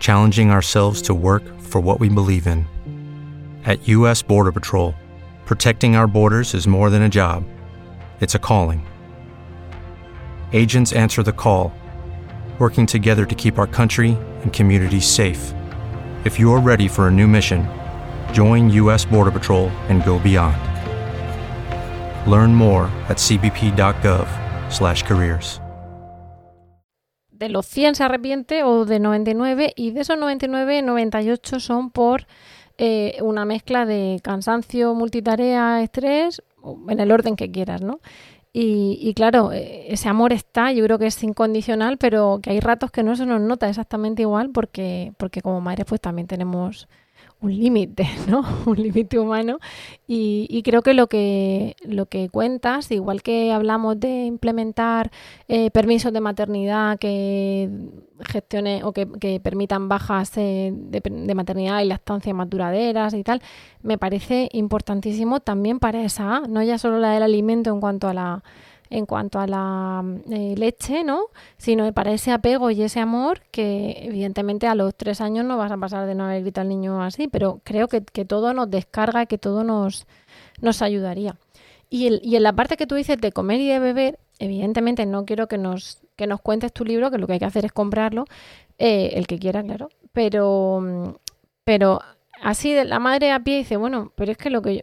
challenging 0.00 0.50
ourselves 0.50 1.00
to 1.02 1.14
work 1.14 1.42
for 1.60 1.80
what 1.80 1.98
we 1.98 2.10
believe 2.10 2.46
in. 2.46 2.66
At 3.64 3.88
U.S. 3.88 4.22
Border 4.22 4.52
Patrol, 4.52 4.94
protecting 5.46 5.96
our 5.96 6.06
borders 6.06 6.52
is 6.52 6.68
more 6.68 6.90
than 6.90 7.02
a 7.02 7.08
job, 7.08 7.44
it's 8.20 8.34
a 8.34 8.38
calling. 8.38 8.82
Agents 10.52 10.92
answer 10.92 11.22
the 11.22 11.32
call, 11.32 11.72
working 12.58 12.84
together 12.84 13.24
to 13.24 13.36
keep 13.36 13.58
our 13.58 13.68
country 13.68 14.18
and 14.42 14.52
communities 14.52 15.06
safe. 15.06 15.54
If 16.24 16.38
you're 16.38 16.60
ready 16.60 16.88
for 16.88 17.08
a 17.08 17.10
new 17.10 17.26
mission, 17.26 17.66
join 18.34 18.68
U.S. 18.70 19.06
Border 19.06 19.30
Patrol 19.30 19.70
and 19.88 20.04
go 20.04 20.18
beyond. 20.18 20.58
Learn 22.28 22.54
more 22.54 22.90
at 23.08 23.16
cbp.gov/careers. 23.16 25.62
De 27.30 27.48
los 27.48 27.64
100 27.66 27.94
se 27.94 28.04
arrepiente 28.04 28.64
o 28.64 28.84
de 28.84 28.98
99 28.98 29.72
y 29.74 29.92
de 29.92 30.02
esos 30.02 30.18
99, 30.18 30.82
98 30.82 31.60
son 31.60 31.90
por 31.90 32.26
eh, 32.76 33.16
una 33.22 33.46
mezcla 33.46 33.86
de 33.86 34.20
cansancio, 34.22 34.94
multitarea, 34.94 35.80
estrés, 35.80 36.42
en 36.88 37.00
el 37.00 37.10
orden 37.12 37.36
que 37.36 37.50
quieras, 37.50 37.82
¿no? 37.82 38.00
Y, 38.52 38.98
y, 39.00 39.14
claro, 39.14 39.52
eh, 39.52 39.92
ese 39.92 40.08
amor 40.08 40.32
está, 40.32 40.72
yo 40.72 40.84
creo 40.84 40.98
que 40.98 41.06
es 41.06 41.22
incondicional, 41.22 41.98
pero 41.98 42.40
que 42.42 42.50
hay 42.50 42.58
ratos 42.60 42.90
que 42.90 43.04
no 43.04 43.14
se 43.14 43.24
nos 43.24 43.40
nota 43.40 43.68
exactamente 43.68 44.22
igual 44.22 44.50
porque, 44.50 45.12
porque 45.18 45.40
como 45.40 45.60
madres 45.60 45.86
pues 45.88 46.00
también 46.00 46.26
tenemos 46.26 46.88
un 47.42 47.56
límite, 47.58 48.06
¿no? 48.28 48.42
un 48.66 48.76
límite 48.76 49.18
humano. 49.18 49.58
Y, 50.06 50.62
creo 50.62 50.82
que 50.82 50.94
lo 50.94 51.06
que 51.06 51.76
lo 51.84 52.06
que 52.06 52.28
cuentas, 52.28 52.90
igual 52.90 53.22
que 53.22 53.52
hablamos 53.52 53.98
de 53.98 54.24
implementar 54.26 55.10
eh, 55.48 55.70
permisos 55.70 56.12
de 56.12 56.20
maternidad 56.20 56.98
que 56.98 57.70
gestione 58.20 58.82
o 58.84 58.92
que, 58.92 59.40
permitan 59.42 59.88
bajas 59.88 60.36
eh, 60.36 60.72
de, 60.74 61.00
de, 61.00 61.34
maternidad 61.34 61.80
y 61.80 61.86
lactancia 61.86 62.34
más 62.34 62.50
duraderas 62.50 63.14
y 63.14 63.22
tal, 63.22 63.40
me 63.82 63.96
parece 63.98 64.48
importantísimo 64.52 65.40
también 65.40 65.78
para 65.78 66.04
esa, 66.04 66.40
no 66.48 66.62
ya 66.62 66.78
solo 66.78 66.98
la 66.98 67.12
del 67.12 67.22
alimento 67.22 67.70
en 67.70 67.80
cuanto 67.80 68.08
a 68.08 68.14
la 68.14 68.42
en 68.90 69.06
cuanto 69.06 69.38
a 69.38 69.46
la 69.46 70.04
eh, 70.30 70.54
leche, 70.56 71.04
¿no? 71.04 71.26
Sino 71.56 71.90
para 71.92 72.12
ese 72.12 72.32
apego 72.32 72.70
y 72.70 72.82
ese 72.82 72.98
amor 72.98 73.40
que 73.52 73.96
evidentemente 74.02 74.66
a 74.66 74.74
los 74.74 74.94
tres 74.96 75.20
años 75.20 75.44
no 75.44 75.56
vas 75.56 75.70
a 75.70 75.76
pasar 75.76 76.06
de 76.06 76.16
no 76.16 76.24
haber 76.24 76.42
gritado 76.42 76.62
al 76.62 76.68
niño 76.68 77.02
así, 77.02 77.28
pero 77.28 77.60
creo 77.64 77.88
que, 77.88 78.00
todo 78.00 78.52
nos 78.52 78.68
descarga, 78.68 79.26
que 79.26 79.38
todo 79.38 79.64
nos, 79.64 80.06
nos 80.60 80.82
ayudaría. 80.82 81.36
Y, 81.88 82.08
el, 82.08 82.20
y 82.22 82.36
en 82.36 82.42
la 82.42 82.52
parte 82.52 82.76
que 82.76 82.86
tú 82.86 82.96
dices 82.96 83.18
de 83.18 83.32
comer 83.32 83.60
y 83.60 83.68
de 83.68 83.78
beber, 83.78 84.18
evidentemente 84.38 85.06
no 85.06 85.24
quiero 85.24 85.46
que 85.46 85.58
nos, 85.58 86.02
que 86.16 86.26
nos 86.26 86.40
cuentes 86.40 86.72
tu 86.72 86.84
libro, 86.84 87.10
que 87.10 87.18
lo 87.18 87.26
que 87.26 87.34
hay 87.34 87.38
que 87.38 87.44
hacer 87.44 87.64
es 87.64 87.72
comprarlo, 87.72 88.24
eh, 88.78 89.12
el 89.14 89.26
que 89.26 89.38
quiera, 89.38 89.62
claro, 89.62 89.88
pero, 90.12 91.18
pero 91.64 92.00
así 92.42 92.72
de 92.72 92.84
la 92.84 92.98
madre 92.98 93.30
a 93.30 93.40
pie 93.40 93.58
dice, 93.58 93.76
bueno, 93.76 94.12
pero 94.16 94.32
es 94.32 94.38
que 94.38 94.50
lo 94.50 94.62
que 94.62 94.76
yo... 94.76 94.82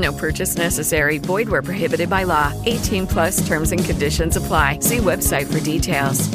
No 0.00 0.12
purchase 0.12 0.56
necessary. 0.56 1.18
Void 1.18 1.50
where 1.50 1.62
prohibited 1.62 2.08
by 2.08 2.24
law. 2.24 2.52
18 2.64 3.06
plus 3.06 3.46
terms 3.46 3.70
and 3.70 3.84
conditions 3.84 4.36
apply. 4.36 4.78
See 4.80 4.98
website 4.98 5.46
for 5.46 5.60
details. 5.60 6.30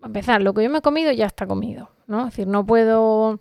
A 0.00 0.06
empezar, 0.06 0.42
lo 0.42 0.52
que 0.52 0.62
yo 0.62 0.70
me 0.70 0.78
he 0.78 0.82
comido 0.82 1.10
ya 1.12 1.26
está 1.26 1.46
comido, 1.46 1.90
¿no? 2.06 2.20
Es 2.20 2.26
decir, 2.26 2.46
no 2.46 2.64
puedo 2.64 3.38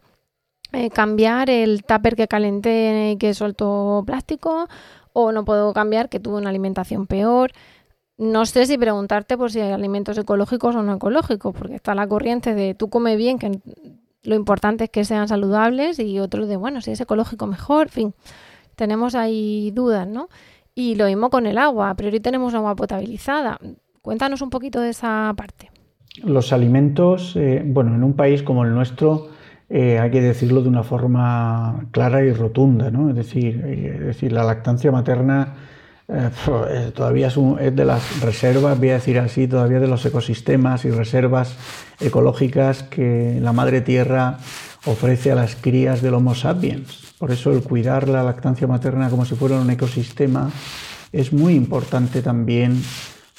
eh, 0.72 0.90
cambiar 0.90 1.50
el 1.50 1.84
tupper 1.84 2.16
que 2.16 2.28
calenté 2.28 3.12
y 3.12 3.18
que 3.18 3.34
soltó 3.34 4.02
plástico 4.06 4.68
o 5.12 5.32
no 5.32 5.46
puedo 5.46 5.74
cambiar 5.74 6.10
que 6.10 6.20
tuve 6.20 6.38
una 6.38 6.50
alimentación 6.50 7.06
peor. 7.06 7.52
No 8.18 8.46
sé 8.46 8.66
si 8.66 8.78
preguntarte 8.78 9.38
por 9.38 9.52
si 9.52 9.60
hay 9.60 9.72
alimentos 9.72 10.18
ecológicos 10.18 10.76
o 10.76 10.82
no 10.82 10.96
ecológicos, 10.96 11.54
porque 11.54 11.76
está 11.76 11.94
la 11.94 12.08
corriente 12.08 12.56
de 12.56 12.74
tú 12.74 12.90
come 12.90 13.18
bien, 13.18 13.38
que 13.38 13.60
lo 14.24 14.36
importante 14.36 14.86
es 14.86 14.90
que 14.90 15.04
sean 15.04 15.28
saludables, 15.28 16.00
y 16.00 16.20
otro 16.20 16.48
de, 16.48 16.56
bueno, 16.56 16.82
si 16.82 16.92
es 16.92 17.02
ecológico 17.02 17.46
mejor, 17.46 17.88
en 17.88 17.92
fin 17.92 18.16
tenemos 18.76 19.16
ahí 19.16 19.72
dudas, 19.72 20.08
¿no? 20.08 20.30
Y 20.76 20.96
lo 20.96 21.06
mismo 21.06 21.30
con 21.30 21.46
el 21.46 21.58
agua, 21.58 21.92
a 21.92 21.96
priori 21.96 22.20
tenemos 22.20 22.54
agua 22.54 22.76
potabilizada. 22.76 23.60
Cuéntanos 24.02 24.42
un 24.42 24.50
poquito 24.50 24.82
de 24.82 24.90
esa 24.90 25.34
parte. 25.38 25.72
Los 26.24 26.54
alimentos, 26.54 27.36
eh, 27.36 27.64
bueno, 27.66 27.96
en 27.96 28.04
un 28.04 28.14
país 28.14 28.44
como 28.44 28.64
el 28.64 28.74
nuestro, 28.74 29.30
eh, 29.70 30.00
hay 30.00 30.12
que 30.12 30.22
decirlo 30.22 30.62
de 30.62 30.70
una 30.70 30.84
forma 30.84 31.88
clara 31.92 32.24
y 32.24 32.34
rotunda, 32.34 32.92
¿no? 32.92 33.10
Es 33.10 33.16
decir, 33.16 33.64
eh, 33.66 34.00
decir 34.00 34.32
la 34.32 34.44
lactancia 34.44 34.92
materna 34.92 35.56
todavía 36.96 37.28
es, 37.28 37.38
es, 37.62 37.76
de 37.76 37.86
las 37.86 38.22
reservas, 38.22 38.78
voy 38.78 38.90
a 38.90 38.96
decir 38.96 39.18
así, 39.20 39.48
todavía 39.48 39.80
de 39.80 39.88
los 39.88 40.06
ecosistemas 40.06 40.86
y 40.86 40.92
reservas 40.92 41.58
ecológicas 42.02 42.84
que 42.84 43.40
la 43.42 43.54
madre 43.54 43.82
tierra 43.82 44.38
ofrece 44.86 45.32
a 45.32 45.36
las 45.36 45.56
crías 45.56 46.02
del 46.02 46.14
Homo 46.14 46.36
sapiens. 46.36 47.14
Por 47.18 47.32
eso 47.32 47.52
el 47.52 47.64
cuidar 47.64 48.10
la 48.10 48.24
lactancia 48.24 48.68
materna 48.68 49.10
como 49.10 49.26
si 49.26 49.36
fuera 49.36 49.60
un 49.60 49.70
ecosistema 49.70 50.52
es 51.12 51.32
muy 51.32 51.54
importante 51.54 52.22
también 52.22 52.82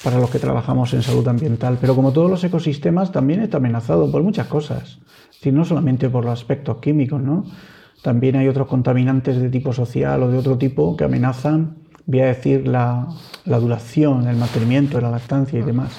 para 0.03 0.19
los 0.19 0.29
que 0.29 0.39
trabajamos 0.39 0.93
en 0.93 1.03
salud 1.03 1.27
ambiental. 1.27 1.77
Pero 1.79 1.95
como 1.95 2.13
todos 2.13 2.29
los 2.29 2.43
ecosistemas 2.43 3.11
también 3.11 3.41
está 3.41 3.57
amenazado 3.57 4.11
por 4.11 4.23
muchas 4.23 4.47
cosas, 4.47 4.99
y 5.45 5.51
no 5.51 5.63
solamente 5.63 6.09
por 6.09 6.25
los 6.25 6.33
aspectos 6.33 6.77
químicos, 6.77 7.21
¿no? 7.21 7.45
También 8.01 8.35
hay 8.35 8.47
otros 8.47 8.67
contaminantes 8.67 9.37
de 9.37 9.49
tipo 9.49 9.73
social 9.73 10.23
o 10.23 10.29
de 10.29 10.37
otro 10.37 10.57
tipo 10.57 10.95
que 10.95 11.03
amenazan, 11.03 11.77
voy 12.05 12.21
a 12.21 12.25
decir, 12.25 12.67
la, 12.67 13.07
duración, 13.45 14.27
el 14.27 14.37
mantenimiento 14.37 14.97
de 14.97 15.03
la 15.03 15.11
lactancia 15.11 15.59
y 15.59 15.63
demás. 15.63 15.91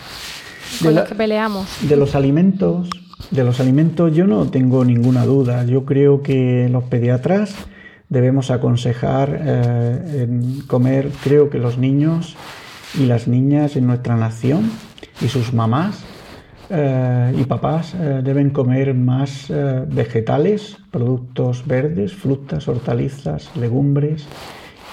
Con 0.83 0.95
los 0.95 1.09
que 1.09 1.15
peleamos. 1.15 1.67
De 1.89 1.97
los 1.97 2.15
alimentos, 2.15 2.91
de 3.31 3.45
los 3.45 3.61
alimentos 3.61 4.15
yo 4.15 4.27
no 4.27 4.49
tengo 4.51 4.85
ninguna 4.85 5.25
duda. 5.25 5.65
Yo 5.65 5.85
creo 5.85 6.23
que 6.23 6.69
los 6.71 6.85
pediatras 6.85 7.55
debemos 8.09 8.51
aconsejar 8.51 9.41
eh, 9.43 10.29
comer, 10.67 11.11
creo 11.25 11.51
que 11.51 11.59
los 11.59 11.79
niños 11.79 12.37
y 12.99 13.07
las 13.07 13.27
niñas 13.27 13.77
en 13.77 13.87
nuestra 13.87 14.17
nación 14.17 14.71
y 15.21 15.29
sus 15.29 15.53
mamás 15.53 16.05
eh, 16.71 17.35
y 17.37 17.45
papás 17.45 17.95
eh, 17.95 18.21
deben 18.23 18.51
comer 18.51 18.95
más 18.95 19.53
vegetales, 19.89 20.77
productos 20.91 21.67
verdes, 21.67 22.13
frutas, 22.15 22.69
hortalizas, 22.69 23.51
legumbres 23.57 24.27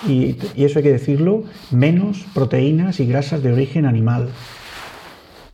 y, 0.08 0.38
y 0.56 0.66
eso 0.66 0.80
hay 0.80 0.84
que 0.84 0.92
decirlo, 0.92 1.44
menos 1.72 2.26
proteínas 2.34 3.00
y 3.00 3.06
grasas 3.06 3.44
de 3.44 3.54
origen 3.54 3.86
animal 3.86 4.30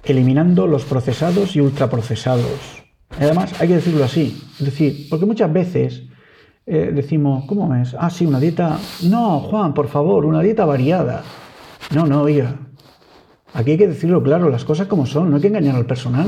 eliminando 0.10 0.68
los 0.68 0.86
procesados 0.86 1.56
y 1.56 1.62
ultraprocesados. 1.62 2.84
Además, 3.20 3.60
hay 3.60 3.68
que 3.68 3.76
decirlo 3.76 4.04
así, 4.04 4.42
es 4.60 4.66
decir, 4.66 5.08
porque 5.10 5.26
muchas 5.26 5.52
veces 5.52 6.04
eh, 6.66 6.92
decimos, 6.94 7.46
¿cómo 7.46 7.74
es? 7.76 7.96
Ah, 7.98 8.10
sí, 8.10 8.26
una 8.26 8.40
dieta. 8.40 8.78
No, 9.04 9.40
Juan, 9.40 9.74
por 9.74 9.88
favor, 9.88 10.26
una 10.26 10.42
dieta 10.42 10.66
variada. 10.66 11.24
No, 11.94 12.06
no, 12.06 12.22
oiga. 12.22 12.56
Aquí 13.54 13.72
hay 13.72 13.78
que 13.78 13.88
decirlo 13.88 14.22
claro, 14.22 14.50
las 14.50 14.64
cosas 14.64 14.88
como 14.88 15.08
son, 15.08 15.30
no 15.30 15.38
hay 15.38 15.42
que 15.42 15.48
engañar 15.48 15.76
al 15.76 15.88
personal. 15.88 16.28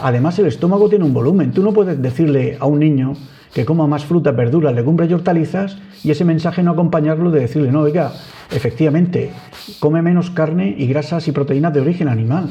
Además, 0.00 0.38
el 0.38 0.46
estómago 0.46 0.88
tiene 0.88 1.04
un 1.04 1.12
volumen. 1.12 1.50
Tú 1.50 1.62
no 1.62 1.72
puedes 1.72 2.00
decirle 2.00 2.56
a 2.60 2.66
un 2.66 2.78
niño 2.78 3.14
que 3.52 3.64
coma 3.64 3.88
más 3.88 4.04
fruta, 4.04 4.30
verduras, 4.30 4.74
legumbres 4.74 5.10
y 5.10 5.14
hortalizas 5.14 5.78
y 6.04 6.12
ese 6.12 6.24
mensaje 6.24 6.62
no 6.62 6.70
acompañarlo 6.70 7.30
de 7.32 7.40
decirle, 7.40 7.72
no, 7.72 7.80
oiga, 7.80 8.12
efectivamente, 8.52 9.32
come 9.80 10.02
menos 10.02 10.30
carne 10.30 10.74
y 10.78 10.86
grasas 10.86 11.26
y 11.26 11.32
proteínas 11.32 11.72
de 11.72 11.80
origen 11.80 12.08
animal. 12.08 12.50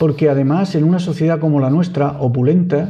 Porque 0.00 0.30
además, 0.30 0.74
en 0.76 0.84
una 0.84 0.98
sociedad 0.98 1.38
como 1.38 1.60
la 1.60 1.68
nuestra, 1.68 2.16
opulenta, 2.20 2.88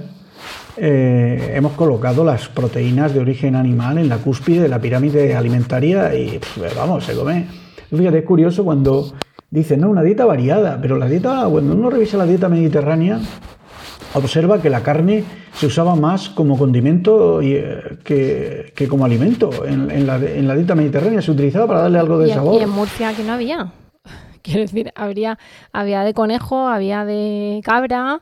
eh, 0.76 1.54
hemos 1.56 1.72
colocado 1.72 2.22
las 2.22 2.46
proteínas 2.46 3.12
de 3.12 3.18
origen 3.18 3.56
animal 3.56 3.98
en 3.98 4.08
la 4.08 4.18
cúspide 4.18 4.62
de 4.62 4.68
la 4.68 4.80
pirámide 4.80 5.34
alimentaria 5.34 6.14
y 6.14 6.38
vamos, 6.76 7.04
se 7.04 7.14
come. 7.14 7.48
Fíjate, 7.90 8.18
es 8.18 8.24
curioso 8.24 8.62
cuando 8.62 9.12
dicen, 9.50 9.80
no, 9.80 9.90
una 9.90 10.04
dieta 10.04 10.24
variada, 10.24 10.78
pero 10.80 10.98
la 10.98 11.06
dieta, 11.06 11.48
cuando 11.50 11.74
uno 11.74 11.90
revisa 11.90 12.16
la 12.16 12.26
dieta 12.26 12.48
mediterránea, 12.48 13.18
observa 14.14 14.62
que 14.62 14.70
la 14.70 14.84
carne 14.84 15.24
se 15.52 15.66
usaba 15.66 15.96
más 15.96 16.28
como 16.28 16.56
condimento 16.56 17.42
eh, 17.42 17.98
que, 18.04 18.86
como 18.88 19.04
alimento. 19.04 19.50
En, 19.66 20.06
la, 20.06 20.16
dieta 20.54 20.76
mediterránea 20.76 21.20
se 21.20 21.32
utilizaba 21.32 21.66
para 21.66 21.80
darle 21.80 21.98
algo 21.98 22.18
de 22.20 22.32
sabor. 22.32 22.60
Y 22.60 22.62
en 22.62 22.70
Murcia 22.70 23.12
que 23.14 23.24
no 23.24 23.32
había. 23.32 23.72
Quiero 24.42 24.60
decir, 24.60 24.92
había 24.94 26.04
de 26.04 26.14
conejo, 26.14 26.68
había 26.68 27.04
de 27.04 27.60
cabra, 27.64 28.20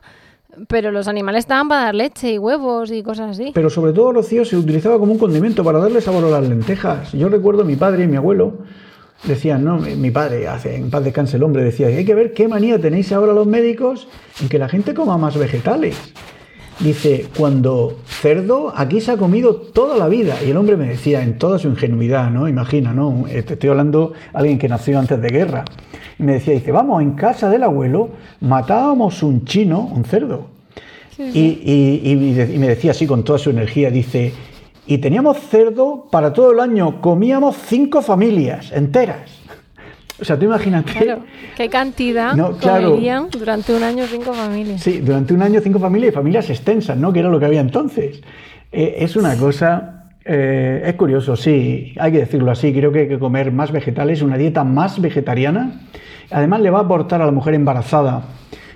pero 0.67 0.91
los 0.91 1.07
animales 1.07 1.39
estaban 1.39 1.67
para 1.67 1.83
dar 1.85 1.95
leche 1.95 2.33
y 2.33 2.37
huevos 2.37 2.91
y 2.91 3.03
cosas 3.03 3.31
así. 3.31 3.51
Pero 3.53 3.69
sobre 3.69 3.93
todo, 3.93 4.13
Rocío, 4.13 4.43
se 4.45 4.57
utilizaba 4.57 4.99
como 4.99 5.13
un 5.13 5.19
condimento 5.19 5.63
para 5.63 5.79
darle 5.79 6.01
sabor 6.01 6.25
a 6.25 6.29
las 6.29 6.47
lentejas. 6.47 7.11
Yo 7.13 7.29
recuerdo 7.29 7.61
a 7.61 7.65
mi 7.65 7.75
padre 7.75 8.03
y 8.03 8.07
mi 8.07 8.17
abuelo 8.17 8.59
decían, 9.23 9.63
no, 9.63 9.77
mi 9.79 10.11
padre, 10.11 10.47
hace, 10.47 10.75
en 10.75 10.89
paz 10.89 11.03
descanse 11.03 11.37
el 11.37 11.43
hombre, 11.43 11.63
decía, 11.63 11.87
hay 11.87 12.05
que 12.05 12.15
ver 12.15 12.33
qué 12.33 12.47
manía 12.47 12.79
tenéis 12.79 13.11
ahora 13.11 13.33
los 13.33 13.47
médicos 13.47 14.07
en 14.41 14.49
que 14.49 14.57
la 14.57 14.69
gente 14.69 14.93
coma 14.93 15.17
más 15.17 15.37
vegetales. 15.37 15.97
Dice, 16.79 17.27
cuando 17.37 17.97
cerdo 18.05 18.71
aquí 18.73 19.01
se 19.01 19.11
ha 19.11 19.17
comido 19.17 19.55
toda 19.55 19.97
la 19.97 20.07
vida. 20.07 20.37
Y 20.45 20.51
el 20.51 20.57
hombre 20.57 20.77
me 20.77 20.87
decía, 20.87 21.21
en 21.21 21.37
toda 21.37 21.59
su 21.59 21.67
ingenuidad, 21.67 22.31
¿no? 22.31 22.47
Imagina, 22.47 22.93
¿no? 22.93 23.25
Te 23.27 23.53
estoy 23.53 23.69
hablando 23.69 24.13
de 24.13 24.15
alguien 24.33 24.57
que 24.57 24.69
nació 24.69 24.97
antes 24.97 25.21
de 25.21 25.27
guerra. 25.27 25.65
Y 26.17 26.23
me 26.23 26.33
decía, 26.33 26.53
dice, 26.53 26.71
vamos, 26.71 27.01
en 27.01 27.11
casa 27.11 27.49
del 27.49 27.63
abuelo 27.63 28.09
matábamos 28.39 29.23
un 29.23 29.43
chino, 29.45 29.91
un 29.93 30.05
cerdo. 30.05 30.47
Y, 31.17 31.59
y, 32.05 32.57
me 32.57 32.69
decía 32.69 32.91
así 32.91 33.05
con 33.05 33.23
toda 33.23 33.39
su 33.39 33.49
energía, 33.49 33.91
dice, 33.91 34.31
y 34.87 34.99
teníamos 34.99 35.37
cerdo 35.37 36.07
para 36.09 36.31
todo 36.31 36.51
el 36.51 36.61
año, 36.61 37.01
comíamos 37.01 37.57
cinco 37.67 38.01
familias 38.01 38.71
enteras. 38.71 39.38
O 40.21 40.25
sea, 40.25 40.37
tú 40.37 40.45
imagínate. 40.45 40.91
Claro, 40.91 41.23
qué 41.55 41.69
cantidad 41.69 42.35
no, 42.35 42.57
comerían 42.57 43.29
durante 43.29 43.73
un 43.73 43.83
año 43.83 44.05
cinco 44.05 44.33
familias. 44.33 44.81
Sí, 44.81 44.99
durante 44.99 45.33
un 45.33 45.41
año 45.41 45.61
cinco 45.61 45.79
familias 45.79 46.11
y 46.11 46.15
familias 46.15 46.49
extensas, 46.49 46.97
¿no? 46.97 47.13
Que 47.13 47.19
era 47.19 47.29
lo 47.29 47.39
que 47.39 47.45
había 47.45 47.61
entonces. 47.61 48.21
Eh, 48.71 48.97
es 48.99 49.15
una 49.15 49.35
cosa. 49.35 49.95
Eh, 50.25 50.83
es 50.85 50.93
curioso, 50.95 51.35
sí, 51.35 51.93
hay 51.97 52.11
que 52.11 52.19
decirlo 52.19 52.51
así. 52.51 52.73
Creo 52.73 52.91
que 52.91 52.99
hay 52.99 53.07
que 53.07 53.19
comer 53.19 53.51
más 53.51 53.71
vegetales, 53.71 54.21
una 54.21 54.37
dieta 54.37 54.63
más 54.63 55.01
vegetariana. 55.01 55.81
Además, 56.31 56.61
le 56.61 56.69
va 56.69 56.79
a 56.79 56.81
aportar 56.83 57.21
a 57.21 57.25
la 57.25 57.31
mujer 57.31 57.53
embarazada 57.55 58.23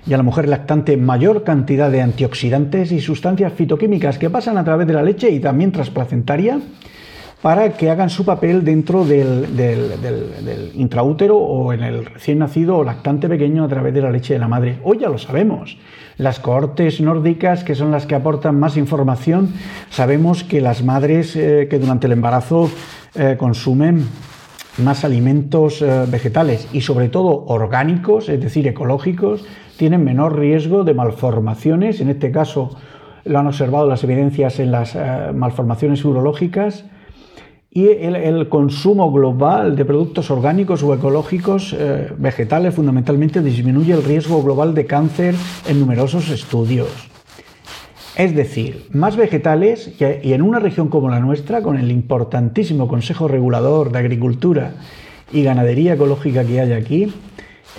y 0.06 0.12
a 0.12 0.16
la 0.16 0.22
mujer 0.22 0.48
lactante 0.48 0.96
mayor 0.96 1.44
cantidad 1.44 1.90
de 1.90 2.02
antioxidantes 2.02 2.92
y 2.92 3.00
sustancias 3.00 3.52
fitoquímicas 3.52 4.18
que 4.18 4.30
pasan 4.30 4.58
a 4.58 4.64
través 4.64 4.86
de 4.86 4.94
la 4.94 5.02
leche 5.02 5.30
y 5.30 5.40
también 5.40 5.72
transplacentaria 5.72 6.58
para 7.44 7.74
que 7.74 7.90
hagan 7.90 8.08
su 8.08 8.24
papel 8.24 8.64
dentro 8.64 9.04
del, 9.04 10.72
intraútero 10.76 11.36
o 11.36 11.74
en 11.74 11.82
el 11.82 12.06
recién 12.06 12.38
nacido 12.38 12.78
o 12.78 12.84
lactante 12.84 13.28
pequeño 13.28 13.64
a 13.64 13.68
través 13.68 13.92
de 13.92 14.00
la 14.00 14.10
leche 14.10 14.32
de 14.32 14.40
la 14.40 14.48
madre. 14.48 14.78
Hoy 14.82 15.00
ya 15.00 15.10
lo 15.10 15.18
sabemos. 15.18 15.76
Las 16.16 16.40
cohortes 16.40 17.02
nórdicas, 17.02 17.62
que 17.62 17.74
son 17.74 17.90
las 17.90 18.06
que 18.06 18.14
aportan 18.14 18.58
más 18.58 18.78
información, 18.78 19.52
sabemos 19.90 20.42
que 20.42 20.62
las 20.62 20.82
madres 20.82 21.36
eh, 21.36 21.68
que 21.68 21.78
durante 21.78 22.06
el 22.06 22.14
embarazo 22.14 22.70
eh, 23.14 23.36
consumen 23.38 24.06
más 24.78 25.04
alimentos 25.04 25.82
eh, 25.82 26.06
vegetales 26.08 26.66
y 26.72 26.80
sobre 26.80 27.10
todo 27.10 27.44
orgánicos, 27.46 28.30
es 28.30 28.40
decir, 28.40 28.66
ecológicos, 28.68 29.44
tienen 29.76 30.02
menor 30.02 30.38
riesgo 30.38 30.82
de 30.82 30.94
malformaciones, 30.94 32.00
en 32.00 32.08
este 32.08 32.30
caso 32.30 32.70
lo 33.26 33.38
han 33.38 33.46
observado 33.48 33.86
las 33.86 34.02
evidencias 34.02 34.60
en 34.60 34.72
las 34.72 34.96
malformaciones 35.34 36.04
urológicas, 36.06 36.84
y 37.76 37.88
el, 37.88 38.48
consumo 38.48 39.10
global 39.10 39.74
de 39.74 39.84
productos 39.84 40.30
orgánicos 40.30 40.84
o 40.84 40.94
ecológicos 40.94 41.74
eh, 41.76 42.12
vegetales 42.16 42.72
fundamentalmente 42.72 43.42
disminuye 43.42 43.92
el 43.92 44.04
riesgo 44.04 44.40
global 44.44 44.74
de 44.74 44.86
cáncer 44.86 45.34
en 45.66 45.80
numerosos 45.80 46.30
estudios. 46.30 47.10
Es 48.16 48.32
decir, 48.32 48.86
más 48.92 49.16
vegetales 49.16 49.92
y 49.98 50.32
en 50.32 50.42
una 50.42 50.60
región 50.60 50.88
como 50.88 51.10
la 51.10 51.18
nuestra, 51.18 51.62
con 51.62 51.76
el 51.76 51.90
importantísimo 51.90 52.86
Consejo 52.86 53.26
Regulador 53.26 53.90
de 53.90 53.98
Agricultura 53.98 54.74
y 55.32 55.42
Ganadería 55.42 55.94
Ecológica 55.94 56.44
que 56.44 56.60
hay 56.60 56.72
aquí, 56.72 57.12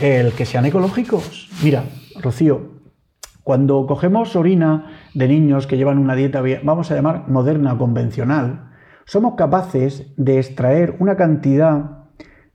el 0.01 0.34
que 0.34 0.45
sean 0.45 0.65
ecológicos. 0.65 1.47
Mira, 1.63 1.86
Rocío, 2.21 2.63
cuando 3.43 3.86
cogemos 3.88 4.36
orina 4.36 4.91
de 5.13 5.29
niños 5.29 5.67
que 5.67 5.77
llevan 5.77 5.99
una 5.99 6.15
dieta, 6.15 6.43
vamos 6.63 6.91
a 6.91 6.95
llamar 6.95 7.29
moderna 7.29 7.71
o 7.71 7.77
convencional, 7.77 8.74
somos 9.05 9.35
capaces 9.35 10.13
de 10.17 10.39
extraer 10.39 10.95
una 10.99 11.15
cantidad 11.15 12.05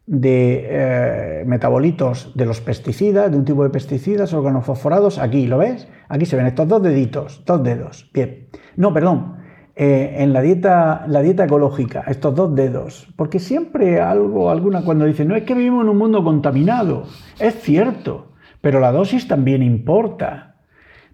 de 0.06 0.66
eh, 0.68 1.44
metabolitos 1.46 2.32
de 2.34 2.44
los 2.44 2.60
pesticidas, 2.60 3.30
de 3.30 3.38
un 3.38 3.44
tipo 3.44 3.62
de 3.62 3.70
pesticidas 3.70 4.32
organofosforados, 4.32 5.18
aquí, 5.18 5.46
¿lo 5.46 5.58
ves? 5.58 5.86
Aquí 6.08 6.26
se 6.26 6.36
ven 6.36 6.46
estos 6.46 6.66
dos 6.66 6.82
deditos, 6.82 7.44
dos 7.46 7.62
dedos. 7.62 8.10
Bien. 8.12 8.48
No, 8.76 8.92
perdón. 8.92 9.36
Eh, 9.76 10.16
en 10.18 10.32
la 10.32 10.42
dieta, 10.42 11.04
la 11.06 11.22
dieta 11.22 11.44
ecológica, 11.44 12.02
estos 12.08 12.34
dos 12.34 12.54
dedos. 12.56 13.08
Porque 13.16 13.38
siempre 13.38 14.00
algo, 14.00 14.50
alguna, 14.50 14.82
cuando 14.82 15.04
dicen, 15.04 15.28
no 15.28 15.36
es 15.36 15.44
que 15.44 15.54
vivimos 15.54 15.84
en 15.84 15.90
un 15.90 15.98
mundo 15.98 16.24
contaminado. 16.24 17.04
Es 17.38 17.54
cierto, 17.60 18.32
pero 18.60 18.80
la 18.80 18.90
dosis 18.90 19.28
también 19.28 19.62
importa. 19.62 20.56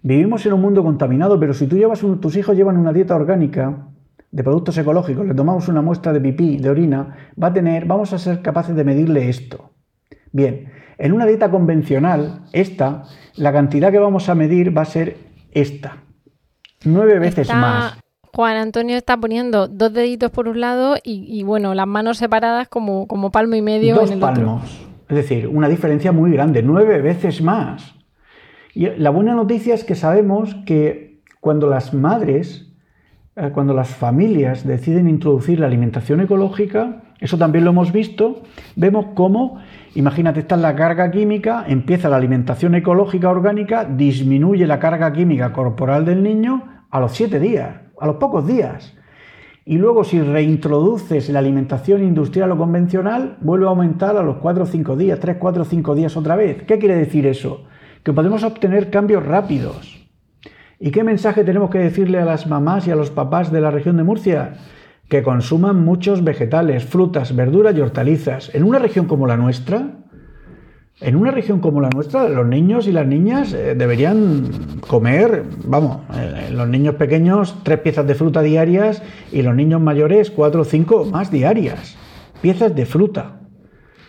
Vivimos 0.01 0.45
en 0.47 0.53
un 0.53 0.61
mundo 0.61 0.83
contaminado, 0.83 1.39
pero 1.39 1.53
si 1.53 1.67
tú 1.67 1.77
llevas 1.77 2.03
tus 2.19 2.35
hijos 2.35 2.57
llevan 2.57 2.77
una 2.77 2.93
dieta 2.93 3.15
orgánica, 3.15 3.87
de 4.31 4.43
productos 4.43 4.77
ecológicos, 4.77 5.25
le 5.25 5.33
tomamos 5.33 5.67
una 5.67 5.81
muestra 5.81 6.13
de 6.13 6.21
pipí, 6.21 6.57
de 6.57 6.69
orina, 6.69 7.31
va 7.41 7.47
a 7.47 7.53
tener, 7.53 7.85
vamos 7.85 8.13
a 8.13 8.19
ser 8.19 8.41
capaces 8.41 8.75
de 8.75 8.83
medirle 8.83 9.29
esto. 9.29 9.71
Bien, 10.31 10.71
en 10.97 11.13
una 11.13 11.25
dieta 11.25 11.49
convencional, 11.49 12.41
esta, 12.51 13.03
la 13.35 13.53
cantidad 13.53 13.91
que 13.91 13.99
vamos 13.99 14.29
a 14.29 14.35
medir 14.35 14.75
va 14.75 14.81
a 14.81 14.85
ser 14.85 15.17
esta, 15.51 16.03
nueve 16.83 17.19
veces 17.19 17.49
más. 17.49 17.97
Juan 18.33 18.57
Antonio 18.57 18.97
está 18.97 19.17
poniendo 19.17 19.67
dos 19.67 19.93
deditos 19.93 20.29
por 20.29 20.47
un 20.47 20.59
lado 20.59 20.97
y, 21.03 21.41
bueno, 21.41 21.73
las 21.73 21.87
manos 21.87 22.19
separadas 22.19 22.67
como, 22.67 23.07
como 23.07 23.31
palmo 23.31 23.55
y 23.55 23.63
medio 23.63 23.99
en 23.99 24.13
el 24.13 24.19
palmos. 24.19 24.87
Es 25.09 25.15
decir, 25.15 25.47
una 25.47 25.67
diferencia 25.67 26.11
muy 26.11 26.31
grande, 26.31 26.61
nueve 26.61 27.01
veces 27.01 27.41
más. 27.41 27.95
Y 28.75 28.87
la 28.97 29.09
buena 29.09 29.33
noticia 29.33 29.73
es 29.73 29.83
que 29.83 29.95
sabemos 29.95 30.55
que 30.67 31.23
cuando 31.39 31.67
las 31.67 31.95
madres 31.95 32.66
cuando 33.53 33.73
las 33.73 33.89
familias 33.89 34.65
deciden 34.65 35.07
introducir 35.07 35.59
la 35.59 35.67
alimentación 35.67 36.21
ecológica, 36.21 37.03
eso 37.19 37.37
también 37.37 37.65
lo 37.65 37.71
hemos 37.71 37.91
visto, 37.91 38.41
vemos 38.75 39.07
cómo, 39.13 39.59
imagínate, 39.93 40.39
está 40.39 40.57
la 40.57 40.75
carga 40.75 41.11
química, 41.11 41.65
empieza 41.67 42.09
la 42.09 42.17
alimentación 42.17 42.73
ecológica 42.73 43.29
orgánica, 43.29 43.85
disminuye 43.85 44.65
la 44.65 44.79
carga 44.79 45.13
química 45.13 45.53
corporal 45.53 46.03
del 46.03 46.23
niño 46.23 46.63
a 46.89 46.99
los 46.99 47.11
siete 47.11 47.39
días, 47.39 47.75
a 47.99 48.07
los 48.07 48.15
pocos 48.15 48.47
días. 48.47 48.95
Y 49.65 49.77
luego 49.77 50.03
si 50.03 50.21
reintroduces 50.21 51.29
la 51.29 51.39
alimentación 51.39 52.03
industrial 52.03 52.51
o 52.53 52.57
convencional, 52.57 53.37
vuelve 53.41 53.65
a 53.65 53.69
aumentar 53.69 54.15
a 54.17 54.23
los 54.23 54.37
cuatro 54.37 54.63
o 54.63 54.67
cinco 54.67 54.95
días, 54.95 55.19
tres, 55.19 55.37
cuatro 55.37 55.63
o 55.63 55.65
cinco 55.65 55.93
días 55.93 56.15
otra 56.17 56.35
vez. 56.35 56.63
¿Qué 56.63 56.79
quiere 56.79 56.95
decir 56.95 57.27
eso? 57.27 57.65
Que 58.01 58.13
podemos 58.13 58.43
obtener 58.43 58.89
cambios 58.89 59.25
rápidos. 59.25 60.06
¿Y 60.79 60.91
qué 60.91 61.03
mensaje 61.03 61.43
tenemos 61.43 61.71
que 61.71 61.79
decirle 61.79 62.19
a 62.19 62.25
las 62.25 62.45
mamás 62.45 62.87
y 62.87 62.91
a 62.91 62.95
los 62.95 63.09
papás 63.09 63.51
de 63.51 63.61
la 63.61 63.71
región 63.71 63.97
de 63.97 64.03
Murcia? 64.03 64.53
Que 65.09 65.23
consuman 65.23 65.83
muchos 65.83 66.23
vegetales, 66.23 66.85
frutas, 66.85 67.35
verduras 67.35 67.75
y 67.75 67.81
hortalizas. 67.81 68.53
En 68.53 68.63
una 68.63 68.77
región 68.77 69.07
como 69.07 69.25
la 69.25 69.37
nuestra, 69.37 69.95
en 71.01 71.15
una 71.15 71.31
región 71.31 71.61
como 71.61 71.81
la 71.81 71.89
nuestra, 71.89 72.29
los 72.29 72.45
niños 72.45 72.87
y 72.87 72.91
las 72.91 73.07
niñas 73.07 73.53
eh, 73.53 73.73
deberían 73.75 74.79
comer, 74.81 75.43
vamos, 75.65 76.01
eh, 76.13 76.49
los 76.51 76.67
niños 76.67 76.95
pequeños 76.95 77.55
tres 77.63 77.79
piezas 77.79 78.05
de 78.05 78.13
fruta 78.13 78.41
diarias 78.41 79.01
y 79.31 79.41
los 79.41 79.55
niños 79.55 79.81
mayores 79.81 80.29
cuatro 80.29 80.61
o 80.61 80.65
cinco 80.65 81.05
más 81.05 81.31
diarias. 81.31 81.97
Piezas 82.41 82.75
de 82.75 82.85
fruta. 82.85 83.39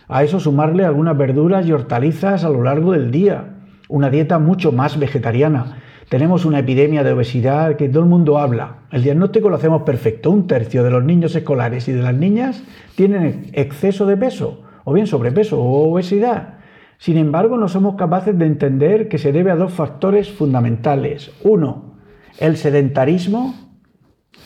A 0.06 0.22
eso 0.22 0.38
sumarle 0.38 0.84
algunas 0.84 1.16
verduras 1.16 1.66
y 1.66 1.72
hortalizas 1.72 2.44
a 2.44 2.50
lo 2.50 2.62
largo 2.62 2.92
del 2.92 3.10
día. 3.10 3.56
Una 3.88 4.10
dieta 4.10 4.38
mucho 4.38 4.72
más 4.72 4.98
vegetariana. 4.98 5.78
Tenemos 6.08 6.46
una 6.46 6.60
epidemia 6.60 7.04
de 7.04 7.12
obesidad 7.12 7.76
que 7.76 7.88
todo 7.90 8.02
el 8.02 8.08
mundo 8.08 8.38
habla. 8.38 8.78
El 8.90 9.02
diagnóstico 9.02 9.50
lo 9.50 9.56
hacemos 9.56 9.82
perfecto. 9.82 10.30
Un 10.30 10.46
tercio 10.46 10.82
de 10.82 10.90
los 10.90 11.04
niños 11.04 11.34
escolares 11.36 11.86
y 11.86 11.92
de 11.92 12.02
las 12.02 12.14
niñas 12.14 12.62
tienen 12.94 13.50
exceso 13.52 14.06
de 14.06 14.16
peso, 14.16 14.62
o 14.84 14.94
bien 14.94 15.06
sobrepeso 15.06 15.60
o 15.60 15.92
obesidad. 15.92 16.60
Sin 16.96 17.18
embargo, 17.18 17.58
no 17.58 17.68
somos 17.68 17.96
capaces 17.96 18.38
de 18.38 18.46
entender 18.46 19.08
que 19.08 19.18
se 19.18 19.32
debe 19.32 19.50
a 19.50 19.56
dos 19.56 19.74
factores 19.74 20.30
fundamentales. 20.30 21.30
Uno, 21.44 21.98
el 22.38 22.56
sedentarismo 22.56 23.54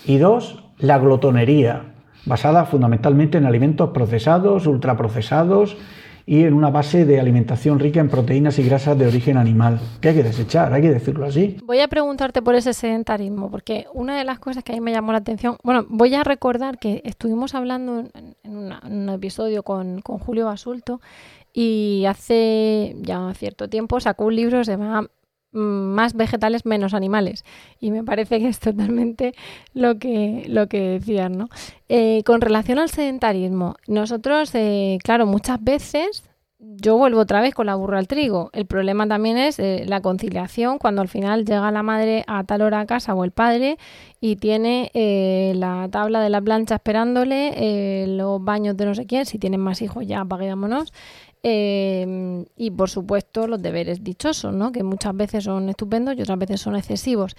y 0.05 0.19
dos, 0.19 0.65
la 0.79 0.99
glotonería, 0.99 1.95
basada 2.27 2.65
fundamentalmente 2.65 3.39
en 3.39 3.47
alimentos 3.47 3.91
procesados, 3.91 4.67
ultraprocesados 4.67 5.77
y 6.27 6.45
en 6.45 6.55
una 6.55 6.71
base 6.71 7.05
de 7.05 7.21
alimentación 7.21 7.79
rica 7.79 8.01
en 8.01 8.09
proteínas 8.09 8.59
y 8.59 8.63
grasas 8.65 8.99
de 8.99 9.07
origen 9.07 9.37
animal, 9.37 9.81
que 10.01 10.11
hay 10.11 10.15
que 10.15 10.23
desechar, 10.23 10.73
hay 10.73 10.83
que 10.83 10.91
decirlo 10.91 11.27
así. 11.27 11.57
Voy 11.65 11.81
a 11.81 11.89
preguntarte 11.89 12.43
por 12.43 12.55
ese 12.55 12.73
sedentarismo, 12.73 13.51
porque 13.51 13.87
una 13.93 14.17
de 14.17 14.25
las 14.25 14.39
cosas 14.39 14.65
que 14.65 14.73
a 14.73 14.75
mí 14.75 14.81
me 14.81 14.93
llamó 14.93 15.13
la 15.13 15.19
atención, 15.19 15.57
bueno, 15.63 15.85
voy 15.89 16.15
a 16.15 16.25
recordar 16.25 16.79
que 16.79 17.03
estuvimos 17.05 17.55
hablando 17.55 18.05
en, 18.45 18.73
un 18.85 19.09
episodio 19.09 19.63
con, 19.63 20.01
con 20.01 20.19
Julio 20.19 20.47
Basulto 20.47 21.01
y 21.53 22.05
hace 22.07 22.97
ya 23.01 23.33
cierto 23.35 23.69
tiempo 23.69 24.01
sacó 24.01 24.25
un 24.25 24.37
libro 24.37 24.65
se 24.65 24.73
llama 24.73 25.07
más 25.53 26.15
vegetales 26.15 26.65
menos 26.65 26.95
animales 26.95 27.45
y 27.79 27.91
me 27.91 28.03
parece 28.03 28.39
que 28.41 28.49
es 28.49 28.59
totalmente 28.59 29.35
lo 29.75 29.99
que 29.99 30.45
lo 30.49 30.67
que 30.67 30.81
decías 30.81 31.31
no 31.31 31.49
eh, 31.89 32.23
con 32.25 32.41
relación 32.41 32.79
al 32.79 32.89
sedentarismo 32.89 33.77
nosotros 33.87 34.55
eh, 34.55 34.99
claro 35.05 35.27
muchas 35.27 35.63
veces 35.63 36.25
yo 36.65 36.97
vuelvo 36.97 37.19
otra 37.19 37.41
vez 37.41 37.55
con 37.55 37.67
la 37.67 37.75
burra 37.75 37.99
al 37.99 38.07
trigo. 38.07 38.49
El 38.53 38.67
problema 38.67 39.09
también 39.09 39.37
es 39.37 39.59
eh, 39.59 39.83
la 39.85 40.01
conciliación 40.01 40.79
cuando 40.79 41.03
al 41.03 41.09
final 41.09 41.45
llega 41.45 41.73
la 41.73 41.83
madre 41.83 42.23
a 42.29 42.45
tal 42.45 42.63
hora 42.63 42.79
a 42.79 42.87
casa 42.87 43.15
o 43.15 43.25
el 43.25 43.33
padre 43.33 43.79
y 44.21 44.37
tiene 44.37 44.93
la 45.57 45.89
tabla 45.91 46.21
de 46.21 46.31
la 46.31 46.41
plancha 46.41 46.77
esperándole, 46.77 48.07
los 48.07 48.45
baños 48.45 48.77
de 48.77 48.87
no 48.87 48.95
sé 48.95 49.07
quién, 49.07 49.27
si 49.27 49.41
tienen 49.41 49.59
más 49.59 49.83
hijos 49.83 50.07
ya 50.07 50.21
apaguémonos, 50.21 50.93
Em, 51.45 52.45
y 52.57 52.71
por 52.71 52.89
supuesto 52.89 53.49
los 53.49 53.61
deberes 53.61 54.05
dichosos, 54.05 54.55
¿no? 54.55 54.71
que 54.71 54.85
muchas 54.85 55.17
veces 55.17 55.43
son 55.43 55.69
estupendos 55.69 56.17
y 56.17 56.23
otras 56.23 56.39
veces 56.39 56.61
son 56.61 56.77
excesivos. 56.77 57.35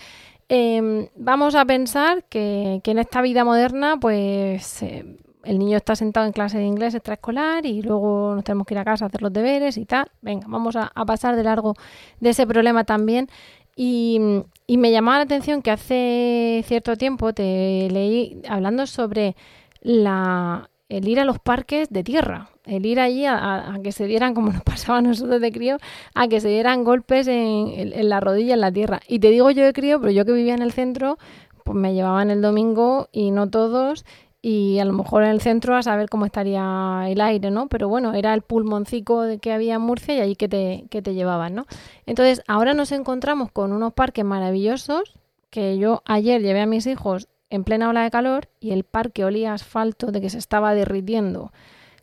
Em, 0.49 1.07
vamos 1.15 1.55
a 1.55 1.63
pensar 1.63 2.25
que, 2.25 2.81
en 2.83 2.99
esta 2.99 3.21
vida 3.21 3.45
moderna, 3.45 3.97
pues 3.99 4.83
eh, 4.83 5.05
el 5.45 5.57
niño 5.57 5.77
está 5.77 5.95
sentado 5.95 6.25
en 6.25 6.33
clase 6.33 6.57
de 6.57 6.65
inglés 6.65 6.95
extraescolar 6.95 7.65
y 7.65 7.81
luego 7.81 8.33
nos 8.35 8.43
tenemos 8.43 8.67
que 8.67 8.73
ir 8.73 8.79
a 8.79 8.83
casa 8.85 9.05
a 9.05 9.07
hacer 9.07 9.21
los 9.21 9.31
deberes 9.31 9.77
y 9.77 9.85
tal. 9.85 10.11
Venga, 10.21 10.47
vamos 10.49 10.75
a, 10.75 10.91
pasar 11.05 11.37
de 11.37 11.43
largo 11.43 11.75
de 12.19 12.31
ese 12.31 12.45
problema 12.45 12.83
también. 12.83 13.29
Y 13.75 14.19
me 14.67 14.91
llamaba 14.91 15.17
la 15.17 15.23
atención 15.23 15.61
que 15.61 15.71
hace 15.71 16.63
cierto 16.67 16.97
tiempo 16.97 17.33
te 17.33 17.87
leí 17.89 18.41
hablando 18.47 18.85
sobre 18.85 19.35
la, 19.81 20.69
el 20.89 21.07
ir 21.07 21.19
a 21.19 21.25
los 21.25 21.39
parques 21.39 21.89
de 21.89 22.03
tierra, 22.03 22.49
el 22.65 22.85
ir 22.85 22.99
allí 22.99 23.25
a, 23.25 23.79
que 23.83 23.91
se 23.91 24.05
dieran, 24.05 24.33
como 24.33 24.51
nos 24.53 24.63
pasaba 24.63 24.99
a 24.99 25.01
nosotros 25.01 25.41
de 25.41 25.51
crío, 25.51 25.77
a 26.13 26.27
que 26.27 26.39
se 26.39 26.49
dieran 26.49 26.83
golpes 26.83 27.27
en, 27.27 28.09
la 28.09 28.19
rodilla, 28.19 28.53
en 28.53 28.61
la 28.61 28.71
tierra. 28.71 28.99
Y 29.07 29.19
te 29.19 29.29
digo 29.29 29.49
yo 29.51 29.65
de 29.65 29.73
crío, 29.73 29.99
pero 29.99 30.11
yo 30.11 30.25
que 30.25 30.33
vivía 30.33 30.53
en 30.53 30.61
el 30.61 30.71
centro, 30.71 31.17
pues 31.63 31.77
me 31.77 31.93
llevaban 31.93 32.29
el 32.29 32.41
domingo 32.41 33.07
y 33.11 33.31
no 33.31 33.49
todos, 33.49 34.05
y 34.41 34.79
a 34.79 34.85
lo 34.85 34.91
mejor 34.91 35.23
en 35.23 35.29
el 35.29 35.39
centro 35.39 35.75
a 35.75 35.83
saber 35.83 36.09
cómo 36.09 36.25
estaría 36.25 37.05
el 37.07 37.21
aire, 37.21 37.49
¿no? 37.49 37.69
Pero 37.69 37.87
bueno, 37.87 38.13
era 38.13 38.33
el 38.33 38.41
pulmoncico 38.41 39.23
que 39.41 39.53
había 39.53 39.75
en 39.75 39.81
Murcia 39.81 40.17
y 40.17 40.19
allí 40.19 40.35
que 40.35 40.49
te, 40.49 40.85
que 40.89 41.01
te 41.01 41.13
llevaban, 41.13 41.55
¿no? 41.55 41.65
Entonces, 42.05 42.43
ahora 42.47 42.73
nos 42.73 42.91
encontramos 42.91 43.51
con 43.51 43.71
unos 43.71 43.93
parques 43.93 44.25
maravillosos 44.25 45.13
que 45.49 45.77
yo 45.77 46.01
ayer 46.05 46.41
llevé 46.41 46.61
a 46.61 46.65
mis 46.65 46.87
hijos 46.87 47.29
en 47.53 47.63
plena 47.63 47.87
ola 47.87 48.01
de 48.01 48.09
calor 48.09 48.47
y 48.59 48.71
el 48.71 48.83
parque 48.83 49.23
olía 49.23 49.53
asfalto 49.53 50.11
de 50.11 50.21
que 50.21 50.31
se 50.31 50.39
estaba 50.39 50.73
derritiendo. 50.73 51.51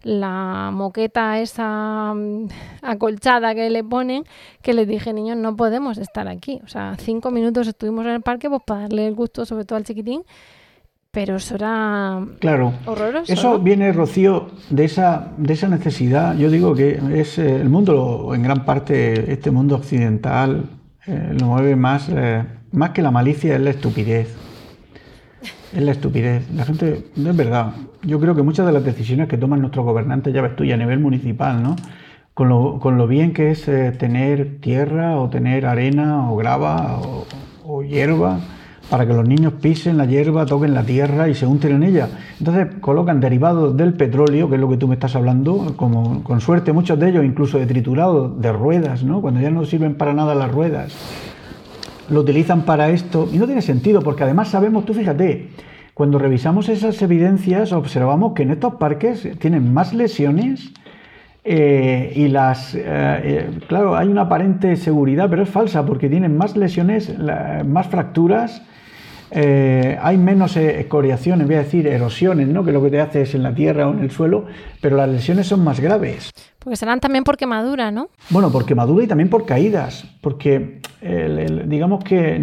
La 0.02 0.70
moqueta 0.72 1.40
esa 1.40 2.14
mm, 2.14 2.46
acolchada 2.82 3.52
que 3.56 3.68
le 3.68 3.82
ponen, 3.82 4.24
que 4.62 4.74
les 4.74 4.86
dije, 4.86 5.12
niños, 5.12 5.36
no 5.36 5.56
podemos 5.56 5.98
estar 5.98 6.28
aquí. 6.28 6.60
O 6.64 6.68
sea, 6.68 6.94
cinco 6.98 7.32
minutos 7.32 7.66
estuvimos 7.66 8.06
en 8.06 8.12
el 8.12 8.22
parque 8.22 8.48
pues 8.48 8.62
para 8.64 8.82
darle 8.82 9.08
el 9.08 9.14
gusto, 9.16 9.44
sobre 9.44 9.64
todo 9.64 9.76
al 9.76 9.82
chiquitín, 9.82 10.22
pero 11.10 11.34
eso 11.34 11.56
era 11.56 12.24
claro. 12.38 12.72
horroroso. 12.86 13.32
Eso 13.32 13.58
viene, 13.58 13.92
Rocío, 13.92 14.52
de 14.70 14.84
esa, 14.84 15.32
de 15.36 15.52
esa 15.52 15.66
necesidad. 15.66 16.36
Yo 16.36 16.48
digo 16.48 16.76
que 16.76 17.00
es 17.12 17.38
eh, 17.38 17.56
el 17.56 17.68
mundo, 17.68 18.30
en 18.36 18.44
gran 18.44 18.64
parte, 18.64 19.32
este 19.32 19.50
mundo 19.50 19.74
occidental, 19.74 20.66
eh, 21.08 21.34
lo 21.40 21.46
mueve 21.46 21.74
más, 21.74 22.08
eh, 22.08 22.44
más 22.70 22.90
que 22.90 23.02
la 23.02 23.10
malicia, 23.10 23.56
es 23.56 23.60
la 23.60 23.70
estupidez 23.70 24.49
es 25.72 25.82
la 25.82 25.92
estupidez. 25.92 26.50
La 26.52 26.64
gente, 26.64 27.06
no 27.16 27.30
es 27.30 27.36
verdad. 27.36 27.72
Yo 28.02 28.20
creo 28.20 28.34
que 28.34 28.42
muchas 28.42 28.66
de 28.66 28.72
las 28.72 28.84
decisiones 28.84 29.28
que 29.28 29.36
toman 29.36 29.60
nuestros 29.60 29.84
gobernantes, 29.84 30.34
ya 30.34 30.42
ves 30.42 30.56
tú, 30.56 30.64
a 30.64 30.76
nivel 30.76 30.98
municipal, 30.98 31.62
¿no? 31.62 31.76
Con 32.34 32.48
lo, 32.48 32.78
con 32.80 32.96
lo 32.96 33.06
bien 33.06 33.32
que 33.32 33.50
es 33.50 33.68
eh, 33.68 33.92
tener 33.92 34.60
tierra 34.60 35.18
o 35.18 35.28
tener 35.28 35.66
arena 35.66 36.30
o 36.30 36.36
grava 36.36 37.00
o, 37.00 37.26
o, 37.66 37.82
hierba 37.82 38.40
para 38.88 39.06
que 39.06 39.12
los 39.12 39.28
niños 39.28 39.52
pisen 39.60 39.98
la 39.98 40.06
hierba, 40.06 40.46
toquen 40.46 40.72
la 40.72 40.82
tierra 40.82 41.28
y 41.28 41.34
se 41.34 41.46
unten 41.46 41.72
en 41.72 41.82
ella. 41.82 42.08
Entonces 42.38 42.68
colocan 42.80 43.20
derivados 43.20 43.76
del 43.76 43.94
petróleo, 43.94 44.48
que 44.48 44.54
es 44.54 44.60
lo 44.60 44.68
que 44.68 44.76
tú 44.76 44.88
me 44.88 44.94
estás 44.94 45.14
hablando, 45.14 45.74
como 45.76 46.24
con 46.24 46.40
suerte 46.40 46.72
muchos 46.72 46.98
de 46.98 47.10
ellos 47.10 47.24
incluso 47.24 47.58
de 47.58 47.66
triturado, 47.66 48.28
de 48.28 48.52
ruedas, 48.52 49.04
¿no? 49.04 49.20
Cuando 49.20 49.40
ya 49.40 49.50
no 49.50 49.64
sirven 49.64 49.94
para 49.94 50.14
nada 50.14 50.34
las 50.34 50.50
ruedas 50.50 50.92
lo 52.10 52.20
utilizan 52.20 52.62
para 52.62 52.90
esto 52.90 53.28
y 53.32 53.38
no 53.38 53.46
tiene 53.46 53.62
sentido 53.62 54.00
porque 54.02 54.24
además 54.24 54.48
sabemos, 54.48 54.84
tú 54.84 54.94
fíjate, 54.94 55.48
cuando 55.94 56.18
revisamos 56.18 56.68
esas 56.68 57.00
evidencias 57.02 57.72
observamos 57.72 58.32
que 58.34 58.42
en 58.42 58.50
estos 58.50 58.74
parques 58.74 59.28
tienen 59.38 59.72
más 59.72 59.92
lesiones 59.92 60.72
eh, 61.42 62.12
y 62.14 62.28
las, 62.28 62.74
eh, 62.74 62.82
eh, 62.84 63.50
claro, 63.66 63.96
hay 63.96 64.08
una 64.08 64.22
aparente 64.22 64.76
seguridad, 64.76 65.30
pero 65.30 65.42
es 65.42 65.48
falsa 65.48 65.86
porque 65.86 66.08
tienen 66.08 66.36
más 66.36 66.56
lesiones, 66.56 67.14
más 67.64 67.86
fracturas, 67.86 68.62
hay 69.32 70.18
menos 70.18 70.56
escoriaciones, 70.56 71.46
voy 71.46 71.56
a 71.56 71.60
decir 71.60 71.86
erosiones, 71.86 72.48
¿no? 72.48 72.64
que 72.64 72.72
lo 72.72 72.82
que 72.82 72.90
te 72.90 73.00
hace 73.00 73.22
es 73.22 73.34
en 73.34 73.42
la 73.42 73.54
tierra 73.54 73.88
o 73.88 73.92
en 73.92 74.00
el 74.00 74.10
suelo, 74.10 74.46
pero 74.80 74.96
las 74.96 75.08
lesiones 75.08 75.46
son 75.46 75.62
más 75.62 75.80
graves. 75.80 76.30
Porque 76.58 76.76
serán 76.76 77.00
también 77.00 77.24
por 77.24 77.36
quemadura, 77.36 77.90
¿no? 77.90 78.08
Bueno, 78.28 78.50
por 78.52 78.66
quemadura 78.66 79.04
y 79.04 79.06
también 79.06 79.30
por 79.30 79.46
caídas, 79.46 80.04
porque 80.20 80.80
digamos 81.66 82.04
que 82.04 82.42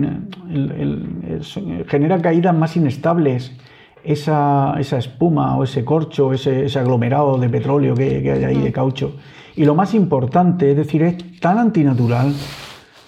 genera 1.87 2.21
caídas 2.21 2.55
más 2.55 2.75
inestables 2.77 3.51
esa, 4.03 4.79
espuma 4.79 5.57
o 5.57 5.63
ese 5.63 5.83
corcho, 5.83 6.33
ese, 6.33 6.65
ese 6.65 6.79
aglomerado 6.79 7.37
de 7.37 7.49
petróleo 7.49 7.93
que, 7.93 8.21
que 8.23 8.31
hay 8.31 8.43
ahí 8.43 8.61
de 8.61 8.71
caucho. 8.71 9.15
Y 9.55 9.65
lo 9.65 9.75
más 9.75 9.93
importante, 9.93 10.71
es 10.71 10.77
decir, 10.77 11.03
es 11.03 11.39
tan 11.39 11.57
antinatural. 11.57 12.33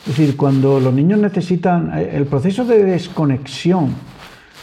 Es 0.07 0.17
decir, 0.17 0.37
cuando 0.37 0.79
los 0.79 0.93
niños 0.93 1.19
necesitan 1.19 1.91
eh, 1.97 2.11
el 2.13 2.25
proceso 2.25 2.65
de 2.65 2.83
desconexión 2.83 3.93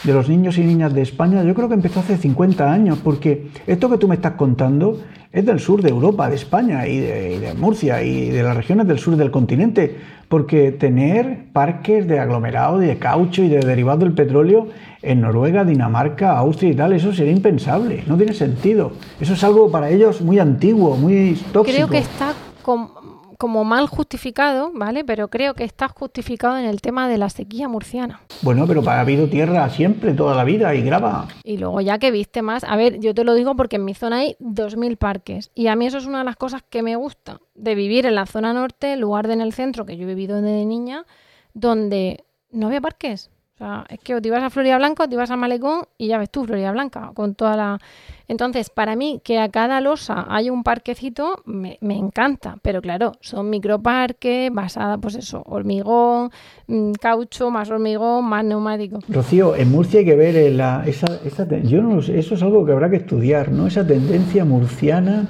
de 0.03 0.13
los 0.13 0.29
niños 0.29 0.57
y 0.57 0.61
niñas 0.61 0.93
de 0.93 1.01
España, 1.01 1.43
yo 1.43 1.53
creo 1.53 1.67
que 1.67 1.73
empezó 1.73 1.99
hace 1.99 2.17
50 2.17 2.71
años, 2.71 2.99
porque 3.03 3.49
esto 3.65 3.89
que 3.89 3.97
tú 3.97 4.07
me 4.07 4.15
estás 4.15 4.33
contando 4.33 4.99
es 5.31 5.45
del 5.45 5.59
sur 5.59 5.81
de 5.81 5.89
Europa, 5.89 6.29
de 6.29 6.35
España 6.35 6.87
y 6.87 6.99
de, 6.99 7.53
Murcia 7.57 8.01
y 8.01 8.29
de 8.29 8.43
las 8.43 8.55
regiones 8.55 8.87
del 8.87 8.99
sur 8.99 9.15
del 9.15 9.31
continente, 9.31 9.97
porque 10.29 10.71
tener 10.71 11.45
parques 11.53 12.07
de 12.07 12.19
aglomerado, 12.19 12.79
de 12.79 12.97
caucho 12.97 13.43
y 13.43 13.49
de 13.49 13.59
derivados 13.59 14.01
del 14.01 14.13
petróleo 14.13 14.67
en 15.01 15.21
Noruega, 15.21 15.63
Dinamarca, 15.63 16.37
Austria 16.37 16.71
y 16.71 16.75
tal, 16.75 16.93
eso 16.93 17.13
sería 17.13 17.33
impensable, 17.33 18.03
no 18.07 18.17
tiene 18.17 18.33
sentido. 18.33 18.93
Eso 19.19 19.33
es 19.33 19.43
algo 19.43 19.71
para 19.71 19.89
ellos 19.89 20.21
muy 20.21 20.39
antiguo, 20.39 20.97
muy 20.97 21.39
tóxico. 21.51 21.75
Creo 21.75 21.87
que 21.87 21.99
está 21.99 22.33
con 22.61 22.89
como 23.37 23.63
mal 23.63 23.87
justificado, 23.87 24.71
¿vale? 24.73 25.05
Pero 25.05 25.29
creo 25.29 25.53
que 25.53 25.63
está 25.63 25.87
justificado 25.87 26.57
en 26.57 26.65
el 26.65 26.81
tema 26.81 27.07
de 27.07 27.17
la 27.17 27.29
sequía 27.29 27.67
murciana. 27.67 28.21
Bueno, 28.41 28.67
pero 28.67 28.87
ha 28.89 28.99
habido 28.99 29.29
tierra 29.29 29.69
siempre, 29.69 30.13
toda 30.13 30.35
la 30.35 30.43
vida, 30.43 30.73
y 30.75 30.81
grava. 30.81 31.27
Y 31.43 31.57
luego 31.57 31.81
ya 31.81 31.99
que 31.99 32.11
viste 32.11 32.41
más, 32.41 32.63
a 32.63 32.75
ver, 32.75 32.99
yo 32.99 33.13
te 33.13 33.23
lo 33.23 33.33
digo 33.33 33.55
porque 33.55 33.77
en 33.77 33.85
mi 33.85 33.93
zona 33.93 34.17
hay 34.17 34.35
2.000 34.39 34.97
parques, 34.97 35.51
y 35.55 35.67
a 35.67 35.75
mí 35.75 35.85
eso 35.85 35.97
es 35.97 36.05
una 36.05 36.19
de 36.19 36.25
las 36.25 36.35
cosas 36.35 36.63
que 36.69 36.83
me 36.83 36.95
gusta, 36.95 37.39
de 37.55 37.75
vivir 37.75 38.05
en 38.05 38.15
la 38.15 38.25
zona 38.25 38.53
norte, 38.53 38.93
en 38.93 38.99
lugar 38.99 39.27
de 39.27 39.37
en 39.37 39.41
el 39.41 39.53
centro, 39.53 39.85
que 39.85 39.97
yo 39.97 40.03
he 40.03 40.07
vivido 40.07 40.41
desde 40.41 40.65
niña, 40.65 41.05
donde 41.53 42.23
no 42.51 42.67
había 42.67 42.81
parques. 42.81 43.29
O 43.57 43.65
sea, 43.65 43.85
es 43.89 43.99
que 44.01 44.13
o 44.13 44.21
te 44.21 44.27
ibas 44.27 44.43
a 44.43 44.51
Florida 44.51 44.77
Blanca 44.77 45.05
o 45.05 45.07
te 45.07 45.15
ibas 45.15 45.31
a 45.31 45.35
Malecón 45.35 45.85
y 45.97 46.09
ya 46.09 46.19
ves 46.19 46.29
tú, 46.29 46.45
Florida 46.45 46.71
Blanca, 46.71 47.09
con 47.15 47.33
toda 47.33 47.57
la... 47.57 47.79
Entonces, 48.27 48.69
para 48.69 48.95
mí, 48.95 49.19
que 49.23 49.39
a 49.39 49.49
cada 49.49 49.81
losa 49.81 50.27
hay 50.29 50.51
un 50.51 50.61
parquecito, 50.61 51.41
me, 51.45 51.79
encanta. 51.81 52.57
Pero 52.61 52.83
claro, 52.83 53.13
son 53.19 53.49
microparques, 53.49 54.53
basada, 54.53 54.99
pues 54.99 55.15
eso, 55.15 55.41
hormigón, 55.47 56.29
mm, 56.67 56.91
caucho, 57.01 57.49
más 57.49 57.71
hormigón, 57.71 58.25
más 58.25 58.45
neumático. 58.45 58.99
Rocío, 59.09 59.55
en 59.55 59.71
Murcia 59.71 60.01
hay 60.01 60.05
que 60.05 60.15
ver 60.15 60.51
la, 60.53 60.83
esa, 60.85 61.07
esa... 61.25 61.47
Yo 61.63 61.81
no 61.81 61.99
sé, 62.03 62.19
eso 62.19 62.35
es 62.35 62.43
algo 62.43 62.63
que 62.63 62.73
habrá 62.73 62.91
que 62.91 62.97
estudiar, 62.97 63.51
¿no? 63.51 63.65
Esa 63.65 63.87
tendencia 63.87 64.45
murciana 64.45 65.29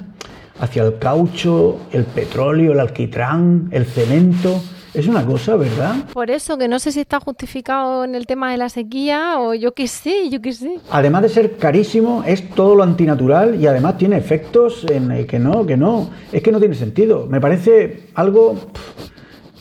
hacia 0.60 0.82
el 0.82 0.98
caucho, 0.98 1.78
el 1.92 2.04
petróleo, 2.04 2.72
el 2.72 2.80
alquitrán, 2.80 3.70
el 3.72 3.86
cemento 3.86 4.60
Es 4.94 5.06
una 5.06 5.24
cosa, 5.24 5.56
¿verdad? 5.56 5.96
Por 6.12 6.30
eso, 6.30 6.56
que 6.56 6.66
no 6.66 6.78
sé 6.78 6.92
si 6.92 7.00
está 7.00 7.20
justificado 7.20 8.04
en 8.04 8.14
el 8.14 8.26
tema 8.26 8.50
de 8.50 8.56
la 8.56 8.68
sequía 8.68 9.38
o 9.38 9.54
yo 9.54 9.72
qué 9.72 9.86
sé, 9.86 10.30
yo 10.30 10.40
qué 10.40 10.52
sé. 10.52 10.78
Además 10.90 11.22
de 11.22 11.28
ser 11.28 11.56
carísimo, 11.56 12.24
es 12.26 12.48
todo 12.50 12.74
lo 12.74 12.82
antinatural 12.82 13.60
y 13.60 13.66
además 13.66 13.98
tiene 13.98 14.16
efectos 14.16 14.84
en 14.88 15.10
el 15.10 15.26
que 15.26 15.38
no, 15.38 15.66
que 15.66 15.76
no. 15.76 16.10
Es 16.32 16.42
que 16.42 16.52
no 16.52 16.58
tiene 16.58 16.74
sentido. 16.74 17.26
Me 17.26 17.40
parece 17.40 18.08
algo 18.14 18.56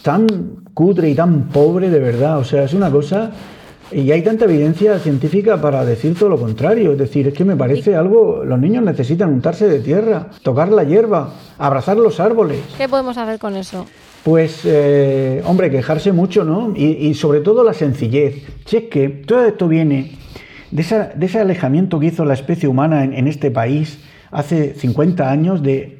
tan 0.01 0.27
cutre 0.73 1.09
y 1.09 1.15
tan 1.15 1.49
pobre 1.49 1.89
de 1.89 1.99
verdad. 1.99 2.39
O 2.39 2.43
sea, 2.43 2.63
es 2.63 2.73
una 2.73 2.89
cosa 2.89 3.31
y 3.91 4.11
hay 4.11 4.21
tanta 4.21 4.45
evidencia 4.45 4.99
científica 4.99 5.61
para 5.61 5.85
decir 5.85 6.17
todo 6.17 6.29
lo 6.29 6.39
contrario. 6.39 6.93
Es 6.93 6.97
decir, 6.97 7.27
es 7.27 7.33
que 7.33 7.45
me 7.45 7.55
parece 7.55 7.95
algo. 7.95 8.43
Los 8.43 8.59
niños 8.59 8.83
necesitan 8.83 9.29
untarse 9.29 9.67
de 9.67 9.79
tierra, 9.79 10.29
tocar 10.43 10.69
la 10.69 10.83
hierba, 10.83 11.33
abrazar 11.57 11.97
los 11.97 12.19
árboles. 12.19 12.59
¿Qué 12.77 12.87
podemos 12.87 13.17
hacer 13.17 13.39
con 13.39 13.55
eso? 13.55 13.85
Pues, 14.23 14.61
eh, 14.65 15.41
hombre, 15.45 15.69
quejarse 15.69 16.11
mucho, 16.11 16.43
¿no? 16.43 16.73
Y, 16.75 17.13
sobre 17.13 17.39
todo 17.41 17.63
la 17.63 17.73
sencillez. 17.73 18.45
Si 18.65 18.77
es 18.77 18.83
que 18.83 19.09
todo 19.09 19.45
esto 19.45 19.67
viene 19.67 20.11
de, 20.71 20.81
ese 20.81 21.39
alejamiento 21.39 21.99
que 21.99 22.07
hizo 22.07 22.25
la 22.25 22.33
especie 22.33 22.67
humana 22.67 23.03
en, 23.03 23.27
este 23.27 23.51
país 23.51 23.99
hace 24.31 24.73
50 24.73 25.31
años 25.31 25.63
de 25.63 25.97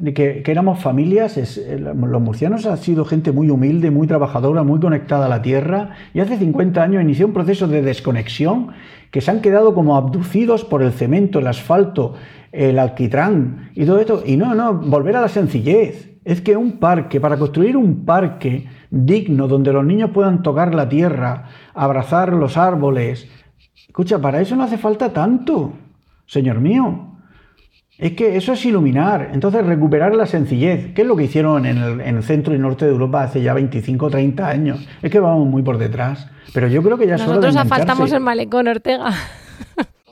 de 0.00 0.14
que, 0.14 0.42
éramos 0.46 0.80
familias, 0.80 1.36
eh, 1.36 1.78
los 1.78 2.22
murcianos 2.22 2.66
han 2.66 2.78
sido 2.78 3.04
gente 3.04 3.32
muy 3.32 3.50
humilde, 3.50 3.90
muy 3.90 4.06
trabajadora, 4.06 4.62
muy 4.62 4.80
conectada 4.80 5.26
a 5.26 5.28
la 5.28 5.42
tierra, 5.42 5.90
y 6.14 6.20
hace 6.20 6.38
50 6.38 6.82
años 6.82 7.02
inició 7.02 7.26
un 7.26 7.32
proceso 7.32 7.68
de 7.68 7.82
desconexión 7.82 8.68
que 9.10 9.20
se 9.20 9.30
han 9.30 9.40
quedado 9.40 9.74
como 9.74 9.96
abducidos 9.96 10.64
por 10.64 10.82
el 10.82 10.92
cemento, 10.92 11.40
el 11.40 11.46
asfalto, 11.46 12.14
el 12.52 12.78
alquitrán 12.78 13.70
y 13.74 13.84
todo 13.84 13.98
esto. 13.98 14.22
Y 14.24 14.36
no, 14.36 14.54
no, 14.54 14.74
volver 14.74 15.16
a 15.16 15.20
la 15.20 15.28
sencillez. 15.28 16.09
Es 16.30 16.40
que 16.40 16.56
un 16.56 16.78
parque, 16.78 17.20
para 17.20 17.36
construir 17.36 17.76
un 17.76 18.04
parque 18.04 18.68
digno 18.88 19.48
donde 19.48 19.72
los 19.72 19.84
niños 19.84 20.10
puedan 20.14 20.44
tocar 20.44 20.76
la 20.76 20.88
tierra, 20.88 21.46
abrazar 21.74 22.34
los 22.34 22.56
árboles, 22.56 23.28
escucha, 23.88 24.20
para 24.20 24.40
eso 24.40 24.54
no 24.54 24.62
hace 24.62 24.78
falta 24.78 25.12
tanto, 25.12 25.72
señor 26.26 26.60
mío. 26.60 27.16
Es 27.98 28.12
que 28.12 28.36
eso 28.36 28.52
es 28.52 28.64
iluminar, 28.64 29.30
entonces 29.32 29.66
recuperar 29.66 30.14
la 30.14 30.24
sencillez, 30.24 30.94
que 30.94 31.02
es 31.02 31.08
lo 31.08 31.16
que 31.16 31.24
hicieron 31.24 31.66
en 31.66 32.00
el, 32.00 32.22
centro 32.22 32.54
y 32.54 32.60
norte 32.60 32.84
de 32.84 32.92
Europa 32.92 33.24
hace 33.24 33.42
ya 33.42 33.52
25 33.52 34.06
o 34.06 34.10
30 34.10 34.48
años. 34.48 34.88
Es 35.02 35.10
que 35.10 35.18
vamos 35.18 35.48
muy 35.48 35.62
por 35.62 35.78
detrás. 35.78 36.30
Pero 36.54 36.68
yo 36.68 36.80
creo 36.84 36.96
que 36.96 37.08
ya 37.08 37.16
Nosotros 37.16 37.56
faltamos 37.66 38.12
el 38.12 38.20
malecón, 38.20 38.68
Ortega. 38.68 39.10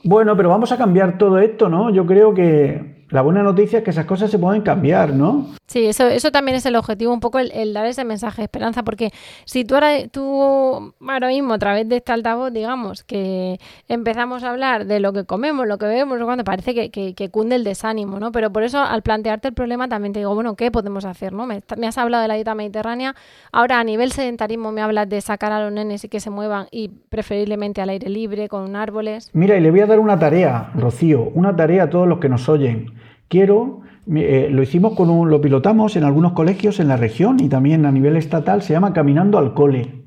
bueno, 0.03 0.35
pero 0.35 0.49
vamos 0.49 0.69
a 0.73 0.77
cambiar 0.77 1.17
todo 1.17 1.39
esto, 1.39 1.69
¿no? 1.69 1.89
Yo 1.91 2.05
creo 2.05 2.33
que 2.33 2.98
la 3.09 3.21
buena 3.21 3.41
noticia 3.41 3.79
es 3.79 3.83
que 3.83 3.89
esas 3.89 4.05
cosas 4.05 4.29
se 4.29 4.37
pueden 4.37 4.61
cambiar, 4.61 5.13
¿no? 5.13 5.47
Sí, 5.65 5.85
eso, 5.85 6.07
eso 6.07 6.31
también 6.31 6.57
es 6.57 6.65
el 6.65 6.75
objetivo, 6.75 7.13
un 7.13 7.19
poco 7.19 7.39
el, 7.39 7.73
dar 7.73 7.85
ese 7.85 8.03
mensaje 8.03 8.41
de 8.41 8.45
esperanza, 8.45 8.83
porque 8.83 9.11
si 9.45 9.65
tú 9.65 9.75
ahora, 9.75 10.07
tú 10.11 10.93
ahora 11.07 11.27
mismo 11.27 11.53
a 11.53 11.59
través 11.59 11.87
de 11.87 11.97
este 11.97 12.11
altavoz, 12.11 12.51
digamos, 12.51 13.03
que 13.03 13.59
empezamos 13.87 14.43
a 14.43 14.51
hablar 14.51 14.85
de 14.85 14.99
lo 14.99 15.13
que 15.13 15.25
comemos, 15.25 15.67
lo 15.67 15.77
que 15.77 15.85
bebemos, 15.85 16.19
cuando 16.23 16.43
parece 16.43 16.73
que, 16.73 17.13
que, 17.13 17.29
cunde 17.29 17.55
el 17.55 17.63
desánimo, 17.63 18.19
¿no? 18.19 18.31
Pero 18.31 18.51
por 18.51 18.63
eso 18.63 18.79
al 18.79 19.01
plantearte 19.01 19.47
el 19.47 19.53
problema 19.53 19.87
también 19.87 20.13
te 20.13 20.19
digo, 20.19 20.33
bueno, 20.33 20.55
¿qué 20.55 20.71
podemos 20.71 21.05
hacer, 21.05 21.33
no? 21.33 21.45
Me, 21.45 21.61
me 21.77 21.87
has 21.87 21.97
hablado 21.97 22.21
de 22.21 22.27
la 22.27 22.35
dieta 22.35 22.55
mediterránea, 22.55 23.15
ahora 23.51 23.79
a 23.79 23.83
nivel 23.83 24.11
sedentarismo 24.11 24.71
me 24.71 24.81
hablas 24.81 25.09
de 25.09 25.21
sacar 25.21 25.51
a 25.51 25.63
los 25.63 25.71
nenes 25.71 26.03
y 26.03 26.09
que 26.09 26.19
se 26.19 26.29
muevan 26.29 26.67
y 26.71 26.89
preferiblemente 27.09 27.81
al 27.81 27.89
aire 27.89 28.09
libre, 28.09 28.49
con 28.49 28.75
árboles. 28.75 29.29
Mira, 29.33 29.55
y 29.55 29.61
le 29.61 29.71
voy 29.71 29.81
a 29.81 29.85
dar 29.85 29.99
una 29.99 30.17
tarea, 30.17 30.71
Rocío, 30.75 31.31
una 31.33 31.55
tarea 31.55 31.83
a 31.83 31.89
todos 31.89 32.07
los 32.07 32.19
que 32.19 32.29
nos 32.29 32.47
oyen 32.49 32.98
quiero, 33.29 33.81
eh, 34.13 34.49
lo 34.51 34.61
hicimos 34.61 34.95
con 34.95 35.09
un, 35.09 35.29
lo 35.29 35.39
pilotamos 35.39 35.95
en 35.95 36.03
algunos 36.03 36.33
colegios 36.33 36.79
en 36.79 36.89
la 36.89 36.97
región 36.97 37.39
y 37.39 37.47
también 37.47 37.85
a 37.85 37.91
nivel 37.91 38.17
estatal, 38.17 38.61
se 38.61 38.73
llama 38.73 38.91
Caminando 38.91 39.37
al 39.37 39.53
Cole. 39.53 40.03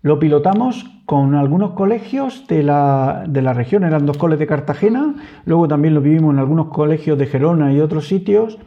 Lo 0.00 0.18
pilotamos 0.18 0.86
con 1.06 1.34
algunos 1.34 1.72
colegios 1.72 2.46
de 2.48 2.62
la, 2.62 3.24
de 3.28 3.42
la 3.42 3.52
región, 3.52 3.84
eran 3.84 4.06
dos 4.06 4.16
coles 4.16 4.38
de 4.38 4.46
Cartagena, 4.46 5.14
luego 5.44 5.68
también 5.68 5.94
lo 5.94 6.00
vivimos 6.00 6.32
en 6.32 6.38
algunos 6.38 6.68
colegios 6.68 7.18
de 7.18 7.26
Gerona 7.26 7.72
y 7.72 7.80
otros 7.80 8.08
sitios. 8.08 8.58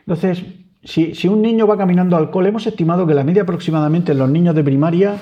Entonces, 0.00 0.44
si, 0.82 1.14
si, 1.14 1.28
un 1.28 1.42
niño 1.42 1.66
va 1.66 1.76
caminando 1.76 2.16
al 2.16 2.30
cole, 2.30 2.48
hemos 2.48 2.66
estimado 2.66 3.06
que 3.06 3.14
la 3.14 3.24
media 3.24 3.42
aproximadamente 3.42 4.12
en 4.12 4.18
los 4.18 4.30
niños 4.30 4.54
de 4.54 4.64
primaria 4.64 5.16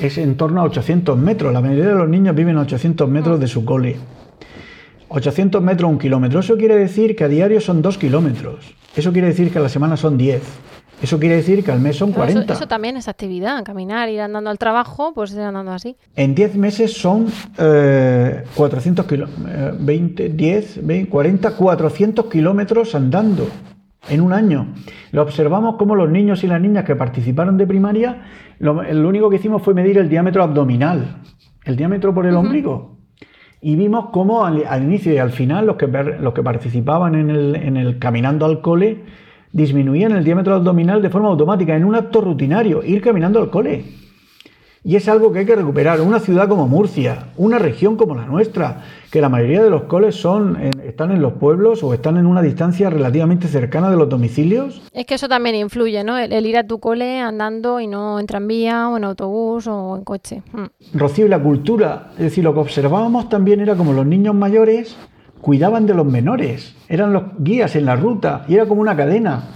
es 0.00 0.18
en 0.18 0.36
torno 0.36 0.60
a 0.60 0.64
800 0.64 1.18
metros. 1.18 1.52
La 1.52 1.60
mayoría 1.60 1.88
de 1.88 1.94
los 1.94 2.08
niños 2.08 2.34
viven 2.34 2.56
a 2.56 2.62
800 2.62 3.08
metros 3.08 3.40
de 3.40 3.46
su 3.48 3.64
cole. 3.64 3.96
800 5.12 5.62
metros, 5.62 5.90
un 5.90 5.98
kilómetro. 5.98 6.40
Eso 6.40 6.56
quiere 6.56 6.76
decir 6.76 7.14
que 7.14 7.24
a 7.24 7.28
diario 7.28 7.60
son 7.60 7.82
2 7.82 7.98
kilómetros. 7.98 8.74
Eso 8.96 9.12
quiere 9.12 9.28
decir 9.28 9.52
que 9.52 9.58
a 9.58 9.62
la 9.62 9.68
semana 9.68 9.96
son 9.96 10.16
10. 10.16 10.42
Eso 11.02 11.18
quiere 11.18 11.36
decir 11.36 11.62
que 11.64 11.70
al 11.70 11.80
mes 11.80 11.96
son 11.96 12.12
40. 12.12 12.52
Eso, 12.52 12.66
también 12.66 12.96
es 12.96 13.08
actividad, 13.08 13.62
caminar, 13.64 14.08
ir 14.08 14.20
andando 14.20 14.48
al 14.48 14.56
trabajo, 14.56 15.12
pues 15.14 15.32
ir 15.32 15.40
andando 15.40 15.72
así. 15.72 15.96
En 16.14 16.34
10 16.34 16.56
meses 16.56 16.92
son 16.92 17.26
400 17.56 19.04
kilómetros, 19.06 19.84
20, 19.84 20.28
10, 20.30 20.86
20, 20.86 21.10
40, 21.10 21.56
400 21.56 22.26
kilómetros 22.26 22.94
andando 22.94 23.48
en 24.08 24.20
un 24.20 24.32
año. 24.32 24.72
Lo 25.10 25.22
observamos 25.22 25.76
como 25.76 25.94
los 25.94 26.08
niños 26.08 26.42
y 26.44 26.46
las 26.46 26.60
niñas 26.60 26.84
que 26.84 26.96
participaron 26.96 27.58
de 27.58 27.66
primaria, 27.66 28.22
lo, 28.60 28.78
único 29.08 29.28
que 29.28 29.36
hicimos 29.36 29.60
fue 29.60 29.74
medir 29.74 29.98
el 29.98 30.08
diámetro 30.08 30.42
abdominal, 30.42 31.16
el 31.64 31.76
diámetro 31.76 32.14
por 32.14 32.26
el 32.26 32.36
ombligo 32.36 33.01
y 33.62 33.76
vimos 33.76 34.06
cómo 34.10 34.44
al, 34.44 34.82
inicio 34.82 35.14
y 35.14 35.18
al 35.18 35.30
final 35.30 35.66
los 35.66 35.76
que, 35.76 35.86
los 35.86 36.34
que 36.34 36.42
participaban 36.42 37.14
en 37.14 37.30
el, 37.30 37.54
en 37.54 37.76
el 37.76 37.98
caminando 38.00 38.44
al 38.44 38.60
cole 38.60 39.04
disminuían 39.52 40.12
el 40.12 40.24
diámetro 40.24 40.56
abdominal 40.56 41.00
de 41.00 41.10
forma 41.10 41.28
automática 41.28 41.76
en 41.76 41.84
un 41.84 41.94
acto 41.94 42.20
rutinario, 42.20 42.82
ir 42.82 43.00
caminando 43.00 43.38
al 43.38 43.50
cole. 43.50 44.01
Y 44.84 44.96
es 44.96 45.08
algo 45.08 45.32
que 45.32 45.40
hay 45.40 45.46
que 45.46 45.54
recuperar. 45.54 46.00
Una 46.00 46.18
ciudad 46.18 46.48
como 46.48 46.66
Murcia, 46.66 47.28
una 47.36 47.58
región 47.58 47.96
como 47.96 48.16
la 48.16 48.26
nuestra, 48.26 48.82
que 49.12 49.20
la 49.20 49.28
mayoría 49.28 49.62
de 49.62 49.70
los 49.70 49.84
coles 49.84 50.16
son, 50.16 50.56
están 50.84 51.12
en 51.12 51.22
los 51.22 51.34
pueblos 51.34 51.84
o 51.84 51.94
están 51.94 52.16
en 52.16 52.26
una 52.26 52.42
distancia 52.42 52.90
relativamente 52.90 53.46
cercana 53.46 53.90
de 53.90 53.96
los 53.96 54.08
domicilios. 54.08 54.82
Es 54.92 55.06
que 55.06 55.14
eso 55.14 55.28
también 55.28 55.54
influye, 55.54 56.02
¿no? 56.02 56.18
El, 56.18 56.46
ir 56.46 56.56
a 56.56 56.66
tu 56.66 56.80
cole 56.80 57.20
andando 57.20 57.78
y 57.78 57.86
no 57.86 58.18
en 58.18 58.26
tranvía 58.26 58.88
o 58.88 58.96
en 58.96 59.04
autobús 59.04 59.68
o 59.68 59.96
en 59.96 60.02
coche. 60.02 60.42
Mm. 60.52 60.98
Rocío, 60.98 61.26
y 61.26 61.28
la 61.28 61.40
cultura, 61.40 62.10
es 62.14 62.24
decir, 62.24 62.42
lo 62.42 62.52
que 62.52 62.60
observábamos 62.60 63.28
también 63.28 63.60
era 63.60 63.76
como 63.76 63.92
los 63.92 64.06
niños 64.06 64.34
mayores 64.34 64.96
cuidaban 65.40 65.86
de 65.86 65.94
los 65.94 66.06
menores, 66.06 66.74
eran 66.88 67.12
los 67.12 67.24
guías 67.38 67.76
en 67.76 67.84
la 67.84 67.96
ruta 67.96 68.44
y 68.48 68.54
era 68.54 68.66
como 68.66 68.80
una 68.80 68.96
cadena. 68.96 69.48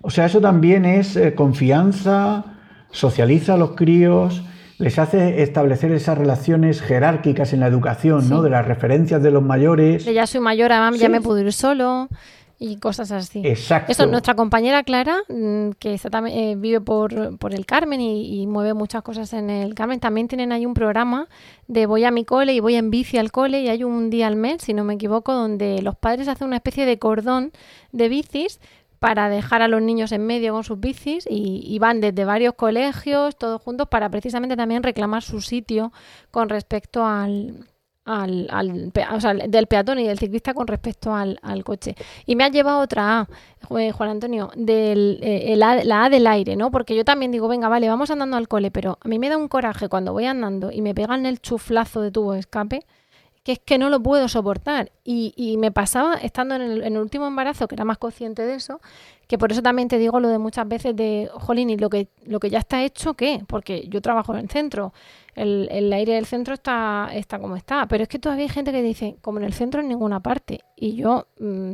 O 0.00 0.10
sea, 0.10 0.26
eso 0.26 0.40
también 0.40 0.84
es 0.84 1.16
eh, 1.16 1.34
confianza, 1.34 2.44
socializa 2.90 3.54
a 3.54 3.56
los 3.56 3.72
críos, 3.72 4.42
les 4.78 4.98
hace 4.98 5.42
establecer 5.42 5.92
esas 5.92 6.18
relaciones 6.18 6.80
jerárquicas 6.80 7.52
en 7.52 7.60
la 7.60 7.66
educación, 7.66 8.28
¿no? 8.28 8.42
De 8.42 8.50
las 8.50 8.66
referencias 8.66 9.22
de 9.22 9.30
los 9.30 9.42
mayores. 9.42 10.04
De 10.04 10.14
ya 10.14 10.26
soy 10.26 10.40
mayor, 10.40 10.70
ya 10.70 11.08
me 11.08 11.20
puedo 11.20 11.40
ir 11.40 11.52
solo 11.52 12.08
y 12.62 12.76
cosas 12.76 13.10
así. 13.10 13.42
Exacto. 13.44 13.90
Eso, 13.90 14.06
nuestra 14.06 14.34
compañera 14.34 14.84
Clara, 14.84 15.18
mm, 15.28 15.70
que 15.80 15.94
está, 15.94 16.22
eh, 16.28 16.54
vive 16.56 16.80
por, 16.80 17.12
el 17.12 17.66
Carmen 17.66 18.00
y, 18.00 18.46
mueve 18.46 18.72
muchas 18.72 19.02
cosas 19.02 19.32
en 19.32 19.50
el 19.50 19.74
Carmen, 19.74 19.98
también 19.98 20.28
tienen 20.28 20.52
ahí 20.52 20.64
un 20.64 20.74
programa 20.74 21.28
de 21.66 21.86
voy 21.86 22.04
a 22.04 22.12
mi 22.12 22.24
cole 22.24 22.52
y 22.52 22.60
voy 22.60 22.76
en 22.76 22.90
bici 22.90 23.18
al 23.18 23.32
cole 23.32 23.62
y 23.62 23.68
hay 23.68 23.82
un 23.82 24.10
día 24.10 24.28
al 24.28 24.36
mes, 24.36 24.62
si 24.62 24.74
no 24.74 24.84
me 24.84 24.94
equivoco, 24.94 25.32
donde 25.32 25.82
los 25.82 25.96
padres 25.96 26.28
hacen 26.28 26.46
una 26.46 26.56
especie 26.56 26.86
de 26.86 27.00
cordón 27.00 27.50
de 27.90 28.08
bicis 28.08 28.60
para 29.02 29.28
dejar 29.28 29.62
a 29.62 29.66
los 29.66 29.82
niños 29.82 30.12
en 30.12 30.24
medio 30.24 30.52
con 30.52 30.62
sus 30.62 30.78
bicis 30.78 31.26
y, 31.28 31.76
van 31.80 32.00
desde 32.00 32.24
varios 32.24 32.54
colegios, 32.54 33.36
todos 33.36 33.60
juntos, 33.60 33.88
para 33.88 34.08
precisamente 34.08 34.56
también 34.56 34.84
reclamar 34.84 35.24
su 35.24 35.40
sitio 35.40 35.92
con 36.30 36.48
respecto 36.48 37.04
al, 37.04 37.66
al, 38.04 38.48
o 39.12 39.20
sea, 39.20 39.34
del 39.34 39.66
peatón 39.66 39.98
y 39.98 40.06
del 40.06 40.20
ciclista 40.20 40.54
con 40.54 40.68
respecto 40.68 41.12
al, 41.12 41.36
coche. 41.64 41.96
Y 42.26 42.36
me 42.36 42.44
ha 42.44 42.48
llevado 42.48 42.78
otra 42.78 43.22
A, 43.22 43.28
eh, 43.76 43.90
Juan 43.90 44.10
Antonio, 44.10 44.52
del, 44.54 45.18
eh, 45.20 45.56
la 45.56 46.04
A 46.04 46.08
del 46.08 46.24
aire, 46.28 46.54
¿no? 46.54 46.70
Porque 46.70 46.94
yo 46.94 47.04
también 47.04 47.32
digo, 47.32 47.48
venga, 47.48 47.68
vale, 47.68 47.88
vamos 47.88 48.12
andando 48.12 48.36
al 48.36 48.46
cole, 48.46 48.70
pero 48.70 49.00
a 49.00 49.08
mí 49.08 49.18
me 49.18 49.28
da 49.28 49.36
un 49.36 49.48
coraje 49.48 49.88
cuando 49.88 50.12
voy 50.12 50.26
andando 50.26 50.70
y 50.70 50.80
me 50.80 50.94
pegan 50.94 51.26
el 51.26 51.40
chuflazo 51.40 52.02
de 52.02 52.12
tubo 52.12 52.34
de 52.34 52.38
escape 52.38 52.86
que 53.42 53.52
es 53.52 53.58
que 53.58 53.78
no 53.78 53.90
lo 53.90 54.02
puedo 54.02 54.28
soportar. 54.28 54.92
Y, 55.04 55.56
me 55.58 55.70
pasaba 55.72 56.14
estando 56.14 56.54
en 56.54 56.62
el, 56.62 56.98
último 56.98 57.26
embarazo, 57.26 57.68
que 57.68 57.74
era 57.74 57.84
más 57.84 57.98
consciente 57.98 58.42
de 58.42 58.54
eso, 58.54 58.80
que 59.26 59.38
por 59.38 59.52
eso 59.52 59.62
también 59.62 59.88
te 59.88 59.98
digo 59.98 60.20
lo 60.20 60.28
de 60.28 60.38
muchas 60.38 60.66
veces 60.68 60.94
de, 60.96 61.28
jolín, 61.32 61.70
y 61.70 61.76
lo 61.76 61.90
que, 61.90 62.08
lo 62.24 62.40
que 62.40 62.50
ya 62.50 62.58
está 62.58 62.82
hecho, 62.82 63.14
¿qué? 63.14 63.44
Porque 63.46 63.88
yo 63.88 64.00
trabajo 64.00 64.32
en 64.34 64.40
el 64.40 64.50
centro, 64.50 64.92
el, 65.34 65.92
aire 65.92 66.14
del 66.14 66.26
centro 66.26 66.54
está, 66.54 67.10
está 67.12 67.38
como 67.38 67.56
está, 67.56 67.86
pero 67.86 68.04
es 68.04 68.08
que 68.08 68.18
todavía 68.18 68.44
hay 68.44 68.50
gente 68.50 68.72
que 68.72 68.82
dice, 68.82 69.16
como 69.20 69.38
en 69.38 69.44
el 69.44 69.52
centro 69.52 69.80
en 69.80 69.88
ninguna 69.88 70.20
parte. 70.20 70.60
Y 70.76 70.94
yo... 70.94 71.26
Mm, 71.38 71.72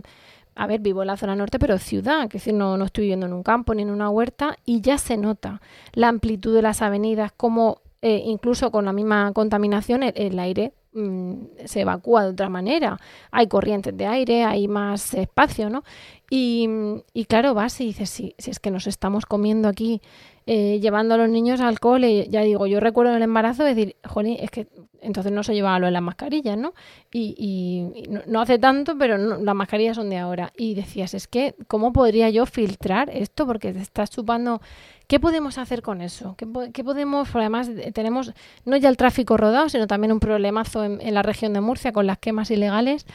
a 0.60 0.66
ver, 0.66 0.80
vivo 0.80 1.02
en 1.02 1.06
la 1.06 1.16
zona 1.16 1.36
norte, 1.36 1.60
pero 1.60 1.78
ciudad, 1.78 2.22
que 2.22 2.38
decir, 2.38 2.52
no, 2.52 2.76
no 2.76 2.86
estoy 2.86 3.02
viviendo 3.02 3.26
en 3.26 3.32
un 3.32 3.44
campo 3.44 3.74
ni 3.74 3.82
en 3.82 3.90
una 3.90 4.10
huerta, 4.10 4.56
y 4.64 4.80
ya 4.80 4.98
se 4.98 5.16
nota 5.16 5.60
la 5.92 6.08
amplitud 6.08 6.52
de 6.52 6.62
las 6.62 6.82
avenidas, 6.82 7.30
como 7.30 7.80
eh, 8.02 8.22
incluso 8.24 8.72
con 8.72 8.84
la 8.84 8.92
misma 8.92 9.30
contaminación 9.32 10.02
el 10.02 10.36
aire 10.40 10.72
Mm, 10.92 11.34
se 11.66 11.82
evacúa 11.82 12.24
de 12.24 12.30
otra 12.30 12.48
manera. 12.48 12.98
Hay 13.30 13.46
corrientes 13.46 13.96
de 13.96 14.06
aire, 14.06 14.44
hay 14.44 14.68
más 14.68 15.12
espacio, 15.14 15.68
¿no? 15.68 15.84
Y, 16.30 16.68
y 17.12 17.26
claro, 17.26 17.54
vas 17.54 17.80
y 17.80 17.86
dices, 17.86 18.08
si, 18.10 18.34
es 18.38 18.58
que 18.58 18.70
nos 18.70 18.86
estamos 18.86 19.26
comiendo 19.26 19.68
aquí 19.68 20.00
eh, 20.46 20.80
llevando 20.80 21.14
a 21.14 21.18
los 21.18 21.28
niños 21.28 21.60
al 21.60 21.78
cole, 21.78 22.26
ya 22.30 22.40
digo, 22.40 22.66
yo 22.66 22.80
recuerdo 22.80 23.10
en 23.12 23.18
el 23.18 23.22
embarazo 23.22 23.64
decir, 23.64 23.96
jolín, 24.06 24.38
es 24.40 24.50
que 24.50 24.66
entonces 25.02 25.30
no 25.30 25.42
se 25.42 25.54
llevaba 25.54 25.78
lo 25.78 25.86
de 25.86 25.92
las 25.92 26.02
mascarillas, 26.02 26.56
¿no? 26.56 26.72
Y, 27.12 28.08
no, 28.26 28.40
hace 28.40 28.58
tanto, 28.58 28.96
pero 28.98 29.18
las 29.18 29.54
mascarillas 29.54 29.96
son 29.96 30.08
de 30.10 30.16
ahora. 30.16 30.52
Y 30.56 30.74
decías, 30.74 31.12
es 31.14 31.28
que, 31.28 31.54
¿cómo 31.66 31.92
podría 31.92 32.30
yo 32.30 32.46
filtrar 32.46 33.10
esto? 33.10 33.46
Porque 33.46 33.72
te 33.72 33.80
estás 33.80 34.10
chupando. 34.10 34.60
¿Qué 35.08 35.18
podemos 35.18 35.56
hacer 35.56 35.80
con 35.80 36.02
eso? 36.02 36.36
¿Qué, 36.36 36.84
podemos? 36.84 37.34
además, 37.34 37.70
eh, 37.70 37.92
tenemos 37.92 38.34
no 38.66 38.76
ya 38.76 38.90
el 38.90 38.98
tráfico 38.98 39.38
rodado, 39.38 39.70
sino 39.70 39.86
también 39.86 40.12
un 40.12 40.20
problemazo 40.20 40.84
en, 40.84 41.14
la 41.14 41.22
región 41.22 41.54
de 41.54 41.62
Murcia 41.62 41.92
con 41.92 42.06
las 42.06 42.18
quemas 42.18 42.50
ilegales. 42.50 43.06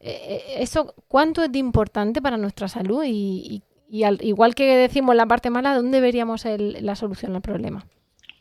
Eh, 0.00 0.40
eso, 0.60 0.94
¿cuánto 1.08 1.44
es 1.44 1.52
de 1.52 1.58
importante 1.58 2.22
para 2.22 2.38
nuestra 2.38 2.68
salud 2.68 3.04
y, 3.06 3.62
al, 4.02 4.18
igual 4.22 4.54
que 4.54 4.76
decimos 4.76 5.14
la 5.14 5.26
parte 5.26 5.50
mala, 5.50 5.76
¿dónde 5.76 6.00
veríamos 6.00 6.46
la 6.46 6.96
solución 6.96 7.36
al 7.36 7.42
problema? 7.42 7.84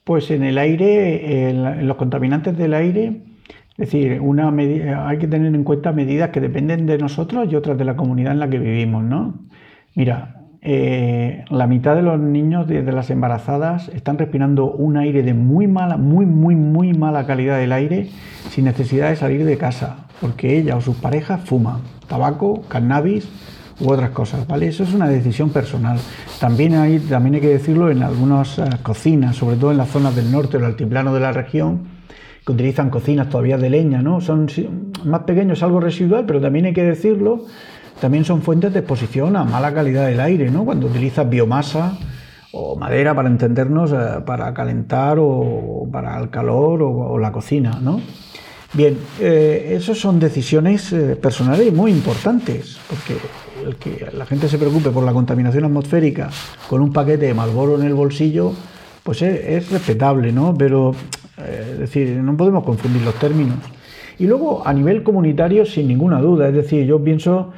Pues 0.05 0.31
en 0.31 0.43
el 0.43 0.57
aire, 0.57 1.49
en, 1.49 1.85
los 1.85 1.97
contaminantes 1.97 2.57
del 2.57 2.73
aire, 2.73 3.23
es 3.71 3.91
decir, 3.91 4.21
una 4.21 4.47
hay 5.09 5.17
que 5.17 5.27
tener 5.27 5.53
en 5.53 5.65
cuenta 5.65 5.91
medidas 5.91 6.29
que 6.29 6.39
dependen 6.39 6.85
de 6.85 6.97
nosotros 6.97 7.51
y 7.51 7.57
otras 7.57 7.77
de 7.77 7.83
la 7.83 7.97
comunidad 7.97 8.31
en 8.31 8.39
la 8.39 8.49
que 8.49 8.57
vivimos, 8.57 9.03
¿no? 9.03 9.37
Mira, 9.95 10.40
eh, 10.63 11.43
la 11.49 11.65
mitad 11.65 11.95
de 11.95 12.03
los 12.03 12.19
niños 12.19 12.67
de, 12.67 12.83
las 12.83 13.09
embarazadas 13.09 13.89
están 13.89 14.19
respirando 14.19 14.71
un 14.71 14.95
aire 14.95 15.23
de 15.23 15.33
muy 15.33 15.65
mala, 15.67 15.97
muy, 15.97 16.27
muy, 16.27 16.55
muy 16.55 16.93
mala 16.93 17.25
calidad 17.25 17.57
del 17.57 17.71
aire 17.71 18.09
sin 18.51 18.65
necesidad 18.65 19.09
de 19.09 19.15
salir 19.15 19.43
de 19.43 19.57
casa, 19.57 20.05
porque 20.19 20.59
ella 20.59 20.75
o 20.75 20.81
sus 20.81 20.97
parejas 20.97 21.41
fuman 21.41 21.81
tabaco, 22.07 22.61
cannabis 22.67 23.27
u 23.79 23.91
otras 23.91 24.11
cosas, 24.11 24.45
¿vale? 24.45 24.67
Eso 24.67 24.83
es 24.83 24.93
una 24.93 25.07
decisión 25.07 25.49
personal. 25.49 25.97
También 26.39 26.75
hay, 26.75 26.99
también 26.99 27.35
hay 27.35 27.41
que 27.41 27.47
decirlo 27.47 27.89
en 27.89 28.03
algunas 28.03 28.59
eh, 28.59 28.65
cocinas, 28.83 29.37
sobre 29.37 29.55
todo 29.55 29.71
en 29.71 29.77
las 29.77 29.89
zonas 29.89 30.15
del 30.15 30.31
norte, 30.31 30.57
el 30.57 30.65
altiplano 30.65 31.11
de 31.13 31.21
la 31.21 31.31
región, 31.31 31.87
que 32.45 32.51
utilizan 32.51 32.91
cocinas 32.91 33.29
todavía 33.29 33.57
de 33.57 33.71
leña, 33.71 34.03
¿no? 34.03 34.21
Son 34.21 34.47
más 35.05 35.21
pequeños, 35.21 35.63
algo 35.63 35.79
residual, 35.79 36.25
pero 36.27 36.39
también 36.39 36.65
hay 36.65 36.73
que 36.73 36.83
decirlo, 36.83 37.45
también 38.01 38.25
son 38.25 38.41
fuentes 38.41 38.73
de 38.73 38.79
exposición 38.79 39.35
a 39.37 39.45
mala 39.45 39.73
calidad 39.73 40.07
del 40.07 40.19
aire, 40.19 40.49
¿no? 40.49 40.65
Cuando 40.65 40.87
utilizas 40.87 41.29
biomasa 41.29 41.97
o 42.51 42.75
madera 42.75 43.15
para 43.15 43.29
entendernos, 43.29 43.93
eh, 43.93 44.21
para 44.25 44.53
calentar 44.53 45.17
o 45.19 45.87
para 45.89 46.19
el 46.19 46.29
calor 46.29 46.81
o, 46.81 47.17
la 47.19 47.31
cocina, 47.31 47.79
¿no? 47.81 48.01
Bien, 48.73 48.97
eh, 49.19 49.73
esas 49.77 49.97
son 49.97 50.19
decisiones 50.19 50.93
personales 51.21 51.71
muy 51.73 51.91
importantes, 51.91 52.79
porque 52.89 53.17
el 53.65 53.75
que 53.75 54.07
la 54.17 54.25
gente 54.25 54.49
se 54.49 54.57
preocupe 54.57 54.89
por 54.89 55.03
la 55.03 55.13
contaminación 55.13 55.65
atmosférica 55.65 56.29
con 56.67 56.81
un 56.81 56.91
paquete 56.91 57.27
de 57.27 57.33
Malboro 57.33 57.79
en 57.79 57.85
el 57.85 57.93
bolsillo, 57.93 58.53
pues 59.03 59.21
es, 59.21 59.69
respetable, 59.71 60.31
¿no? 60.31 60.55
Pero, 60.57 60.91
eh, 61.37 61.69
es 61.73 61.79
decir, 61.79 62.09
no 62.17 62.35
podemos 62.37 62.63
confundir 62.63 63.01
los 63.03 63.15
términos. 63.15 63.57
Y 64.19 64.27
luego, 64.27 64.65
a 64.65 64.73
nivel 64.73 65.03
comunitario, 65.03 65.65
sin 65.65 65.87
ninguna 65.87 66.19
duda, 66.19 66.47
es 66.47 66.53
decir, 66.53 66.85
yo 66.85 67.03
pienso 67.03 67.51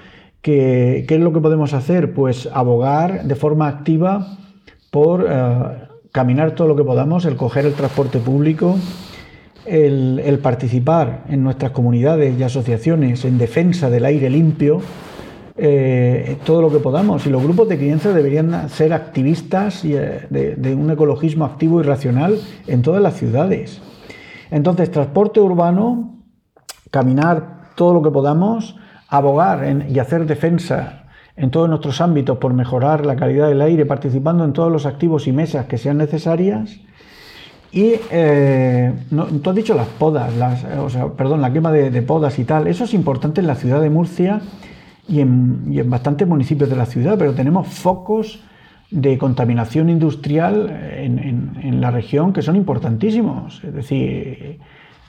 ¿qué 0.44 1.06
es 1.10 1.20
lo 1.20 1.34
que 1.34 1.39
podemos 1.39 1.74
hacer? 1.74 2.14
Pues 2.14 2.48
abogar 2.54 3.24
de 3.24 3.36
forma 3.36 3.68
activa 3.68 4.38
por 4.91 5.26
eh, 5.28 5.88
caminar 6.12 6.52
todo 6.52 6.68
lo 6.68 6.76
que 6.76 6.84
podamos, 6.84 7.26
el 7.26 7.36
coger 7.36 7.66
el 7.66 7.74
transporte 7.74 8.20
público, 8.20 8.78
el, 9.66 10.39
participar 10.44 11.24
en 11.28 11.44
nuestras 11.44 11.72
comunidades 11.72 12.38
y 12.39 12.44
asociaciones 12.44 13.26
en 13.26 13.39
defensa 13.39 13.89
del 13.89 14.06
aire 14.06 14.30
limpio, 14.30 14.82
eh, 15.58 16.38
todo 16.46 16.62
lo 16.62 16.72
que 16.72 16.78
podamos. 16.78 17.26
Y 17.26 17.32
los 17.32 17.41
grupos 17.41 17.68
de 17.68 17.78
crianza 17.78 18.14
deberían 18.14 18.70
ser 18.70 18.94
activistas 18.94 19.84
eh, 19.84 20.28
de, 20.30 20.76
un 20.76 20.91
ecologismo 20.91 21.46
activo 21.46 21.80
y 21.80 21.84
racional 21.84 22.39
en 22.68 22.84
todas 22.84 23.02
las 23.02 23.16
ciudades. 23.16 23.82
Entonces, 24.52 24.91
transporte 24.91 25.39
urbano, 25.39 26.20
caminar 26.91 27.72
todo 27.76 27.96
lo 27.96 28.04
que 28.04 28.12
podamos, 28.12 28.76
abogar 29.18 29.86
y 29.89 29.99
hacer 29.99 30.26
defensa 30.26 31.03
en 31.36 31.51
todos 31.51 31.70
nuestros 31.70 32.01
ámbitos 32.01 32.38
por 32.38 32.53
mejorar 32.53 33.05
la 33.05 33.16
calidad 33.16 33.47
del 33.47 33.61
aire, 33.61 33.86
participando 33.86 34.43
en 34.43 34.53
todos 34.53 34.72
los 34.72 34.86
activos 34.86 35.28
y 35.28 35.32
mesas 35.32 35.66
que 35.66 35.78
sean 35.78 35.97
necesarias. 35.97 36.80
Y 37.72 37.95
eh, 38.11 38.93
tú 39.41 39.49
has 39.49 39.55
dicho 39.55 39.74
las 39.74 39.88
podas, 39.88 40.32
perdón, 41.18 41.41
la 41.41 41.51
quema 41.51 41.72
de, 41.72 41.89
de, 41.89 42.01
podas 42.03 42.38
y 42.38 42.43
tal. 42.43 42.68
Eso 42.68 42.84
es 42.84 42.93
importante 42.93 43.41
en 43.41 43.47
la 43.47 43.55
ciudad 43.55 43.82
de 43.82 43.89
Murcia 43.89 44.41
y 45.07 45.20
en, 45.20 45.89
bastantes 45.89 46.28
municipios 46.28 46.70
de 46.70 46.76
la 46.76 46.86
ciudad, 46.86 47.18
pero 47.18 47.34
tenemos 47.34 47.68
focos 47.68 48.43
de 48.89 49.18
contaminación 49.18 49.89
industrial 49.89 50.70
en, 50.70 51.82
la 51.82 51.91
región 51.91 52.32
que 52.32 52.41
son 52.41 52.55
importantísimos. 52.55 53.64
Es 53.64 53.74
decir, 53.74 54.59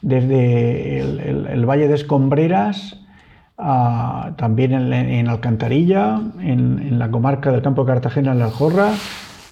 desde 0.00 1.00
el, 1.00 1.66
Valle 1.66 1.86
de 1.88 1.94
Escombreras, 1.94 3.03
también 3.57 4.72
en, 4.72 5.28
Alcantarilla, 5.28 6.20
en, 6.40 6.98
la 6.98 7.11
comarca 7.11 7.52
del 7.52 7.62
Campo 7.62 7.84
de 7.84 7.92
Cartagena, 7.92 8.32
en 8.32 8.38
la 8.38 8.46
Aljorra, 8.46 8.92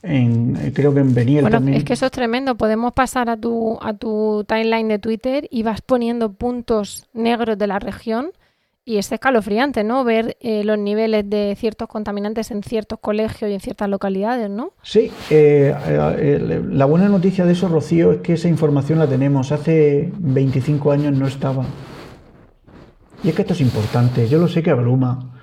en, 0.02 0.72
creo 0.74 0.92
que 0.92 1.00
en 1.00 1.14
Beniel 1.14 1.42
bueno, 1.42 1.56
también. 1.56 1.76
Es 1.78 1.84
que 1.84 1.92
eso 1.92 2.06
es 2.06 2.12
tremendo. 2.12 2.56
Podemos 2.56 2.92
pasar 2.92 3.30
a 3.30 3.36
tu, 3.36 3.78
a 3.80 3.94
tu 3.94 4.44
timeline 4.48 4.88
de 4.88 4.98
Twitter 4.98 5.46
y 5.50 5.62
vas 5.62 5.80
poniendo 5.80 6.32
puntos 6.32 7.06
negros 7.12 7.56
de 7.56 7.66
la 7.66 7.78
región 7.78 8.30
y 8.84 8.96
es 8.96 9.12
escalofriante, 9.12 9.84
¿no? 9.84 10.02
Ver 10.02 10.36
eh, 10.40 10.64
los 10.64 10.76
niveles 10.78 11.28
de 11.28 11.56
ciertos 11.58 11.88
contaminantes 11.88 12.50
en 12.50 12.62
ciertos 12.62 12.98
colegios 12.98 13.50
y 13.50 13.54
en 13.54 13.60
ciertas 13.60 13.88
localidades, 13.88 14.50
¿no? 14.50 14.72
Sí, 14.82 15.10
eh, 15.30 15.72
eh, 15.86 16.62
la 16.68 16.84
buena 16.86 17.08
noticia 17.08 17.44
de 17.44 17.52
eso, 17.52 17.68
Rocío, 17.68 18.12
es 18.12 18.20
que 18.22 18.32
esa 18.32 18.48
información 18.48 18.98
la 18.98 19.06
tenemos. 19.06 19.52
Hace 19.52 20.10
25 20.18 20.90
años 20.90 21.16
no 21.16 21.28
estaba. 21.28 21.64
Y 23.24 23.28
es 23.28 23.34
que 23.34 23.42
esto 23.42 23.54
es 23.54 23.60
importante, 23.60 24.28
yo 24.28 24.38
lo 24.38 24.48
sé 24.48 24.62
que 24.62 24.70
abruma. 24.70 25.38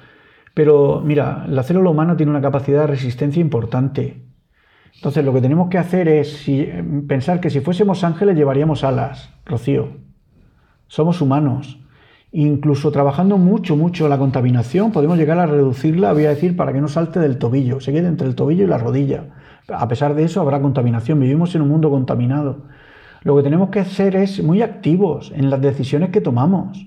Pero 0.53 1.01
mira, 1.03 1.45
la 1.47 1.63
célula 1.63 1.89
humana 1.89 2.17
tiene 2.17 2.31
una 2.31 2.41
capacidad 2.41 2.81
de 2.81 2.87
resistencia 2.87 3.41
importante. 3.41 4.25
Entonces 4.95 5.23
lo 5.23 5.33
que 5.33 5.41
tenemos 5.41 5.69
que 5.69 5.77
hacer 5.77 6.07
es 6.07 6.45
pensar 7.07 7.39
que 7.39 7.49
si 7.49 7.61
fuésemos 7.61 8.03
ángeles 8.03 8.35
llevaríamos 8.35 8.83
alas, 8.83 9.29
Rocío. 9.45 9.89
Somos 10.87 11.21
humanos 11.21 11.79
Incluso 12.31 12.91
trabajando 12.91 13.39
mucho, 13.39 13.75
mucho 13.75 14.07
la 14.07 14.19
contaminación, 14.19 14.91
podemos 14.91 15.17
llegar 15.17 15.39
a 15.39 15.47
reducirla, 15.47 16.13
voy 16.13 16.25
a 16.25 16.29
decir, 16.29 16.55
para 16.55 16.71
que 16.71 16.79
no 16.79 16.87
salte 16.87 17.19
del 17.19 17.39
tobillo, 17.39 17.79
se 17.79 17.91
quede 17.91 18.07
entre 18.07 18.27
el 18.27 18.35
tobillo 18.35 18.65
y 18.65 18.67
la 18.67 18.77
rodilla. 18.77 19.23
A 19.67 19.87
pesar 19.87 20.13
de 20.13 20.25
eso, 20.25 20.39
habrá 20.39 20.61
contaminación. 20.61 21.19
Vivimos 21.19 21.55
en 21.55 21.63
un 21.63 21.69
mundo 21.69 21.89
contaminado. 21.89 22.67
Lo 23.23 23.35
que 23.35 23.43
tenemos 23.43 23.69
que 23.69 23.79
hacer 23.79 24.15
es 24.15 24.43
muy 24.43 24.61
activos 24.61 25.31
en 25.35 25.49
las 25.49 25.59
decisiones 25.59 26.11
que 26.11 26.21
tomamos. 26.21 26.85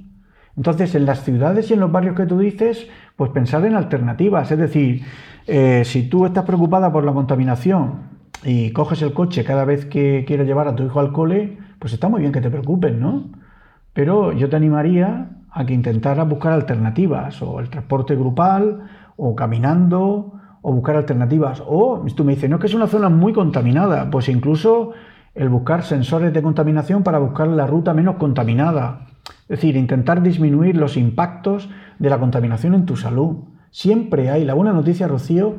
Entonces, 0.57 0.94
en 0.94 1.07
las 1.07 1.22
ciudades 1.24 1.70
y 1.70 1.74
en 1.74 1.80
los 1.80 1.90
barrios 1.90 2.16
que 2.16 2.26
tú 2.26 2.38
dices, 2.38 2.86
pues 3.16 3.30
pensar 3.30 3.64
en 3.64 3.74
alternativas. 3.74 4.50
Es 4.50 4.59
decir, 4.59 5.03
eh, 5.46 5.82
si 5.84 6.09
tú 6.09 6.26
estás 6.26 6.44
preocupada 6.44 6.92
por 6.92 7.05
la 7.05 7.12
contaminación 7.12 8.11
y 8.44 8.72
coges 8.72 9.03
el 9.03 9.12
coche 9.12 9.44
cada 9.44 9.64
vez 9.64 9.86
que 9.86 10.24
quieres 10.26 10.46
llevar 10.46 10.68
a 10.68 10.76
tu 10.76 10.84
hijo 10.84 11.00
al 11.00 11.12
cole, 11.12 11.59
pues 11.78 11.92
está 11.92 12.09
muy 12.09 12.20
bien 12.20 12.32
que 12.32 12.40
te 12.40 12.50
preocupes, 12.50 12.94
¿no? 12.94 13.30
Pero 13.92 14.32
yo 14.32 14.48
te 14.48 14.57
animaría 14.57 15.30
a 15.50 15.66
que 15.66 15.74
intentaras 15.74 16.28
buscar 16.28 16.53
alternativas, 16.53 17.42
o 17.42 17.61
el 17.61 17.68
transporte 17.68 18.16
grupal, 18.16 18.88
o 19.16 19.34
caminando, 19.34 20.32
o 20.62 20.72
buscar 20.72 20.96
alternativas. 20.96 21.62
O 21.66 22.05
tú 22.16 22.24
me 22.24 22.34
dices, 22.34 22.48
no 22.48 22.57
es 22.57 22.61
que 22.61 22.66
es 22.68 22.74
una 22.74 22.86
zona 22.86 23.09
muy 23.09 23.32
contaminada, 23.32 24.11
pues 24.11 24.28
incluso 24.28 24.92
el 25.34 25.48
buscar 25.48 25.82
sensores 25.82 26.32
de 26.32 26.42
contaminación 26.42 27.03
para 27.03 27.18
buscar 27.18 27.48
la 27.48 27.66
ruta 27.66 27.94
menos 27.94 28.16
contaminada. 28.16 29.07
Es 29.42 29.60
decir, 29.60 29.76
intentar 29.76 30.22
disminuir 30.22 30.76
los 30.76 30.96
impactos 30.96 31.68
de 31.98 32.10
la 32.10 32.18
contaminación 32.18 32.74
en 32.74 32.86
tu 32.86 32.96
salud. 32.96 33.44
Siempre 33.70 34.30
hay, 34.30 34.44
la 34.44 34.54
buena 34.54 34.72
noticia, 34.72 35.08
Rocío, 35.08 35.58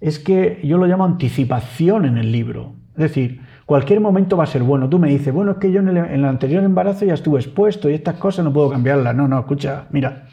es 0.00 0.18
que 0.18 0.60
yo 0.64 0.78
lo 0.78 0.86
llamo 0.86 1.04
anticipación 1.04 2.04
en 2.04 2.18
el 2.18 2.32
libro. 2.32 2.74
Es 2.94 3.02
decir, 3.02 3.40
Cualquier 3.66 4.00
momento 4.00 4.36
va 4.36 4.44
a 4.44 4.48
ser 4.48 4.62
bueno. 4.62 4.88
Tú 4.90 4.98
me 4.98 5.08
dices, 5.08 5.32
bueno, 5.32 5.52
es 5.52 5.58
que 5.58 5.72
yo 5.72 5.80
en 5.80 5.88
el, 5.88 6.24
anterior 6.24 6.62
embarazo 6.62 7.06
ya 7.06 7.14
estuve 7.14 7.40
expuesto 7.40 7.88
y 7.88 7.94
estas 7.94 8.16
cosas 8.16 8.44
no 8.44 8.52
puedo 8.52 8.70
cambiarlas. 8.70 9.14
No, 9.14 9.26
no, 9.26 9.38
escucha, 9.38 9.86
mira, 9.90 10.26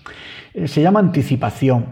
eh, 0.54 0.68
se 0.68 0.82
llama 0.82 1.00
anticipación. 1.00 1.86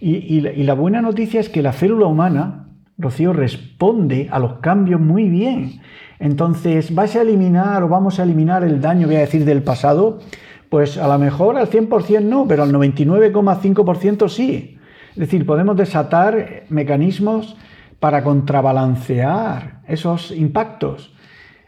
Y, 0.00 0.40
la, 0.40 0.74
buena 0.74 1.00
noticia 1.00 1.40
es 1.40 1.48
que 1.48 1.62
la 1.62 1.72
célula 1.72 2.06
humana, 2.06 2.66
Rocío, 2.98 3.32
responde 3.32 4.28
a 4.30 4.38
los 4.38 4.54
cambios 4.54 5.00
muy 5.00 5.28
bien. 5.28 5.80
Entonces, 6.22 6.94
¿vas 6.94 7.16
a 7.16 7.22
eliminar 7.22 7.82
o 7.82 7.88
vamos 7.88 8.20
a 8.20 8.22
eliminar 8.22 8.62
el 8.62 8.80
daño, 8.80 9.08
voy 9.08 9.16
a 9.16 9.26
decir, 9.26 9.44
del 9.44 9.64
pasado? 9.64 10.20
Pues 10.68 10.96
a 10.96 11.08
lo 11.08 11.18
mejor 11.18 11.56
al 11.56 11.68
100% 11.68 12.22
no, 12.22 12.46
pero 12.46 12.62
al 12.62 12.72
99,5% 12.72 14.28
sí. 14.28 14.78
Es 15.10 15.16
decir, 15.16 15.44
podemos 15.44 15.76
desatar 15.76 16.62
mecanismos 16.68 17.56
para 17.98 18.22
contrabalancear 18.22 19.80
esos 19.88 20.30
impactos. 20.30 21.12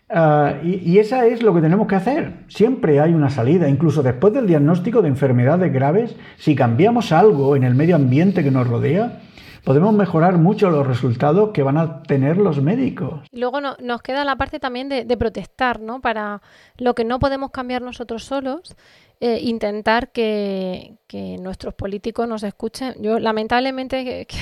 Ah, 0.09 0.55
y, 0.63 0.89
y 0.89 1.01
esa 1.01 1.27
es 1.27 1.43
lo 1.43 1.53
que 1.53 1.61
tenemos 1.61 1.89
que 1.89 1.97
hacer. 1.97 2.45
Siempre 2.47 3.01
hay 3.01 3.13
una 3.13 3.31
salida, 3.31 3.69
incluso 3.69 4.05
después 4.05 4.33
del 4.35 4.47
diagnóstico 4.47 5.03
de 5.03 5.09
enfermedades 5.09 5.73
graves, 5.73 6.15
si 6.37 6.55
cambiamos 6.55 7.11
algo 7.11 7.57
en 7.57 7.65
el 7.65 7.75
medio 7.75 7.97
ambiente 7.97 8.45
que 8.45 8.53
nos 8.53 8.69
rodea, 8.69 9.19
podemos 9.65 9.95
mejorar 9.95 10.39
mucho 10.39 10.71
los 10.71 10.87
resultados 10.87 11.51
que 11.53 11.63
van 11.63 11.79
a 11.79 12.03
tener 12.03 12.37
los 12.37 12.61
médicos. 12.63 13.21
Luego 13.33 13.61
no- 13.61 13.77
nos 13.83 14.03
queda 14.03 14.25
la 14.25 14.37
parte 14.37 14.61
también 14.61 14.89
de, 14.89 15.05
de 15.05 15.17
protestar, 15.17 15.81
¿no? 15.81 16.01
Para 16.01 16.43
lo 16.79 16.95
que 16.95 17.05
no 17.05 17.19
podemos 17.19 17.51
cambiar 17.51 17.83
nosotros 17.83 18.25
solos, 18.25 18.77
eh, 19.21 19.39
intentar 19.43 20.11
que, 20.11 20.99
que 21.07 21.39
nuestros 21.39 21.75
políticos 21.75 22.27
nos 22.29 22.43
escuchen. 22.43 22.95
Yo, 23.01 23.19
lamentablemente, 23.19 24.27
que, 24.27 24.37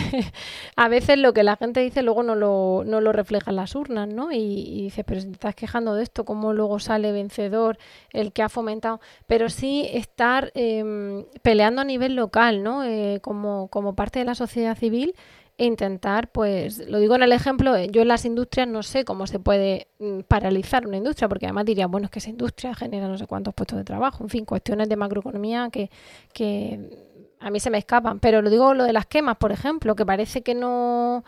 a 0.77 0.89
veces 0.89 1.19
lo 1.19 1.33
que 1.33 1.43
la 1.43 1.57
gente 1.57 1.81
dice 1.81 2.03
luego 2.03 2.23
no 2.23 2.35
lo, 2.35 2.83
no 2.87 3.01
lo 3.01 3.13
refleja 3.13 3.51
en 3.51 3.57
las 3.57 3.75
urnas, 3.75 4.09
¿no? 4.09 4.33
Y, 4.33 4.37
y 4.39 4.83
dices, 4.85 5.05
pero 5.07 5.21
si 5.21 5.27
te 5.27 5.33
estás 5.35 5.55
quejando 5.55 5.95
de 5.95 6.03
esto, 6.03 6.25
¿cómo 6.25 6.53
luego 6.53 6.79
sale 6.79 7.13
vencedor 7.13 7.79
el 8.13 8.33
que 8.33 8.43
ha 8.43 8.49
fomentado? 8.49 9.01
Pero 9.27 9.51
sí 9.51 9.87
estar 9.93 10.51
em, 10.55 11.25
peleando 11.43 11.83
a 11.83 11.85
nivel 11.85 12.15
local, 12.15 12.63
¿no? 12.63 12.85
Eh, 12.85 13.21
como, 13.23 13.69
como 13.69 13.95
parte 13.95 14.19
de 14.19 14.25
la 14.25 14.35
sociedad 14.35 14.77
civil 14.77 15.15
intentar, 15.65 16.31
pues, 16.31 16.79
lo 16.89 16.99
digo 16.99 17.15
en 17.15 17.23
el 17.23 17.33
ejemplo, 17.33 17.75
eh, 17.77 17.89
yo 17.91 18.03
en 18.03 18.09
las 18.09 18.25
industrias 18.25 18.69
no 18.69 18.83
sé 18.83 19.05
cómo 19.05 19.27
se 19.27 19.39
puede 19.39 19.89
mm, 19.99 20.21
paralizar 20.21 20.87
una 20.87 20.97
industria, 20.97 21.29
porque 21.29 21.47
además 21.47 21.65
diría, 21.65 21.87
bueno, 21.87 22.07
es 22.07 22.11
que 22.11 22.19
esa 22.19 22.31
industria 22.31 22.75
genera 22.75 23.09
no 23.09 23.19
sé 23.19 23.27
cuántos 23.27 23.55
puestos 23.55 23.79
de 23.79 23.85
trabajo, 23.85 24.25
en 24.25 24.31
fin, 24.31 24.45
cuestiones 24.45 24.89
de 24.89 24.97
macroeconomía 24.97 25.69
que, 25.71 25.91
que 26.33 27.13
a 27.41 27.51
mí 27.51 27.61
se 27.61 27.71
me 27.71 27.79
escapan. 27.79 28.21
Pero 28.21 28.43
lo 28.43 28.51
digo 28.51 28.75
lo 28.75 28.85
de 28.85 28.93
las 28.93 29.07
quemas, 29.07 29.37
por 29.37 29.53
ejemplo, 29.53 29.95
que 29.95 30.07
parece 30.07 30.43
que 30.43 30.55
no 30.55 31.25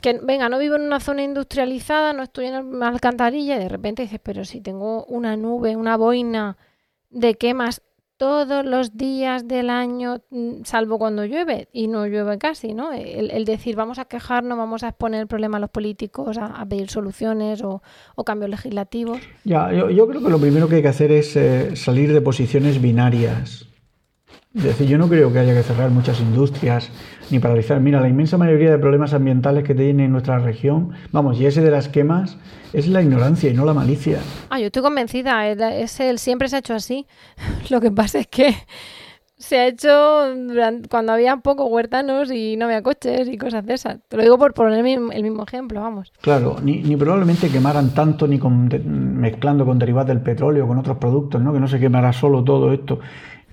que 0.00 0.18
venga, 0.22 0.48
no 0.48 0.58
vivo 0.58 0.76
en 0.76 0.82
una 0.82 0.98
zona 0.98 1.22
industrializada, 1.22 2.12
no 2.14 2.22
estoy 2.22 2.46
en 2.46 2.54
una 2.56 2.88
alcantarilla 2.88 3.56
y 3.56 3.58
de 3.58 3.68
repente 3.68 4.02
dices, 4.02 4.20
pero 4.22 4.44
si 4.44 4.60
tengo 4.60 5.04
una 5.04 5.36
nube, 5.36 5.76
una 5.76 5.96
boina 5.96 6.56
de 7.10 7.34
quemas 7.34 7.82
todos 8.24 8.64
los 8.64 8.96
días 8.96 9.46
del 9.46 9.68
año, 9.68 10.22
mm, 10.30 10.62
salvo 10.64 10.98
cuando 10.98 11.26
llueve, 11.26 11.68
y 11.74 11.88
no 11.88 12.06
llueve 12.06 12.38
casi, 12.38 12.72
¿no? 12.72 12.90
El, 12.90 13.44
decir, 13.44 13.76
vamos 13.76 13.98
a 13.98 14.06
quejarnos, 14.06 14.56
vamos 14.56 14.82
a 14.82 14.88
exponer 14.88 15.20
el 15.20 15.26
problema 15.26 15.58
a 15.58 15.60
los 15.60 15.68
políticos, 15.68 16.38
a, 16.38 16.64
pedir 16.64 16.88
soluciones 16.88 17.62
o, 17.62 17.82
cambios 18.24 18.50
legislativos. 18.50 19.20
Ya, 19.44 19.70
yo, 19.74 19.90
yo 19.90 20.08
creo 20.08 20.22
que 20.22 20.30
lo 20.30 20.38
primero 20.38 20.70
que 20.70 20.76
hay 20.76 20.82
que 20.82 20.88
hacer 20.88 21.12
es 21.12 21.36
eh, 21.36 21.76
salir 21.76 22.14
de 22.14 22.22
posiciones 22.22 22.80
binarias. 22.80 23.68
Es 24.54 24.62
decir, 24.62 24.86
yo 24.86 24.98
no 24.98 25.08
creo 25.08 25.32
que 25.32 25.40
haya 25.40 25.52
que 25.52 25.64
cerrar 25.64 25.90
muchas 25.90 26.20
industrias 26.20 26.88
ni 27.30 27.40
paralizar. 27.40 27.80
Mira, 27.80 28.00
la 28.00 28.08
inmensa 28.08 28.38
mayoría 28.38 28.70
de 28.70 28.78
problemas 28.78 29.12
ambientales 29.12 29.64
que 29.64 29.74
tiene 29.74 30.06
nuestra 30.06 30.38
región, 30.38 30.92
vamos, 31.10 31.40
y 31.40 31.46
ese 31.46 31.60
de 31.60 31.72
las 31.72 31.88
quemas, 31.88 32.36
es 32.72 32.86
la 32.86 33.02
ignorancia 33.02 33.50
y 33.50 33.54
no 33.54 33.64
la 33.64 33.74
malicia. 33.74 34.18
Ah, 34.50 34.60
yo 34.60 34.66
estoy 34.66 34.82
convencida, 34.82 35.48
es, 35.48 35.98
el, 35.98 36.20
siempre 36.20 36.48
se 36.48 36.56
ha 36.56 36.58
hecho 36.60 36.74
así. 36.74 37.06
Lo 37.70 37.80
que 37.80 37.90
pasa 37.90 38.20
es 38.20 38.28
que 38.28 38.54
se 39.36 39.58
ha 39.58 39.66
hecho 39.66 39.90
cuando 40.88 41.12
había 41.12 41.36
pocos 41.38 41.66
huertanos 41.68 42.30
y 42.30 42.56
no 42.56 42.66
había 42.66 42.82
coches 42.82 43.28
y 43.28 43.36
cosas 43.36 43.66
de 43.66 43.74
esas. 43.74 43.98
Te 44.06 44.16
lo 44.16 44.22
digo 44.22 44.38
por 44.38 44.54
poner 44.54 44.78
el 44.78 44.84
mismo, 44.84 45.42
ejemplo, 45.42 45.80
vamos. 45.80 46.12
Claro, 46.20 46.58
ni, 46.62 46.80
ni 46.80 46.96
probablemente 46.96 47.48
quemaran 47.48 47.92
tanto 47.92 48.28
ni 48.28 48.38
con 48.38 48.68
mezclando 49.18 49.66
con 49.66 49.80
derivados 49.80 50.08
del 50.08 50.20
petróleo, 50.20 50.68
con 50.68 50.78
otros 50.78 50.98
productos, 50.98 51.42
¿no? 51.42 51.52
que 51.52 51.58
no 51.58 51.66
se 51.66 51.80
quemará 51.80 52.12
solo 52.12 52.44
todo 52.44 52.72
esto. 52.72 53.00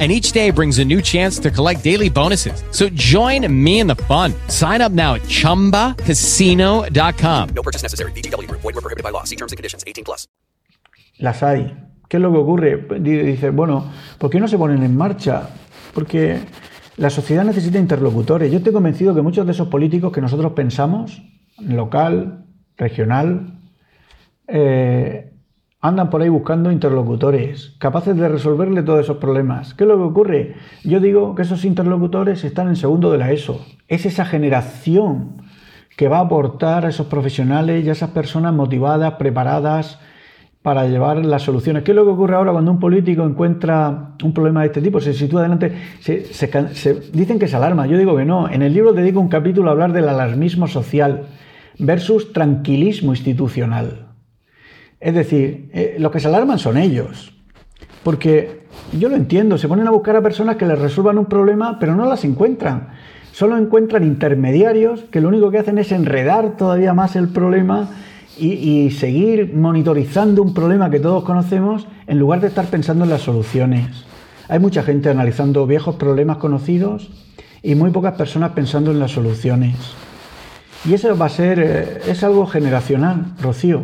And 0.00 0.12
each 0.12 0.30
day 0.30 0.52
brings 0.52 0.78
a 0.78 0.84
new 0.84 1.02
chance 1.02 1.40
to 1.40 1.50
collect 1.50 1.82
daily 1.82 2.08
bonuses. 2.08 2.62
So 2.70 2.88
join 2.94 3.48
me 3.52 3.80
in 3.80 3.88
the 3.88 3.96
fun. 4.06 4.32
Sign 4.46 4.80
up 4.80 4.92
now 4.92 5.14
at 5.14 5.22
chumbacasino.com. 5.22 7.48
No 7.54 7.62
purchase 7.64 7.82
necessary. 7.82 8.12
VGW 8.12 8.46
Group. 8.46 8.60
Void 8.60 8.74
where 8.76 8.82
prohibited 8.82 9.02
by 9.02 9.10
law. 9.10 9.24
See 9.24 9.34
terms 9.34 9.50
and 9.52 9.56
conditions. 9.58 9.82
18 9.84 10.04
plus. 10.04 10.28
Las 11.18 11.42
hay. 11.42 11.76
¿Qué 12.08 12.18
es 12.18 12.22
lo 12.22 12.30
que 12.32 12.38
ocurre? 12.38 12.76
Di- 13.00 13.22
Dice, 13.32 13.50
bueno, 13.50 13.90
¿por 14.18 14.30
qué 14.30 14.38
no 14.38 14.46
se 14.46 14.56
ponen 14.56 14.84
en 14.84 14.96
marcha? 14.96 15.48
Porque 15.92 16.42
la 16.96 17.10
sociedad 17.10 17.44
necesita 17.44 17.78
interlocutores. 17.78 18.50
Yo 18.52 18.58
estoy 18.58 18.72
convencido 18.72 19.14
que 19.14 19.22
muchos 19.22 19.46
de 19.46 19.52
esos 19.52 19.68
políticos 19.68 20.12
que 20.12 20.20
nosotros 20.20 20.52
pensamos, 20.52 21.22
local, 21.58 22.44
regional, 22.76 23.58
eh, 24.46 25.32
andan 25.80 26.10
por 26.10 26.22
ahí 26.22 26.28
buscando 26.28 26.72
interlocutores 26.72 27.76
capaces 27.78 28.16
de 28.16 28.28
resolverle 28.28 28.82
todos 28.82 29.00
esos 29.00 29.18
problemas. 29.18 29.74
¿Qué 29.74 29.84
es 29.84 29.88
lo 29.88 29.96
que 29.96 30.02
ocurre? 30.02 30.54
Yo 30.84 30.98
digo 31.00 31.34
que 31.34 31.42
esos 31.42 31.64
interlocutores 31.64 32.42
están 32.44 32.68
en 32.68 32.76
segundo 32.76 33.12
de 33.12 33.18
la 33.18 33.30
ESO. 33.30 33.64
Es 33.86 34.04
esa 34.04 34.24
generación 34.24 35.42
que 35.96 36.08
va 36.08 36.18
a 36.18 36.22
aportar 36.22 36.84
a 36.84 36.88
esos 36.88 37.06
profesionales 37.06 37.84
y 37.84 37.88
a 37.88 37.92
esas 37.92 38.10
personas 38.10 38.54
motivadas, 38.54 39.14
preparadas 39.14 40.00
para 40.62 40.86
llevar 40.88 41.24
las 41.24 41.42
soluciones. 41.42 41.84
¿Qué 41.84 41.92
es 41.92 41.96
lo 41.96 42.04
que 42.04 42.10
ocurre 42.10 42.34
ahora 42.34 42.52
cuando 42.52 42.72
un 42.72 42.80
político 42.80 43.24
encuentra 43.24 44.14
un 44.22 44.34
problema 44.34 44.60
de 44.62 44.66
este 44.66 44.82
tipo? 44.82 45.00
Se 45.00 45.12
sitúa 45.14 45.46
can- 46.50 46.74
se- 46.74 47.00
dicen 47.12 47.38
que 47.38 47.46
se 47.48 47.56
alarma, 47.56 47.86
yo 47.86 47.96
digo 47.96 48.16
que 48.16 48.24
no. 48.24 48.48
En 48.50 48.62
el 48.62 48.74
libro 48.74 48.92
dedico 48.92 49.20
un 49.20 49.28
capítulo 49.28 49.68
a 49.68 49.72
hablar 49.72 49.92
del 49.92 50.08
alarmismo 50.08 50.66
social 50.66 51.26
versus 51.78 52.32
tranquilismo 52.32 53.12
institucional. 53.12 54.07
Es 55.00 55.14
decir, 55.14 55.70
eh, 55.72 55.96
los 55.98 56.10
que 56.10 56.20
se 56.20 56.28
alarman 56.28 56.58
son 56.58 56.76
ellos. 56.76 57.32
Porque 58.02 58.62
yo 58.98 59.08
lo 59.08 59.16
entiendo, 59.16 59.58
se 59.58 59.68
ponen 59.68 59.86
a 59.86 59.90
buscar 59.90 60.16
a 60.16 60.22
personas 60.22 60.56
que 60.56 60.66
les 60.66 60.78
resuelvan 60.78 61.18
un 61.18 61.26
problema, 61.26 61.78
pero 61.78 61.94
no 61.94 62.06
las 62.06 62.24
encuentran. 62.24 62.88
Solo 63.32 63.56
encuentran 63.56 64.02
intermediarios 64.02 65.02
que 65.10 65.20
lo 65.20 65.28
único 65.28 65.50
que 65.50 65.58
hacen 65.58 65.78
es 65.78 65.92
enredar 65.92 66.56
todavía 66.56 66.94
más 66.94 67.14
el 67.16 67.28
problema 67.28 67.90
y, 68.36 68.90
seguir 68.92 69.54
monitorizando 69.54 70.42
un 70.42 70.54
problema 70.54 70.90
que 70.90 71.00
todos 71.00 71.24
conocemos 71.24 71.86
en 72.06 72.18
lugar 72.18 72.40
de 72.40 72.48
estar 72.48 72.66
pensando 72.66 73.04
en 73.04 73.10
las 73.10 73.22
soluciones. 73.22 74.04
Hay 74.48 74.60
mucha 74.60 74.82
gente 74.82 75.10
analizando 75.10 75.66
viejos 75.66 75.96
problemas 75.96 76.38
conocidos 76.38 77.10
y 77.62 77.74
muy 77.74 77.90
pocas 77.90 78.14
personas 78.14 78.52
pensando 78.52 78.90
en 78.92 79.00
las 79.00 79.10
soluciones. 79.10 79.76
Y 80.84 80.94
eso 80.94 81.16
va 81.16 81.26
a 81.26 81.30
ser, 81.30 81.58
eh, 81.58 81.98
es 82.06 82.22
algo 82.22 82.46
generacional, 82.46 83.34
Rocío. 83.42 83.82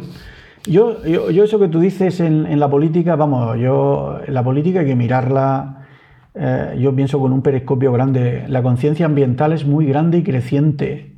Yo, 0.66 1.04
yo, 1.04 1.30
yo 1.30 1.44
eso 1.44 1.58
que 1.58 1.68
tú 1.68 1.78
dices 1.78 2.20
en, 2.20 2.46
en 2.46 2.58
la 2.58 2.70
política, 2.70 3.16
vamos, 3.16 3.58
yo 3.58 4.20
la 4.28 4.42
política 4.42 4.80
hay 4.80 4.86
que 4.86 4.96
mirarla, 4.96 5.84
eh, 6.34 6.76
yo 6.80 6.94
pienso 6.94 7.20
con 7.20 7.32
un 7.32 7.42
periscopio 7.42 7.92
grande. 7.92 8.44
La 8.48 8.62
conciencia 8.62 9.06
ambiental 9.06 9.52
es 9.52 9.64
muy 9.64 9.86
grande 9.86 10.18
y 10.18 10.22
creciente. 10.22 11.14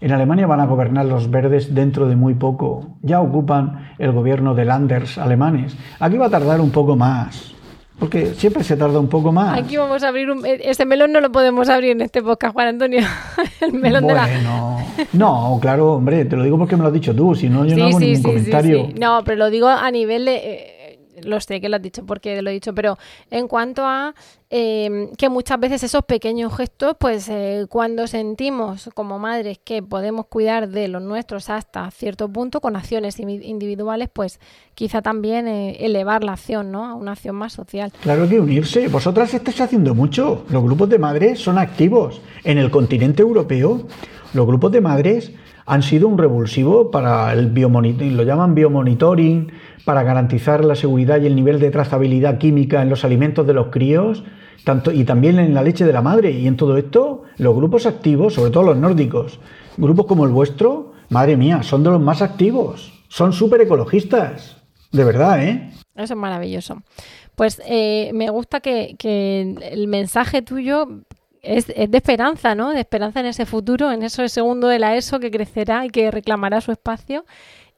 En 0.00 0.12
Alemania 0.12 0.46
van 0.46 0.60
a 0.60 0.66
gobernar 0.66 1.06
los 1.06 1.30
verdes 1.30 1.74
dentro 1.74 2.08
de 2.08 2.16
muy 2.16 2.34
poco. 2.34 2.96
Ya 3.02 3.20
ocupan 3.20 3.92
el 3.98 4.12
gobierno 4.12 4.54
de 4.54 4.64
Landers 4.64 5.18
alemanes. 5.18 5.76
Aquí 5.98 6.16
va 6.16 6.26
a 6.26 6.30
tardar 6.30 6.60
un 6.60 6.70
poco 6.70 6.96
más, 6.96 7.54
porque 8.00 8.34
siempre 8.34 8.64
se 8.64 8.76
tarda 8.76 8.98
un 8.98 9.08
poco 9.08 9.30
más. 9.30 9.56
Aquí 9.58 9.76
vamos 9.76 10.02
a 10.02 10.08
abrir 10.08 10.30
un... 10.30 10.44
e- 10.44 10.60
Ese 10.64 10.86
melón 10.86 11.12
no 11.12 11.20
lo 11.20 11.30
podemos 11.30 11.68
abrir 11.68 11.90
en 11.92 12.00
este 12.00 12.22
podcast, 12.22 12.54
Juan 12.54 12.68
Antonio. 12.68 13.02
El 13.60 13.74
melón 13.74 14.06
de 14.06 14.14
la... 14.14 14.26
bueno, 14.26 14.78
no, 15.12 15.58
claro, 15.60 15.92
hombre, 15.94 16.24
te 16.24 16.34
lo 16.34 16.42
digo 16.42 16.58
porque 16.58 16.76
me 16.76 16.82
lo 16.82 16.88
has 16.88 16.94
dicho 16.94 17.14
tú, 17.14 17.34
si 17.34 17.48
no 17.48 17.64
yo 17.66 17.76
no 17.76 17.84
hago 17.84 17.98
sí, 18.00 18.06
ningún 18.06 18.16
sí, 18.16 18.22
comentario. 18.22 18.88
No, 18.98 19.22
pero 19.24 19.36
lo 19.36 19.50
digo 19.50 19.68
a 19.68 19.90
nivel 19.90 20.24
de... 20.24 20.34
eh, 20.36 20.76
lo 21.24 21.40
sé 21.40 21.60
que 21.60 21.68
lo 21.68 21.76
has 21.76 21.82
dicho 21.82 22.04
porque 22.06 22.42
lo 22.42 22.50
he 22.50 22.52
dicho, 22.52 22.74
pero 22.74 22.98
en 23.30 23.48
cuanto 23.48 23.84
a 23.84 24.14
eh, 24.52 25.10
que 25.16 25.28
muchas 25.28 25.60
veces 25.60 25.84
esos 25.84 26.04
pequeños 26.04 26.56
gestos, 26.56 26.96
pues 26.98 27.28
eh, 27.28 27.66
cuando 27.68 28.08
sentimos 28.08 28.90
como 28.94 29.18
madres 29.20 29.60
que 29.62 29.80
podemos 29.80 30.26
cuidar 30.26 30.68
de 30.68 30.88
los 30.88 31.00
nuestros 31.00 31.50
hasta 31.50 31.88
cierto 31.92 32.28
punto 32.28 32.60
con 32.60 32.74
acciones 32.74 33.20
individuales, 33.20 34.08
pues 34.12 34.40
quizá 34.74 35.02
también 35.02 35.46
eh, 35.46 35.76
elevar 35.80 36.24
la 36.24 36.32
acción, 36.32 36.72
¿no? 36.72 36.84
A 36.84 36.94
una 36.94 37.12
acción 37.12 37.36
más 37.36 37.52
social. 37.52 37.92
Claro 38.02 38.28
que 38.28 38.40
unirse. 38.40 38.88
Vosotras 38.88 39.32
estáis 39.34 39.60
haciendo 39.60 39.94
mucho. 39.94 40.44
Los 40.48 40.64
grupos 40.64 40.88
de 40.88 40.98
madres 40.98 41.38
son 41.38 41.56
activos. 41.56 42.20
En 42.42 42.58
el 42.58 42.72
continente 42.72 43.22
europeo, 43.22 43.86
los 44.34 44.46
grupos 44.46 44.72
de 44.72 44.80
madres 44.80 45.32
han 45.70 45.84
sido 45.84 46.08
un 46.08 46.18
revulsivo 46.18 46.90
para 46.90 47.32
el 47.32 47.46
biomonitoring, 47.46 48.16
lo 48.16 48.24
llaman 48.24 48.56
biomonitoring, 48.56 49.52
para 49.84 50.02
garantizar 50.02 50.64
la 50.64 50.74
seguridad 50.74 51.22
y 51.22 51.26
el 51.26 51.36
nivel 51.36 51.60
de 51.60 51.70
trazabilidad 51.70 52.38
química 52.38 52.82
en 52.82 52.88
los 52.90 53.04
alimentos 53.04 53.46
de 53.46 53.54
los 53.54 53.68
críos, 53.68 54.24
tanto, 54.64 54.90
y 54.90 55.04
también 55.04 55.38
en 55.38 55.54
la 55.54 55.62
leche 55.62 55.84
de 55.84 55.92
la 55.92 56.02
madre. 56.02 56.32
Y 56.32 56.48
en 56.48 56.56
todo 56.56 56.76
esto, 56.76 57.22
los 57.36 57.54
grupos 57.54 57.86
activos, 57.86 58.34
sobre 58.34 58.50
todo 58.50 58.64
los 58.64 58.78
nórdicos, 58.78 59.38
grupos 59.76 60.06
como 60.06 60.24
el 60.24 60.32
vuestro, 60.32 60.90
madre 61.08 61.36
mía, 61.36 61.62
son 61.62 61.84
de 61.84 61.90
los 61.90 62.00
más 62.00 62.20
activos, 62.20 62.92
son 63.06 63.32
súper 63.32 63.60
ecologistas, 63.60 64.56
de 64.90 65.04
verdad, 65.04 65.40
¿eh? 65.40 65.70
Eso 65.94 66.14
es 66.14 66.18
maravilloso. 66.18 66.82
Pues 67.36 67.62
eh, 67.64 68.10
me 68.12 68.28
gusta 68.30 68.58
que, 68.58 68.96
que 68.98 69.54
el 69.70 69.86
mensaje 69.86 70.42
tuyo 70.42 70.88
es, 71.42 71.66
de 71.66 71.88
esperanza, 71.92 72.54
¿no? 72.54 72.70
De 72.70 72.80
esperanza 72.80 73.20
en 73.20 73.26
ese 73.26 73.46
futuro, 73.46 73.90
en 73.92 74.02
ese 74.02 74.28
segundo 74.28 74.68
de 74.68 74.78
la 74.78 74.96
ESO 74.96 75.20
que 75.20 75.30
crecerá 75.30 75.84
y 75.84 75.90
que 75.90 76.10
reclamará 76.10 76.60
su 76.60 76.72
espacio. 76.72 77.24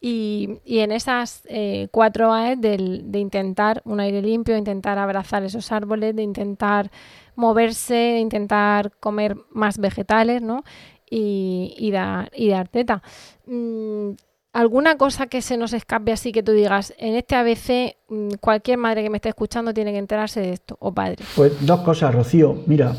Y, 0.00 0.58
en 0.66 0.90
esas 0.90 1.42
eh, 1.48 1.86
cuatro 1.92 2.32
A 2.32 2.56
de, 2.56 2.74
intentar 3.14 3.82
un 3.84 4.00
aire 4.00 4.20
limpio, 4.20 4.54
de 4.54 4.58
intentar 4.58 4.98
abrazar 4.98 5.44
esos 5.44 5.70
árboles, 5.70 6.16
de 6.16 6.22
intentar 6.22 6.90
moverse, 7.36 7.94
de 7.94 8.18
intentar 8.18 8.90
comer 8.98 9.36
más 9.50 9.78
vegetales, 9.78 10.42
¿no? 10.42 10.64
Y, 11.08 11.74
y, 11.78 11.92
dar, 11.92 12.30
y 12.34 12.48
dar 12.48 12.68
teta. 12.68 13.02
Mm, 13.46 14.12
¿Alguna 14.52 14.98
cosa 14.98 15.28
que 15.28 15.40
se 15.40 15.56
nos 15.56 15.72
escape 15.72 16.12
así 16.12 16.30
que 16.30 16.42
tú 16.42 16.52
digas, 16.52 16.92
en 16.98 17.14
este 17.14 17.36
ABC 17.36 17.96
mm, 18.08 18.34
cualquier 18.40 18.76
madre 18.76 19.02
que 19.02 19.08
me 19.08 19.16
esté 19.16 19.30
escuchando 19.30 19.72
tiene 19.72 19.92
que 19.92 19.98
enterarse 19.98 20.40
de 20.40 20.52
esto, 20.52 20.76
o 20.78 20.92
padre? 20.92 21.24
Pues 21.36 21.64
dos 21.64 21.80
cosas, 21.80 22.14
Rocío. 22.14 22.58
Mira, 22.66 22.94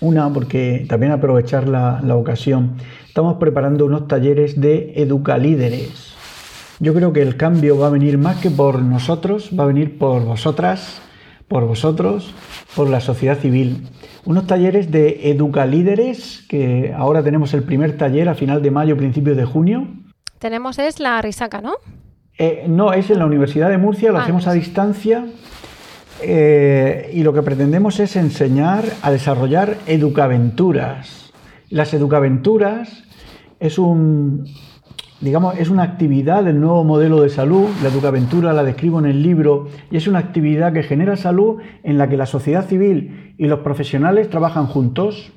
una, 0.00 0.32
porque 0.32 0.86
también 0.88 1.12
aprovechar 1.12 1.68
la, 1.68 2.00
ocasión. 2.16 2.76
Estamos 3.06 3.36
preparando 3.36 3.86
unos 3.86 4.08
talleres 4.08 4.60
de 4.60 4.94
educalíderes. 4.96 6.14
Yo 6.78 6.94
creo 6.94 7.12
que 7.12 7.22
el 7.22 7.36
cambio 7.36 7.78
va 7.78 7.88
a 7.88 7.90
venir 7.90 8.16
más 8.16 8.36
que 8.38 8.50
por 8.50 8.80
nosotros, 8.80 9.50
va 9.58 9.64
a 9.64 9.66
venir 9.66 9.98
por 9.98 10.24
vosotras, 10.24 11.02
por 11.48 11.66
vosotros, 11.66 12.34
por 12.74 12.88
la 12.88 13.00
sociedad 13.00 13.38
civil. 13.38 13.86
Unos 14.24 14.46
talleres 14.46 14.90
de 14.90 15.30
educalíderes, 15.30 16.44
que 16.48 16.94
ahora 16.96 17.22
tenemos 17.22 17.52
el 17.52 17.62
primer 17.62 17.98
taller 17.98 18.28
a 18.28 18.34
final 18.34 18.62
de 18.62 18.70
mayo, 18.70 18.96
principios 18.96 19.36
de 19.36 19.44
junio. 19.44 19.88
Tenemos 20.38 20.78
es 20.78 21.00
la 21.00 21.20
risaca, 21.20 21.60
¿no? 21.60 21.74
Eh, 22.38 22.64
no, 22.68 22.94
es 22.94 23.10
en 23.10 23.18
la 23.18 23.26
Universidad 23.26 23.68
de 23.68 23.76
Murcia, 23.76 24.12
lo 24.12 24.18
ah, 24.18 24.22
hacemos 24.22 24.46
a 24.46 24.52
distancia 24.52 25.26
eh, 26.22 27.10
y 27.12 27.22
lo 27.22 27.32
que 27.32 27.42
pretendemos 27.42 28.00
es 28.00 28.16
enseñar 28.16 28.84
a 29.02 29.10
desarrollar 29.10 29.76
educaventuras. 29.86 31.32
Las 31.68 31.94
educaventuras 31.94 33.04
es 33.58 33.78
un, 33.78 34.46
digamos, 35.20 35.58
es 35.58 35.70
una 35.70 35.82
actividad 35.82 36.44
del 36.44 36.60
nuevo 36.60 36.84
modelo 36.84 37.22
de 37.22 37.28
salud. 37.28 37.68
La 37.82 37.88
educaventura 37.88 38.52
la 38.52 38.64
describo 38.64 38.98
en 38.98 39.06
el 39.06 39.22
libro 39.22 39.68
y 39.90 39.96
es 39.96 40.08
una 40.08 40.18
actividad 40.18 40.72
que 40.72 40.82
genera 40.82 41.16
salud 41.16 41.60
en 41.82 41.98
la 41.98 42.08
que 42.08 42.16
la 42.16 42.26
sociedad 42.26 42.66
civil 42.66 43.34
y 43.38 43.46
los 43.46 43.60
profesionales 43.60 44.28
trabajan 44.28 44.66
juntos 44.66 45.32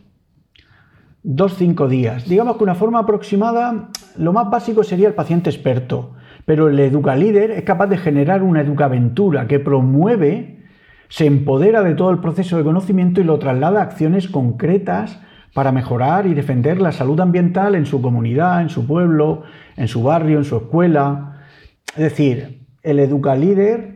dos, 1.23 1.55
cinco 1.55 1.88
días. 1.88 2.27
Digamos 2.27 2.57
que 2.57 2.63
una 2.63 2.75
forma 2.75 2.99
aproximada, 2.99 3.89
lo 4.17 4.34
más 4.34 4.49
básico 4.49 4.84
sería 4.84 5.07
el 5.07 5.13
paciente 5.13 5.49
experto, 5.49 6.13
pero 6.45 6.67
el 6.67 6.79
educalíder 6.79 7.51
es 7.51 7.63
capaz 7.63 7.88
de 7.88 7.97
generar 7.97 8.43
una 8.43 8.61
educaventura 8.61 9.47
que 9.47 9.59
promueve 9.59 10.62
se 11.10 11.26
empodera 11.26 11.84
de 11.84 11.95
todo 11.95 12.12
el 12.12 12.20
proceso 12.20 12.58
de 12.58 12.64
conocimiento 12.64 13.22
y 13.22 13.24
lo 13.24 13.39
traslada 13.39 13.80
a 13.80 13.84
acciones 13.84 14.28
concretas 14.28 15.20
para 15.54 15.72
mejorar 15.72 16.26
y 16.26 16.34
defender 16.34 16.82
la 16.82 16.91
salud 16.91 17.20
ambiental 17.20 17.76
en 17.76 17.86
su 17.86 18.01
comunidad, 18.01 18.62
en 18.62 18.70
su 18.70 18.88
pueblo, 18.88 19.43
en 19.78 19.88
su 19.88 20.04
barrio, 20.04 20.39
en 20.39 20.45
su 20.45 20.58
escuela. 20.58 21.43
Es 21.95 22.04
decir, 22.04 22.66
el 22.82 22.99
educalíder 22.99 23.93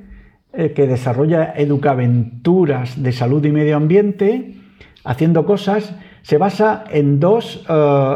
eh, 0.54 0.74
que 0.74 0.88
desarrolla 0.88 1.54
educaventuras 1.56 3.02
de 3.02 3.12
salud 3.12 3.44
y 3.46 3.52
medio 3.52 3.76
ambiente, 3.76 4.56
haciendo 5.04 5.46
cosas, 5.46 5.96
se 6.22 6.38
basa 6.38 6.84
en 6.92 7.20
dos, 7.20 7.66
eh, 7.70 8.16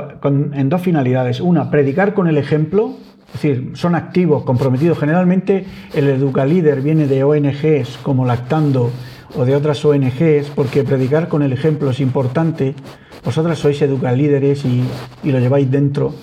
en 0.54 0.70
dos 0.70 0.82
finalidades. 0.82 1.39
Una, 1.39 1.72
predicar 1.72 2.14
con 2.14 2.28
el 2.28 2.38
ejemplo, 2.38 2.96
es 3.34 3.41
decir, 3.41 3.71
son 3.75 3.95
activos, 3.95 4.43
comprometidos. 4.43 4.99
Generalmente 4.99 5.65
el 5.93 6.09
educalíder 6.09 6.82
viene 6.82 7.07
de 7.07 7.23
ONGs 7.23 7.97
como 8.03 8.25
Lactando 8.25 8.91
o 9.36 9.45
de 9.45 9.55
otras 9.55 9.84
ONGs, 9.86 10.49
porque 10.53 10.84
predicar 10.84 11.29
con 11.29 11.41
el 11.41 11.53
ejemplo 11.53 11.91
es 11.91 12.01
importante. 12.01 12.75
Vosotras 13.23 13.59
sois 13.59 13.82
educalíderes 13.82 14.65
y, 14.65 14.84
y 15.23 15.32
lo 15.32 15.39
lleváis 15.39 15.71
dentro. 15.71 16.13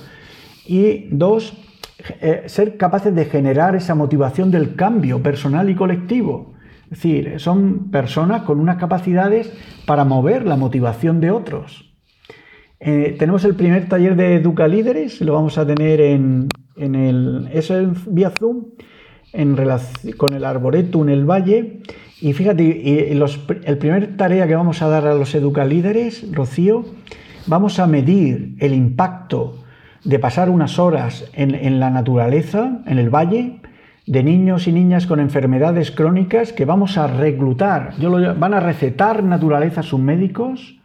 Y 0.66 1.08
dos, 1.10 1.54
eh, 2.20 2.42
ser 2.46 2.76
capaces 2.76 3.14
de 3.14 3.24
generar 3.24 3.74
esa 3.74 3.94
motivación 3.94 4.50
del 4.50 4.74
cambio 4.76 5.22
personal 5.22 5.70
y 5.70 5.74
colectivo. 5.74 6.54
Es 6.84 7.02
decir, 7.02 7.40
son 7.40 7.90
personas 7.90 8.42
con 8.42 8.60
unas 8.60 8.76
capacidades 8.76 9.52
para 9.86 10.04
mover 10.04 10.46
la 10.46 10.56
motivación 10.56 11.20
de 11.20 11.30
otros. 11.30 11.87
Eh, 12.80 13.16
tenemos 13.18 13.44
el 13.44 13.54
primer 13.54 13.88
taller 13.88 14.14
de 14.16 14.36
educalíderes, 14.36 15.20
lo 15.20 15.34
vamos 15.34 15.58
a 15.58 15.66
tener 15.66 16.00
en, 16.00 16.48
en 16.76 16.94
el, 16.94 17.48
es 17.52 17.72
vía 18.06 18.30
Zoom 18.30 18.66
en 19.32 19.56
con 20.16 20.34
el 20.34 20.44
arboretum, 20.44 21.08
el 21.08 21.24
valle. 21.24 21.80
Y 22.20 22.32
fíjate, 22.32 23.12
el 23.12 23.78
primer 23.78 24.16
tarea 24.16 24.46
que 24.46 24.56
vamos 24.56 24.82
a 24.82 24.88
dar 24.88 25.06
a 25.06 25.14
los 25.14 25.34
educalíderes, 25.34 26.26
Rocío, 26.32 26.84
vamos 27.46 27.78
a 27.78 27.86
medir 27.86 28.56
el 28.58 28.74
impacto 28.74 29.64
de 30.04 30.18
pasar 30.18 30.50
unas 30.50 30.78
horas 30.78 31.30
en, 31.34 31.80
la 31.80 31.90
naturaleza, 31.90 32.82
en 32.86 32.98
el 32.98 33.10
valle, 33.10 33.60
de 34.06 34.22
niños 34.22 34.66
y 34.66 34.72
niñas 34.72 35.06
con 35.06 35.20
enfermedades 35.20 35.90
crónicas 35.90 36.52
que 36.52 36.64
vamos 36.64 36.96
a 36.96 37.06
reclutar. 37.06 37.92
Van 38.38 38.54
a 38.54 38.60
recetar 38.60 39.22
naturaleza 39.22 39.80
a 39.80 39.84
sus 39.84 40.00
médicos. 40.00 40.77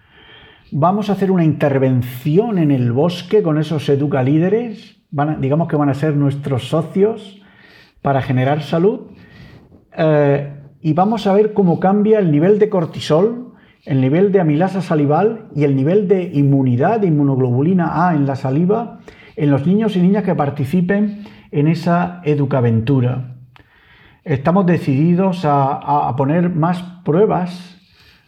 Vamos 0.76 1.11
a 1.11 1.13
hacer 1.13 1.30
una 1.30 1.43
intervención 1.43 2.57
en 2.57 2.71
el 2.71 2.91
bosque 2.93 3.43
con 3.43 3.59
esos 3.59 3.88
educalíderes 3.89 4.97
digamos 5.38 5.67
que 5.67 5.76
van 5.76 5.89
a 5.89 5.93
ser 5.93 6.15
nuestros 6.15 6.69
socios 6.69 7.43
para 8.01 8.24
generar 8.24 8.63
salud. 8.63 9.01
Eh, 9.95 10.51
y 10.82 10.93
vamos 10.93 11.28
a 11.28 11.34
ver 11.34 11.53
cómo 11.53 11.80
cambia 11.80 12.17
el 12.17 12.32
nivel 12.32 12.57
de 12.57 12.69
cortisol, 12.69 13.53
el 13.86 14.01
nivel 14.01 14.32
de 14.32 14.39
amilasa 14.39 14.82
salival 14.82 15.49
y 15.55 15.63
el 15.63 15.76
nivel 15.76 16.07
de 16.07 16.24
inmunidad, 16.34 17.01
de 17.01 17.07
inmunoglobulina 17.07 18.07
A 18.07 18.15
en 18.15 18.26
la 18.26 18.36
saliva, 18.36 18.97
en 19.36 19.51
los 19.51 19.67
niños 19.67 19.95
y 19.95 20.01
niñas 20.01 20.24
que 20.24 20.34
participen 20.34 21.26
en 21.51 21.67
esa 21.67 22.19
educaventura. 22.24 23.36
Estamos 24.24 24.65
decididos 24.65 25.45
a 25.45 26.11
poner 26.17 26.49
más 26.49 26.82
pruebas 27.05 27.72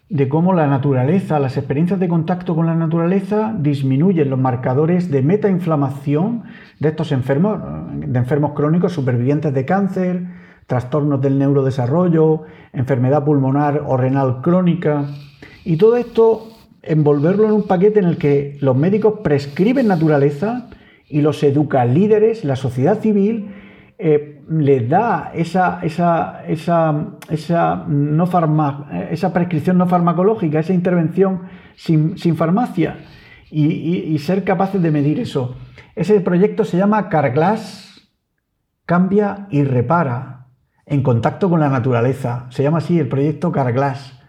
de 0.09 0.29
cómo 0.29 0.53
la 0.53 0.67
naturaleza, 0.67 1.39
las 1.39 1.57
experiencias 1.57 1.99
de 1.99 2.07
contacto 2.07 2.55
con 2.55 2.67
la 2.67 2.75
naturaleza 2.75 3.55
disminuyen 3.57 4.29
los 4.29 4.39
marcadores 4.39 5.09
de 5.09 5.23
metainflamación 5.23 6.43
de 6.79 6.89
estos 6.89 7.11
enfermos, 7.11 7.59
de 7.93 8.19
enfermos 8.19 8.53
crónicos 8.53 8.93
supervivientes 8.93 9.53
de 9.53 9.65
cáncer, 9.65 10.27
trastornos 10.67 11.21
del 11.21 11.39
neurodesarrollo, 11.39 12.43
enfermedad 12.73 13.23
pulmonar 13.23 13.83
o 13.85 13.97
renal 13.97 14.41
crónica. 14.41 15.05
Y 15.63 15.77
todo 15.77 15.97
esto 15.97 16.49
envolverlo 16.83 17.45
en 17.45 17.51
un 17.51 17.63
paquete 17.63 17.99
en 17.99 18.05
el 18.05 18.17
que 18.17 18.57
los 18.61 18.77
médicos 18.77 19.21
prescriben 19.23 19.87
naturaleza 19.87 20.69
y 21.09 21.21
los 21.21 21.41
educa 21.43 21.83
líderes, 21.85 22.45
la 22.45 22.55
sociedad 22.55 22.99
civil, 22.99 23.49
eh, 23.97 24.34
le 24.47 24.87
da 24.87 25.31
esa, 25.33 25.79
esa, 25.81 26.43
esa, 26.47 27.17
esa, 27.29 27.85
no 27.87 28.29
esa 29.09 29.33
prescripción 29.33 29.77
no 29.77 29.87
farmacológica, 29.87 30.59
esa 30.59 30.73
intervención 30.73 31.43
sin, 31.75 32.35
farmacia 32.35 32.97
y, 33.49 34.17
ser 34.19 34.43
capaces 34.43 34.81
de 34.81 34.91
medir 34.91 35.19
eso. 35.19 35.55
Ese 35.95 36.19
proyecto 36.19 36.65
se 36.65 36.77
llama 36.77 37.09
Carglass, 37.09 38.11
cambia 38.85 39.47
y 39.49 39.63
repara 39.63 40.47
en 40.85 41.01
contacto 41.01 41.49
con 41.49 41.59
la 41.59 41.69
naturaleza. 41.69 42.47
Se 42.49 42.63
llama 42.63 42.79
así 42.79 42.99
el 42.99 43.07
proyecto 43.07 43.51
Carglass. 43.51 44.19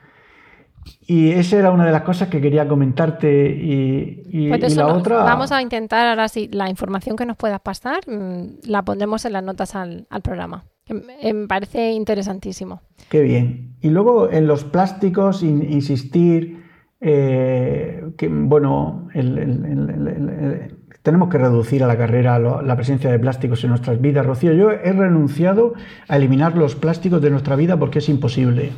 Y 1.08 1.30
esa 1.30 1.58
era 1.58 1.70
una 1.70 1.86
de 1.86 1.92
las 1.92 2.02
cosas 2.02 2.28
que 2.28 2.40
quería 2.40 2.66
comentarte. 2.66 3.48
Y, 3.48 4.48
pues 4.48 4.74
la 4.76 4.88
otra. 4.88 5.18
Vamos 5.22 5.52
a 5.52 5.62
intentar 5.62 6.06
ahora 6.08 6.26
sí, 6.28 6.48
la 6.52 6.68
información 6.68 7.16
que 7.16 7.24
nos 7.26 7.36
puedas 7.36 7.60
pasar, 7.60 8.00
mm, 8.08 8.66
la 8.68 8.82
pondremos 8.82 9.24
en 9.24 9.32
las 9.34 9.44
notas 9.44 9.74
al, 9.76 10.06
programa. 10.22 10.64
que 10.84 10.94
me 11.34 11.46
parece 11.48 11.92
interesantísimo. 11.92 12.80
Qué 13.08 13.20
bien. 13.22 13.74
Y 13.80 13.90
luego 13.90 14.30
en 14.30 14.46
los 14.46 14.62
plásticos, 14.64 15.42
in- 15.42 15.66
insistir 15.68 16.64
eh, 17.00 18.04
que, 18.16 18.28
bueno, 18.28 19.08
el- 19.12 19.36
el- 19.38 19.64
el- 19.64 20.76
tenemos 21.02 21.28
que 21.28 21.38
reducir 21.38 21.84
a 21.84 21.86
la 21.86 21.96
carrera 21.98 22.38
lo- 22.38 22.62
la 22.62 22.74
presencia 22.74 23.10
de 23.12 23.18
plásticos 23.18 23.62
en 23.64 23.70
nuestras 23.70 24.00
vidas. 24.00 24.24
Rocío, 24.26 24.52
yo 24.54 24.70
he 24.70 24.92
renunciado 24.92 25.74
a 26.08 26.16
eliminar 26.16 26.56
los 26.56 26.74
plásticos 26.74 27.20
de 27.20 27.30
nuestra 27.30 27.54
vida 27.56 27.76
porque 27.76 27.98
es 27.98 28.08
imposible. 28.08 28.70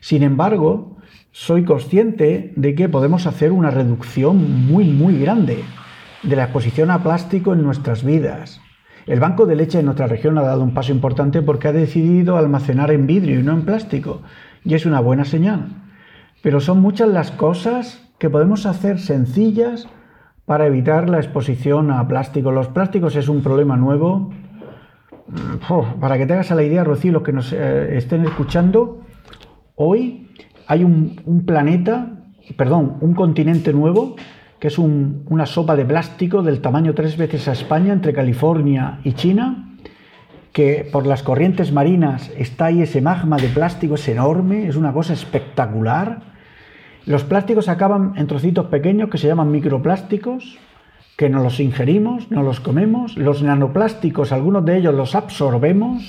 Sin 0.00 0.22
embargo, 0.22 0.96
soy 1.32 1.64
consciente 1.64 2.52
de 2.56 2.74
que 2.74 2.88
podemos 2.88 3.26
hacer 3.26 3.52
una 3.52 3.70
reducción 3.70 4.66
muy, 4.66 4.84
muy 4.84 5.20
grande 5.20 5.62
de 6.22 6.36
la 6.36 6.44
exposición 6.44 6.90
a 6.90 7.02
plástico 7.02 7.52
en 7.52 7.62
nuestras 7.62 8.04
vidas. 8.04 8.60
El 9.06 9.20
Banco 9.20 9.46
de 9.46 9.56
Leche 9.56 9.78
de 9.78 9.84
nuestra 9.84 10.06
región 10.06 10.36
ha 10.38 10.42
dado 10.42 10.62
un 10.62 10.74
paso 10.74 10.92
importante 10.92 11.40
porque 11.42 11.68
ha 11.68 11.72
decidido 11.72 12.36
almacenar 12.36 12.90
en 12.90 13.06
vidrio 13.06 13.40
y 13.40 13.42
no 13.42 13.52
en 13.52 13.64
plástico, 13.64 14.22
y 14.64 14.74
es 14.74 14.86
una 14.86 15.00
buena 15.00 15.24
señal. 15.24 15.68
Pero 16.42 16.60
son 16.60 16.80
muchas 16.80 17.08
las 17.08 17.30
cosas 17.30 18.10
que 18.18 18.28
podemos 18.28 18.66
hacer 18.66 18.98
sencillas 18.98 19.88
para 20.44 20.66
evitar 20.66 21.08
la 21.08 21.18
exposición 21.18 21.90
a 21.90 22.06
plástico. 22.08 22.50
Los 22.50 22.68
plásticos 22.68 23.16
es 23.16 23.28
un 23.28 23.42
problema 23.42 23.76
nuevo. 23.76 24.32
Para 26.00 26.18
que 26.18 26.26
te 26.26 26.32
hagas 26.32 26.50
la 26.50 26.62
idea, 26.62 26.82
Rocío, 26.82 27.12
los 27.12 27.22
que 27.22 27.32
nos 27.32 27.52
eh, 27.52 27.96
estén 27.96 28.24
escuchando, 28.24 29.02
hoy 29.76 30.28
hay 30.70 30.84
un, 30.84 31.42
planeta, 31.44 32.12
perdón, 32.56 32.96
un 33.00 33.14
continente 33.14 33.72
nuevo, 33.72 34.14
que 34.60 34.68
es 34.68 34.78
un- 34.78 35.24
una 35.28 35.44
sopa 35.44 35.74
de 35.74 35.84
plástico 35.84 36.42
del 36.42 36.60
tamaño 36.60 36.94
tres 36.94 37.16
veces 37.16 37.48
a 37.48 37.52
España, 37.52 37.92
entre 37.92 38.12
California 38.12 39.00
y 39.02 39.14
China, 39.14 39.76
que 40.52 40.88
por 40.92 41.08
las 41.08 41.24
corrientes 41.24 41.72
marinas 41.72 42.30
está 42.38 42.66
ahí 42.66 42.82
ese 42.82 43.00
magma 43.00 43.36
de 43.36 43.48
plástico, 43.48 43.96
es 43.96 44.08
enorme, 44.08 44.68
es 44.68 44.76
una 44.76 44.92
cosa 44.92 45.12
espectacular. 45.12 46.22
Los 47.04 47.24
plásticos 47.24 47.68
acaban 47.68 48.12
en 48.16 48.28
trocitos 48.28 48.66
pequeños 48.66 49.10
que 49.10 49.18
se 49.18 49.26
llaman 49.26 49.50
microplásticos, 49.50 50.56
que 51.16 51.28
nos 51.28 51.42
los 51.42 51.58
ingerimos, 51.58 52.30
nos 52.30 52.44
los 52.44 52.60
comemos. 52.60 53.16
Los 53.16 53.42
nanoplásticos, 53.42 54.30
algunos 54.30 54.64
de 54.64 54.76
ellos 54.78 54.94
los 54.94 55.16
absorbemos 55.16 56.02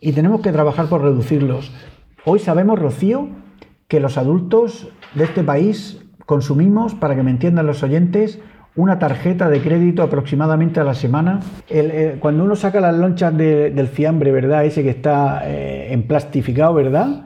y 0.00 0.12
tenemos 0.12 0.40
que 0.40 0.52
trabajar 0.52 0.86
por 0.86 1.02
reducirlos. 1.02 1.72
Hoy 2.24 2.38
sabemos, 2.38 2.78
Rocío, 2.78 3.28
que 3.88 4.00
los 4.00 4.18
adultos 4.18 4.88
de 5.14 5.24
este 5.24 5.42
país 5.42 6.02
consumimos, 6.26 6.94
para 6.94 7.16
que 7.16 7.22
me 7.22 7.30
entiendan 7.30 7.66
los 7.66 7.82
oyentes, 7.82 8.40
una 8.76 8.98
tarjeta 8.98 9.48
de 9.48 9.60
crédito 9.60 10.02
aproximadamente 10.02 10.78
a 10.80 10.84
la 10.84 10.94
semana. 10.94 11.40
El- 11.68 11.90
eh, 11.90 12.16
cuando 12.20 12.44
uno 12.44 12.54
saca 12.54 12.80
las 12.80 12.94
lonchas 12.94 13.36
de- 13.36 13.70
del 13.70 13.88
fiambre, 13.88 14.30
¿verdad? 14.30 14.64
Ese 14.64 14.82
que 14.82 14.90
está 14.90 15.42
eh, 15.44 15.88
en 15.92 16.04
plastificado, 16.04 16.74
¿verdad? 16.74 17.24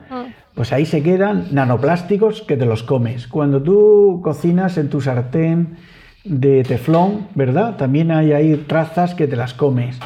Pues 0.54 0.72
ahí 0.72 0.86
se 0.86 1.02
quedan 1.02 1.46
nanoplásticos 1.50 2.42
que 2.42 2.56
te 2.56 2.64
los 2.64 2.82
comes. 2.84 3.26
Cuando 3.26 3.60
tú 3.62 4.20
cocinas 4.22 4.78
en 4.78 4.88
tu 4.88 5.00
sartén 5.00 5.76
de 6.24 6.62
teflón, 6.62 7.26
¿verdad? 7.34 7.76
También 7.76 8.10
hay 8.12 8.32
ahí 8.32 8.64
trazas 8.66 9.14
que 9.14 9.26
te 9.26 9.36
las 9.36 9.52
comes. 9.52 9.98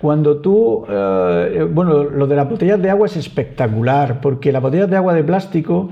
Cuando 0.00 0.38
tú, 0.40 0.84
eh, 0.88 1.66
bueno, 1.70 2.04
lo 2.04 2.26
de 2.26 2.36
las 2.36 2.48
botellas 2.48 2.80
de 2.80 2.90
agua 2.90 3.06
es 3.06 3.16
espectacular, 3.16 4.20
porque 4.20 4.52
las 4.52 4.62
botellas 4.62 4.88
de 4.88 4.96
agua 4.96 5.12
de 5.12 5.24
plástico 5.24 5.90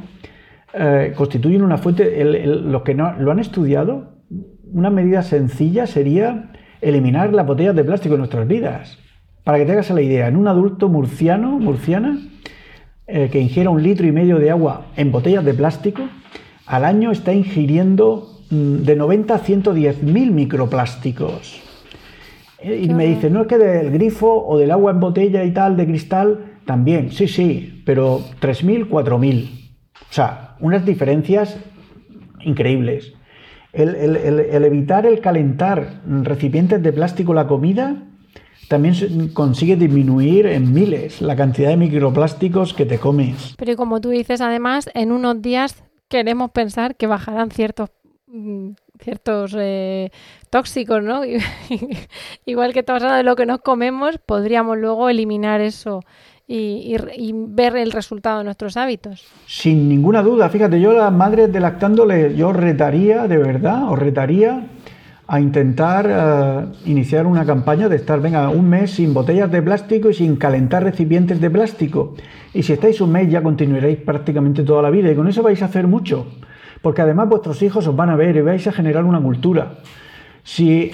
eh, 0.73 1.13
constituyen 1.17 1.63
una 1.63 1.79
fuente, 1.79 2.23
los 2.25 2.83
que 2.83 2.95
no 2.95 3.15
lo 3.15 3.33
han 3.33 3.41
estudiado, 3.41 4.13
una 4.73 4.91
medida 4.91 5.23
sencilla 5.23 5.87
sería 5.87 6.53
eliminar 6.81 7.33
las 7.33 7.47
botellas 7.47 7.75
de 7.75 7.83
plástico 7.83 8.15
en 8.15 8.21
nuestras 8.21 8.47
vidas. 8.47 8.99
Para 9.43 9.59
que 9.59 9.65
te 9.65 9.73
hagas 9.73 9.91
la 9.91 10.03
idea, 10.03 10.29
en 10.29 10.37
un 10.37 10.49
adulto 10.49 10.89
murciano, 10.89 11.59
murciana, 11.59 12.19
eh, 13.07 13.29
que 13.31 13.41
ingiera 13.41 13.71
un 13.71 13.83
litro 13.83 14.07
y 14.07 14.13
medio 14.13 14.39
de 14.39 14.51
agua 14.51 14.87
en 14.97 15.13
botellas 15.13 15.45
de 15.45 15.55
plástico, 15.55 16.03
al 16.67 16.85
año 16.85 17.11
está 17.11 17.33
ingiriendo 17.33 18.41
mm, 18.51 18.83
de 18.83 18.97
90 18.97 19.35
a 19.35 19.39
110 19.39 20.03
mil 20.03 20.31
microplásticos. 20.33 21.66
Eh, 22.67 22.81
Y 22.83 22.89
me 22.95 23.07
dice, 23.07 23.31
no 23.31 23.43
es 23.43 23.47
que 23.47 23.59
del 23.59 23.91
grifo 23.91 24.45
o 24.47 24.59
del 24.59 24.71
agua 24.71 24.91
en 24.93 25.01
botella 25.01 25.45
y 25.45 25.53
tal, 25.53 25.77
de 25.77 25.87
cristal, 25.87 26.59
también, 26.65 27.13
sí, 27.13 27.29
sí, 27.29 27.83
pero 27.87 28.21
3.000, 28.41 28.89
4.000. 28.89 29.51
O 30.11 30.13
sea, 30.13 30.57
unas 30.61 30.85
diferencias 30.85 31.57
increíbles. 32.45 33.13
El, 33.73 33.95
el- 33.95 34.17
el- 34.17 34.41
el 34.41 34.65
evitar 34.65 35.07
el 35.07 35.21
calentar 35.21 36.01
recipientes 36.23 36.83
de 36.83 36.93
plástico 36.93 37.35
la 37.35 37.47
comida 37.47 38.03
también 38.69 38.95
consigue 39.33 39.77
disminuir 39.77 40.47
en 40.47 40.73
miles 40.73 41.21
la 41.21 41.37
cantidad 41.37 41.69
de 41.69 41.77
microplásticos 41.77 42.73
que 42.75 42.85
te 42.87 42.99
comes. 42.99 43.55
Pero 43.59 43.73
y 43.73 43.77
como 43.77 44.01
tú 44.01 44.09
dices, 44.11 44.41
además, 44.41 44.91
en 44.95 45.13
unos 45.13 45.41
días 45.43 45.85
queremos 46.09 46.51
pensar 46.51 46.97
que 46.97 47.07
bajarán 47.07 47.51
ciertos 47.51 47.91
mm, 48.27 48.71
ciertos 49.01 49.55
eh, 49.59 50.11
tóxicos, 50.51 51.03
¿no? 51.03 51.23
Igual 52.47 52.73
que 52.73 52.81
estamos 52.81 53.03
hablando 53.03 53.19
de 53.19 53.25
lo 53.25 53.37
que 53.37 53.47
nos 53.47 53.61
comemos, 53.61 54.19
podríamos 54.19 54.79
luego 54.79 55.09
eliminar 55.09 55.61
eso 55.61 56.01
y, 56.49 56.97
ver 57.33 57.77
el 57.77 57.93
resultado 57.93 58.39
de 58.39 58.45
nuestros 58.45 58.77
hábitos. 58.77 59.25
Sin 59.47 59.89
ninguna 59.89 60.23
duda, 60.23 60.49
fíjate, 60.49 60.81
yo 60.81 60.93
a 60.93 61.05
las 61.05 61.13
madres 61.13 61.53
de 61.53 61.61
lactando 61.61 62.07
yo 62.29 62.53
retaría, 62.53 63.27
de 63.27 63.37
verdad, 63.37 63.91
os 63.91 63.99
retaría 63.99 64.67
a 65.29 65.41
intentar 65.41 66.07
eh, 66.09 66.89
iniciar 66.89 67.27
una 67.27 67.45
campaña 67.45 67.89
de 67.89 67.97
estar, 67.97 68.21
venga, 68.21 68.49
un 68.49 68.69
mes 68.69 68.93
sin 68.93 69.13
botellas 69.13 69.51
de 69.51 69.61
plástico 69.61 70.11
y 70.11 70.15
sin 70.15 70.37
calentar 70.37 70.85
recipientes 70.85 71.41
de 71.41 71.51
plástico. 71.51 72.15
Y 72.55 72.63
si 72.63 72.73
estáis 72.73 73.01
un 73.01 73.11
mes 73.11 73.29
ya 73.29 73.43
continuaréis 73.43 73.99
prácticamente 73.99 74.63
toda 74.63 74.83
la 74.83 74.91
vida 74.91 75.11
y 75.11 75.17
con 75.17 75.27
eso 75.27 75.43
vais 75.43 75.61
a 75.63 75.65
hacer 75.65 75.89
mucho. 75.89 76.27
Porque 76.83 77.03
además 77.03 77.29
vuestros 77.29 77.63
hijos 77.63 77.87
os 77.87 77.97
van 77.97 78.11
a 78.11 78.17
ver 78.17 78.37
y 78.37 78.41
vais 78.43 78.67
a 78.67 78.73
generar 78.73 79.05
una 79.05 79.21
cultura. 79.21 79.75
Si 80.43 80.91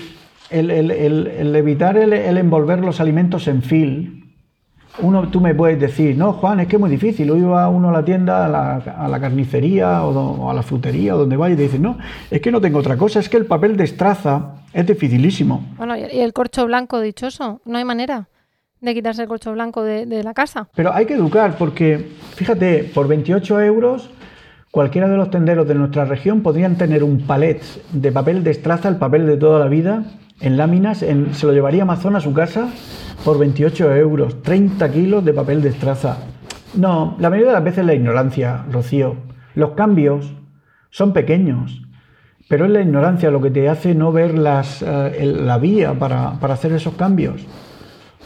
el, 0.51 0.71
el- 0.71 0.91
el- 0.91 1.27
el 1.27 1.57
evitar 1.57 1.97
el, 1.97 2.13
envolver 2.13 2.81
los 2.81 3.01
alimentos 3.01 3.49
en 3.49 3.63
fil, 3.63 4.19
uno, 5.01 5.29
tú 5.29 5.41
me 5.41 5.55
puedes 5.55 5.81
decir, 5.81 6.17
no, 6.19 6.35
Juan, 6.35 6.61
es 6.61 6.67
que 6.69 6.77
es 6.77 6.81
muy 6.81 6.91
difícil. 6.91 7.31
Hoy 7.31 7.41
va 7.41 7.69
uno 7.71 7.89
a 7.89 7.93
la 7.93 8.05
tienda, 8.05 8.45
a 8.45 8.49
la, 8.49 8.75
a 8.77 9.09
la 9.09 9.21
carnicería 9.21 10.05
o, 10.05 10.13
do- 10.13 10.31
o 10.33 10.51
a 10.51 10.55
la 10.55 10.63
frutería 10.63 11.15
o 11.15 11.19
donde 11.19 11.37
vaya 11.37 11.55
y 11.55 11.57
te 11.57 11.63
dice, 11.63 11.79
no, 11.79 11.97
es 12.31 12.41
que 12.43 12.51
no 12.53 12.61
tengo 12.61 12.79
otra 12.79 12.97
cosa, 12.99 13.19
es 13.21 13.29
que 13.31 13.39
el 13.39 13.47
papel 13.47 13.77
de 13.77 13.85
estraza 13.85 14.57
es 14.75 14.87
dificilísimo. 14.87 15.65
Bueno, 15.79 15.97
y 15.97 16.01
y 16.13 16.21
el 16.21 16.33
corcho 16.35 16.67
blanco 16.67 17.01
dichoso, 17.01 17.63
no 17.65 17.79
hay 17.79 17.85
manera 17.85 18.29
de 18.83 18.95
quitarse 18.95 19.23
el 19.23 19.29
corcho 19.29 19.53
blanco 19.53 19.83
de, 19.83 20.05
de 20.05 20.23
la 20.23 20.35
casa. 20.35 20.69
Pero 20.75 20.93
hay 20.93 21.07
que 21.07 21.15
educar 21.15 21.57
porque, 21.59 22.11
fíjate, 22.35 22.91
por 22.93 23.09
28 23.09 23.61
euros, 23.63 24.11
cualquiera 24.73 25.07
de 25.07 25.19
los 25.19 25.31
tenderos 25.31 25.69
de 25.69 25.75
nuestra 25.75 26.07
región 26.07 26.43
podrían 26.43 26.77
tener 26.77 27.05
un 27.05 27.27
palet 27.27 27.63
de 27.93 28.11
papel 28.11 28.43
de 28.43 28.51
estraza, 28.51 28.89
el 28.89 28.97
papel 28.97 29.27
de 29.27 29.37
toda 29.37 29.61
la 29.61 29.69
vida, 29.69 30.03
en 30.41 30.57
láminas, 30.57 30.99
se 30.99 31.47
lo 31.47 31.53
llevaría 31.53 31.83
Amazon 31.83 32.17
a 32.17 32.21
su 32.21 32.33
casa 32.33 32.71
por 33.23 33.39
28 33.39 33.95
euros, 33.95 34.43
30 34.43 34.91
kilos 34.91 35.25
de 35.25 35.35
papel 35.35 35.63
de 35.63 35.69
estraza. 35.69 36.17
No, 36.75 37.17
la 37.21 37.29
mayoría 37.29 37.51
de 37.51 37.55
las 37.55 37.65
veces 37.65 37.85
la 37.85 37.95
ignorancia, 37.95 38.65
Rocío. 38.71 39.17
Los 39.55 39.73
cambios 39.73 40.33
son 40.89 41.13
pequeños, 41.13 41.83
pero 42.49 42.65
es 42.65 42.71
la 42.71 42.81
ignorancia 42.81 43.31
lo 43.31 43.43
que 43.43 43.51
te 43.51 43.69
hace 43.69 43.95
no 43.95 44.11
ver 44.11 44.39
las, 44.39 44.81
eh, 44.81 45.33
la 45.37 45.59
vía 45.59 45.93
para, 45.93 46.31
hacer 46.31 46.73
esos 46.73 46.95
cambios. 46.95 47.43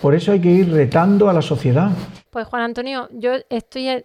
Por 0.00 0.14
eso 0.14 0.30
hay 0.30 0.40
que 0.40 0.50
ir 0.50 0.72
retando 0.72 1.28
a 1.28 1.32
la 1.32 1.42
sociedad. 1.42 1.90
Pues 2.30 2.46
Juan 2.46 2.62
Antonio, 2.62 3.08
yo 3.12 3.32
estoy 3.50 4.04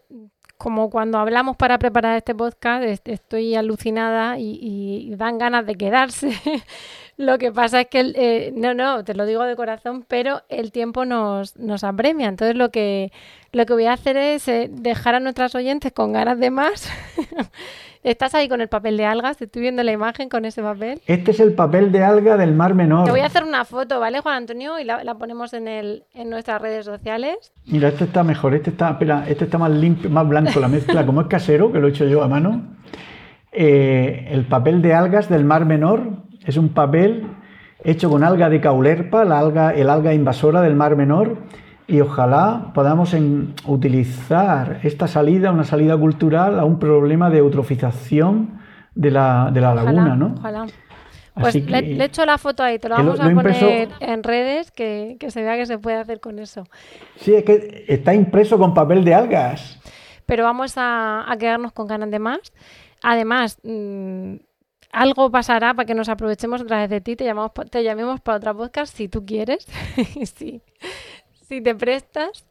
como 0.62 0.90
cuando 0.90 1.18
hablamos 1.18 1.58
para 1.58 1.80
preparar 1.80 2.18
este 2.18 2.36
podcast, 2.36 2.84
est- 2.84 3.08
estoy 3.10 3.56
alucinada 3.56 4.38
y, 4.38 4.60
y 4.62 5.16
dan 5.16 5.38
ganas 5.40 5.66
de 5.66 5.76
quedarse. 5.76 6.32
Lo 7.18 7.38
que 7.38 7.52
pasa 7.52 7.82
es 7.82 7.88
que, 7.88 8.00
el- 8.00 8.16
eh, 8.18 8.52
no, 8.56 8.74
no, 8.74 9.04
te 9.04 9.14
lo 9.14 9.26
digo 9.26 9.44
de 9.44 9.56
corazón, 9.56 10.06
pero 10.08 10.42
el 10.50 10.72
tiempo 10.72 11.06
nos, 11.06 11.56
nos 11.58 11.84
apremia. 11.84 12.28
Entonces 12.28 12.56
lo 12.56 12.70
que, 12.72 13.12
lo 13.52 13.66
que 13.66 13.74
voy 13.74 13.86
a 13.86 13.94
hacer 13.94 14.18
es 14.18 14.48
eh, 14.48 14.70
dejar 14.72 15.16
a 15.16 15.20
nuestras 15.20 15.54
oyentes 15.56 15.92
con 15.94 16.14
ganas 16.14 16.40
de 16.40 16.50
más. 16.52 16.88
Estás 18.04 18.34
ahí 18.34 18.50
con 18.50 18.62
el 18.62 18.68
papel 18.68 18.98
de 18.98 19.06
algas, 19.06 19.38
te 19.38 19.46
estoy 19.46 19.62
viendo 19.62 19.84
la 19.84 19.92
imagen 19.92 20.28
con 20.28 20.44
ese 20.46 20.64
papel. 20.64 21.00
Este 21.06 21.32
es 21.32 21.40
el 21.40 21.54
papel 21.54 21.92
de 21.92 22.04
alga 22.04 22.36
del 22.36 22.54
Mar 22.54 22.74
Menor. 22.74 23.06
Te 23.06 23.12
voy 23.12 23.20
a 23.20 23.28
hacer 23.28 23.44
una 23.44 23.64
foto, 23.64 24.00
¿vale, 24.00 24.22
Juan 24.22 24.38
Antonio? 24.38 24.80
Y 24.80 24.84
la, 24.84 25.04
la 25.04 25.16
ponemos 25.16 25.54
en, 25.54 25.68
el, 25.68 26.06
en 26.16 26.32
nuestras 26.32 26.60
redes 26.60 26.84
sociales. 26.84 27.54
Mira, 27.68 27.90
este 27.90 28.06
está 28.06 28.24
mejor, 28.24 28.56
este 28.56 28.72
está, 28.72 28.90
espera, 28.90 29.26
este 29.28 29.44
está 29.46 29.60
más 29.60 29.70
limpio, 29.70 30.10
más 30.10 30.28
blanco 30.28 30.60
la 30.60 30.68
mezcla, 30.68 31.06
como 31.06 31.22
es 31.22 31.28
casero, 31.28 31.72
que 31.72 31.80
lo 31.80 31.88
he 31.88 31.90
hecho 31.92 32.06
yo 32.06 32.24
a 32.24 32.28
mano. 32.28 32.76
Eh, 33.52 34.30
el 34.32 34.46
papel 34.46 34.82
de 34.82 34.96
algas 34.96 35.30
del 35.30 35.46
Mar 35.46 35.66
Menor 35.66 36.24
es 36.44 36.58
un 36.58 36.70
papel 36.70 37.28
hecho 37.84 38.10
con 38.10 38.24
alga 38.24 38.50
de 38.50 38.62
caulerpa, 38.62 39.26
la 39.26 39.38
alga, 39.38 39.76
el 39.76 39.90
alga 39.92 40.12
invasora 40.12 40.62
del 40.62 40.76
Mar 40.76 40.96
Menor, 40.96 41.38
y 41.92 42.02
ojalá 42.02 42.72
podamos 42.74 43.14
en- 43.14 43.54
utilizar 43.68 44.80
esta 44.84 45.08
salida, 45.08 45.52
una 45.52 45.64
salida 45.66 45.98
cultural, 45.98 46.60
a 46.60 46.66
un 46.66 46.80
problema 46.80 47.30
de 47.30 47.40
eutrofización 47.40 48.60
de 48.96 49.12
la, 49.12 49.50
de 49.54 49.62
la 49.62 49.74
Ojalá, 49.74 49.84
laguna, 49.92 50.16
¿no? 50.16 50.36
Ojalá. 50.38 50.66
Pues 51.34 51.56
le, 51.56 51.82
le 51.82 52.04
echo 52.06 52.26
la 52.26 52.38
foto 52.38 52.62
ahí, 52.64 52.78
te 52.78 52.90
lo 52.90 52.96
vamos 52.96 53.20
a 53.20 53.24
lo 53.26 53.32
impreso- 53.32 53.62
poner 53.62 53.90
en 54.02 54.22
redes, 54.24 54.70
que, 54.72 55.16
que 55.20 55.32
se 55.32 55.42
vea 55.44 55.56
que 55.56 55.66
se 55.66 55.78
puede 55.78 55.98
hacer 55.98 56.20
con 56.20 56.40
eso. 56.40 56.66
Sí, 57.16 57.34
es 57.34 57.44
que 57.44 57.86
está 57.88 58.14
impreso 58.14 58.58
con 58.58 58.74
papel 58.74 59.04
de 59.06 59.14
algas. 59.14 59.80
Pero 60.26 60.44
vamos 60.44 60.74
a, 60.78 61.30
a 61.32 61.38
quedarnos 61.38 61.72
con 61.72 61.88
ganas 61.88 62.12
de 62.12 62.20
más. 62.20 62.40
Además, 63.02 63.60
mm, 63.64 64.36
algo 64.92 65.32
pasará 65.32 65.74
para 65.74 65.86
que 65.86 65.96
nos 65.96 66.10
aprovechemos 66.10 66.62
otra 66.62 66.80
vez 66.82 66.90
de 66.90 67.00
ti, 67.00 67.16
te, 67.16 67.24
llamamos, 67.24 67.52
te 67.70 67.82
llamemos 67.84 68.20
para 68.20 68.38
otra 68.38 68.54
podcast 68.54 68.94
si 68.94 69.08
tú 69.08 69.26
quieres, 69.26 69.66
si, 70.36 70.62
si 71.52 71.62
te 71.62 71.76
prestas. 71.76 72.46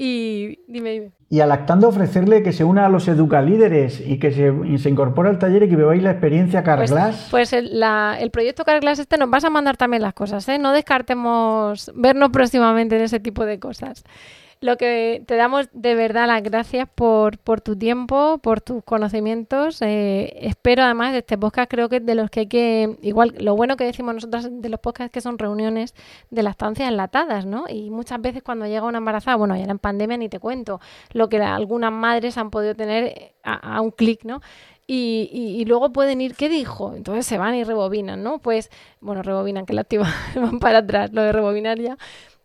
Y 0.00 0.60
dime, 0.68 0.90
dime. 0.92 1.10
Y 1.28 1.40
a 1.40 1.46
Lactando 1.46 1.88
ofrecerle 1.88 2.44
que 2.44 2.52
se 2.52 2.62
una 2.62 2.86
a 2.86 2.88
los 2.88 3.08
educalíderes 3.08 4.00
y 4.00 4.20
que 4.20 4.30
se, 4.30 4.54
y 4.64 4.78
se 4.78 4.88
incorpore 4.88 5.28
al 5.28 5.40
taller 5.40 5.64
y 5.64 5.68
que 5.68 5.74
veáis 5.74 6.02
la 6.04 6.12
experiencia 6.12 6.62
Carglass. 6.62 7.26
Pues 7.32 7.52
el, 7.52 7.80
la- 7.80 8.16
el 8.20 8.30
proyecto 8.30 8.64
Carglass 8.64 9.00
este 9.00 9.18
nos 9.18 9.28
vas 9.28 9.42
a 9.44 9.50
mandar 9.50 9.76
también 9.76 10.02
las 10.02 10.14
cosas, 10.14 10.48
¿eh? 10.48 10.56
No 10.58 10.72
descartemos 10.72 11.90
vernos 11.96 12.30
próximamente 12.30 12.96
en 12.96 13.02
ese 13.02 13.18
tipo 13.18 13.44
de 13.44 13.58
cosas. 13.58 14.04
Lo 14.60 14.76
que 14.76 15.22
te 15.24 15.36
damos 15.36 15.68
de 15.72 15.94
verdad 15.94 16.26
las 16.26 16.42
gracias 16.42 16.88
por, 16.92 17.38
por 17.38 17.60
tu 17.60 17.76
tiempo, 17.78 18.38
por 18.38 18.60
tus 18.60 18.82
conocimientos. 18.82 19.80
Eh, 19.82 20.36
espero 20.48 20.82
además 20.82 21.12
de 21.12 21.18
este 21.18 21.38
podcast, 21.38 21.70
creo 21.70 21.88
que 21.88 22.00
de 22.00 22.16
los 22.16 22.28
que 22.28 22.40
hay 22.40 22.46
que, 22.48 22.96
igual, 23.02 23.34
lo 23.38 23.54
bueno 23.54 23.76
que 23.76 23.84
decimos 23.84 24.14
nosotras 24.16 24.48
de 24.50 24.68
los 24.68 24.80
podcasts 24.80 25.12
que 25.12 25.20
son 25.20 25.38
reuniones 25.38 25.94
de 26.30 26.42
lactancia 26.42 26.88
enlatadas, 26.88 27.46
¿no? 27.46 27.66
Y 27.68 27.90
muchas 27.90 28.20
veces 28.20 28.42
cuando 28.42 28.66
llega 28.66 28.82
una 28.84 28.98
embarazada, 28.98 29.36
bueno, 29.36 29.56
ya 29.56 29.62
en 29.64 29.78
pandemia 29.78 30.16
ni 30.16 30.28
te 30.28 30.40
cuento, 30.40 30.80
lo 31.12 31.28
que 31.28 31.40
algunas 31.40 31.92
madres 31.92 32.36
han 32.36 32.50
podido 32.50 32.74
tener 32.74 33.34
a, 33.44 33.76
a 33.76 33.80
un 33.80 33.92
clic, 33.92 34.24
¿no? 34.24 34.40
Y, 34.88 35.28
y- 35.32 35.60
y 35.60 35.64
luego 35.66 35.92
pueden 35.92 36.20
ir, 36.20 36.34
¿qué 36.34 36.48
dijo? 36.48 36.94
Entonces 36.96 37.26
se 37.26 37.38
van 37.38 37.54
y 37.54 37.62
rebobinan, 37.62 38.22
¿no? 38.24 38.38
Pues, 38.40 38.70
bueno, 39.00 39.22
rebobinan, 39.22 39.66
que 39.66 39.74
lástima, 39.74 40.12
van 40.34 40.58
para 40.58 40.78
atrás, 40.78 41.12
lo 41.12 41.22
de 41.22 41.30
rebobinar 41.32 41.78
ya. 41.78 41.96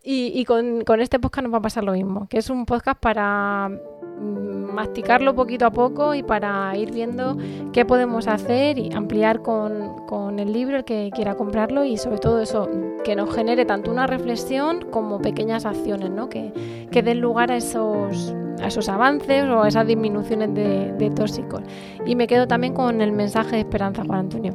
Y, 0.06 0.38
y 0.38 0.44
con, 0.44 0.84
con 0.84 1.00
este 1.00 1.18
podcast 1.18 1.44
nos 1.44 1.54
va 1.54 1.60
a 1.60 1.62
pasar 1.62 1.86
lo 1.86 1.94
mismo, 1.94 2.28
que 2.28 2.38
es 2.38 2.50
un 2.50 2.66
podcast 2.66 3.00
para 3.00 3.70
mm, 3.70 4.74
masticarlo 4.74 5.34
poquito 5.34 5.66
a 5.66 5.72
poco 5.72 6.14
y 6.14 6.24
para 6.24 6.76
ir 6.76 6.92
viendo 6.92 7.38
qué 7.72 7.86
podemos 7.86 8.28
hacer 8.28 8.78
y 8.78 8.92
ampliar 8.92 9.42
con, 9.42 10.06
con 10.06 10.40
el 10.40 10.52
libro 10.52 10.76
el 10.76 10.84
que 10.84 11.10
quiera 11.16 11.36
comprarlo 11.36 11.86
y 11.86 11.96
sobre 11.96 12.18
todo 12.18 12.42
eso, 12.42 12.70
que 13.06 13.16
nos 13.16 13.34
genere 13.34 13.64
tanto 13.64 13.92
una 13.92 14.06
reflexión 14.06 14.82
como 14.92 15.22
pequeñas 15.22 15.66
acciones, 15.66 16.10
¿no? 16.10 16.28
Que, 16.28 16.52
que 16.92 17.02
den 17.02 17.22
lugar 17.22 17.50
a 17.54 17.56
esos, 17.56 18.36
a 18.62 18.68
esos 18.68 18.90
avances 18.90 19.46
o 19.46 19.64
a 19.64 19.70
esas 19.70 19.88
disminuciones 19.88 20.54
de, 20.54 20.92
de 20.92 21.12
tóxicos. 21.12 21.62
Y 22.06 22.16
me 22.18 22.28
quedo 22.28 22.46
también 22.46 22.74
con 22.74 23.00
el 23.00 23.14
mensaje 23.14 23.56
de 23.56 23.62
esperanza, 23.62 24.04
Juan 24.06 24.20
Antonio. 24.20 24.54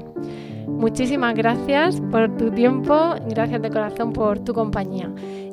Muchísimas 0.68 1.34
gracias 1.34 2.00
por 2.10 2.36
tu 2.36 2.50
tiempo, 2.50 3.14
gracias 3.28 3.60
de 3.62 3.70
corazón 3.70 4.12
por 4.12 4.38
tu 4.38 4.54
compañía. 4.54 5.10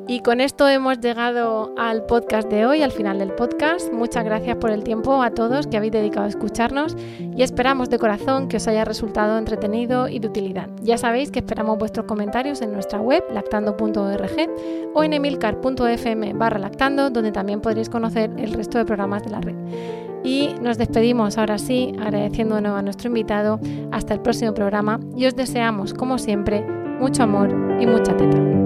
Y 0.08 0.20
con 0.20 0.40
esto 0.40 0.68
hemos 0.68 1.00
llegado 1.00 1.74
al 1.76 2.06
podcast 2.06 2.48
de 2.48 2.64
hoy, 2.64 2.82
al 2.82 2.92
final 2.92 3.18
del 3.18 3.32
podcast. 3.32 3.92
Muchas 3.92 4.24
gracias 4.24 4.56
por 4.56 4.70
el 4.70 4.84
tiempo 4.84 5.20
a 5.20 5.32
todos 5.32 5.66
que 5.66 5.76
habéis 5.76 5.92
dedicado 5.92 6.26
a 6.26 6.28
escucharnos 6.28 6.96
y 7.18 7.42
esperamos 7.42 7.90
de 7.90 7.98
corazón 7.98 8.46
que 8.46 8.58
os 8.58 8.68
haya 8.68 8.84
resultado 8.84 9.36
entretenido 9.36 10.06
y 10.06 10.20
de 10.20 10.28
utilidad. 10.28 10.68
Ya 10.80 10.96
sabéis 10.96 11.32
que 11.32 11.40
esperamos 11.40 11.76
vuestros 11.78 12.06
comentarios 12.06 12.62
en 12.62 12.72
nuestra 12.72 13.00
web 13.00 13.24
lactando.org 13.32 14.50
o 14.94 15.02
en 15.02 15.12
emilcar.fm 15.12 16.34
barra 16.34 16.60
lactando, 16.60 17.10
donde 17.10 17.32
también 17.32 17.60
podréis 17.60 17.90
conocer 17.90 18.30
el 18.38 18.52
resto 18.52 18.78
de 18.78 18.84
programas 18.84 19.24
de 19.24 19.30
la 19.30 19.40
red. 19.40 19.56
Y 20.26 20.56
nos 20.60 20.76
despedimos 20.76 21.38
ahora 21.38 21.56
sí, 21.56 21.94
agradeciendo 22.00 22.56
de 22.56 22.62
nuevo 22.62 22.76
a 22.76 22.82
nuestro 22.82 23.06
invitado. 23.06 23.60
Hasta 23.92 24.12
el 24.12 24.20
próximo 24.20 24.52
programa 24.52 24.98
y 25.16 25.26
os 25.26 25.36
deseamos, 25.36 25.94
como 25.94 26.18
siempre, 26.18 26.66
mucho 26.98 27.22
amor 27.22 27.50
y 27.80 27.86
mucha 27.86 28.16
teta. 28.16 28.65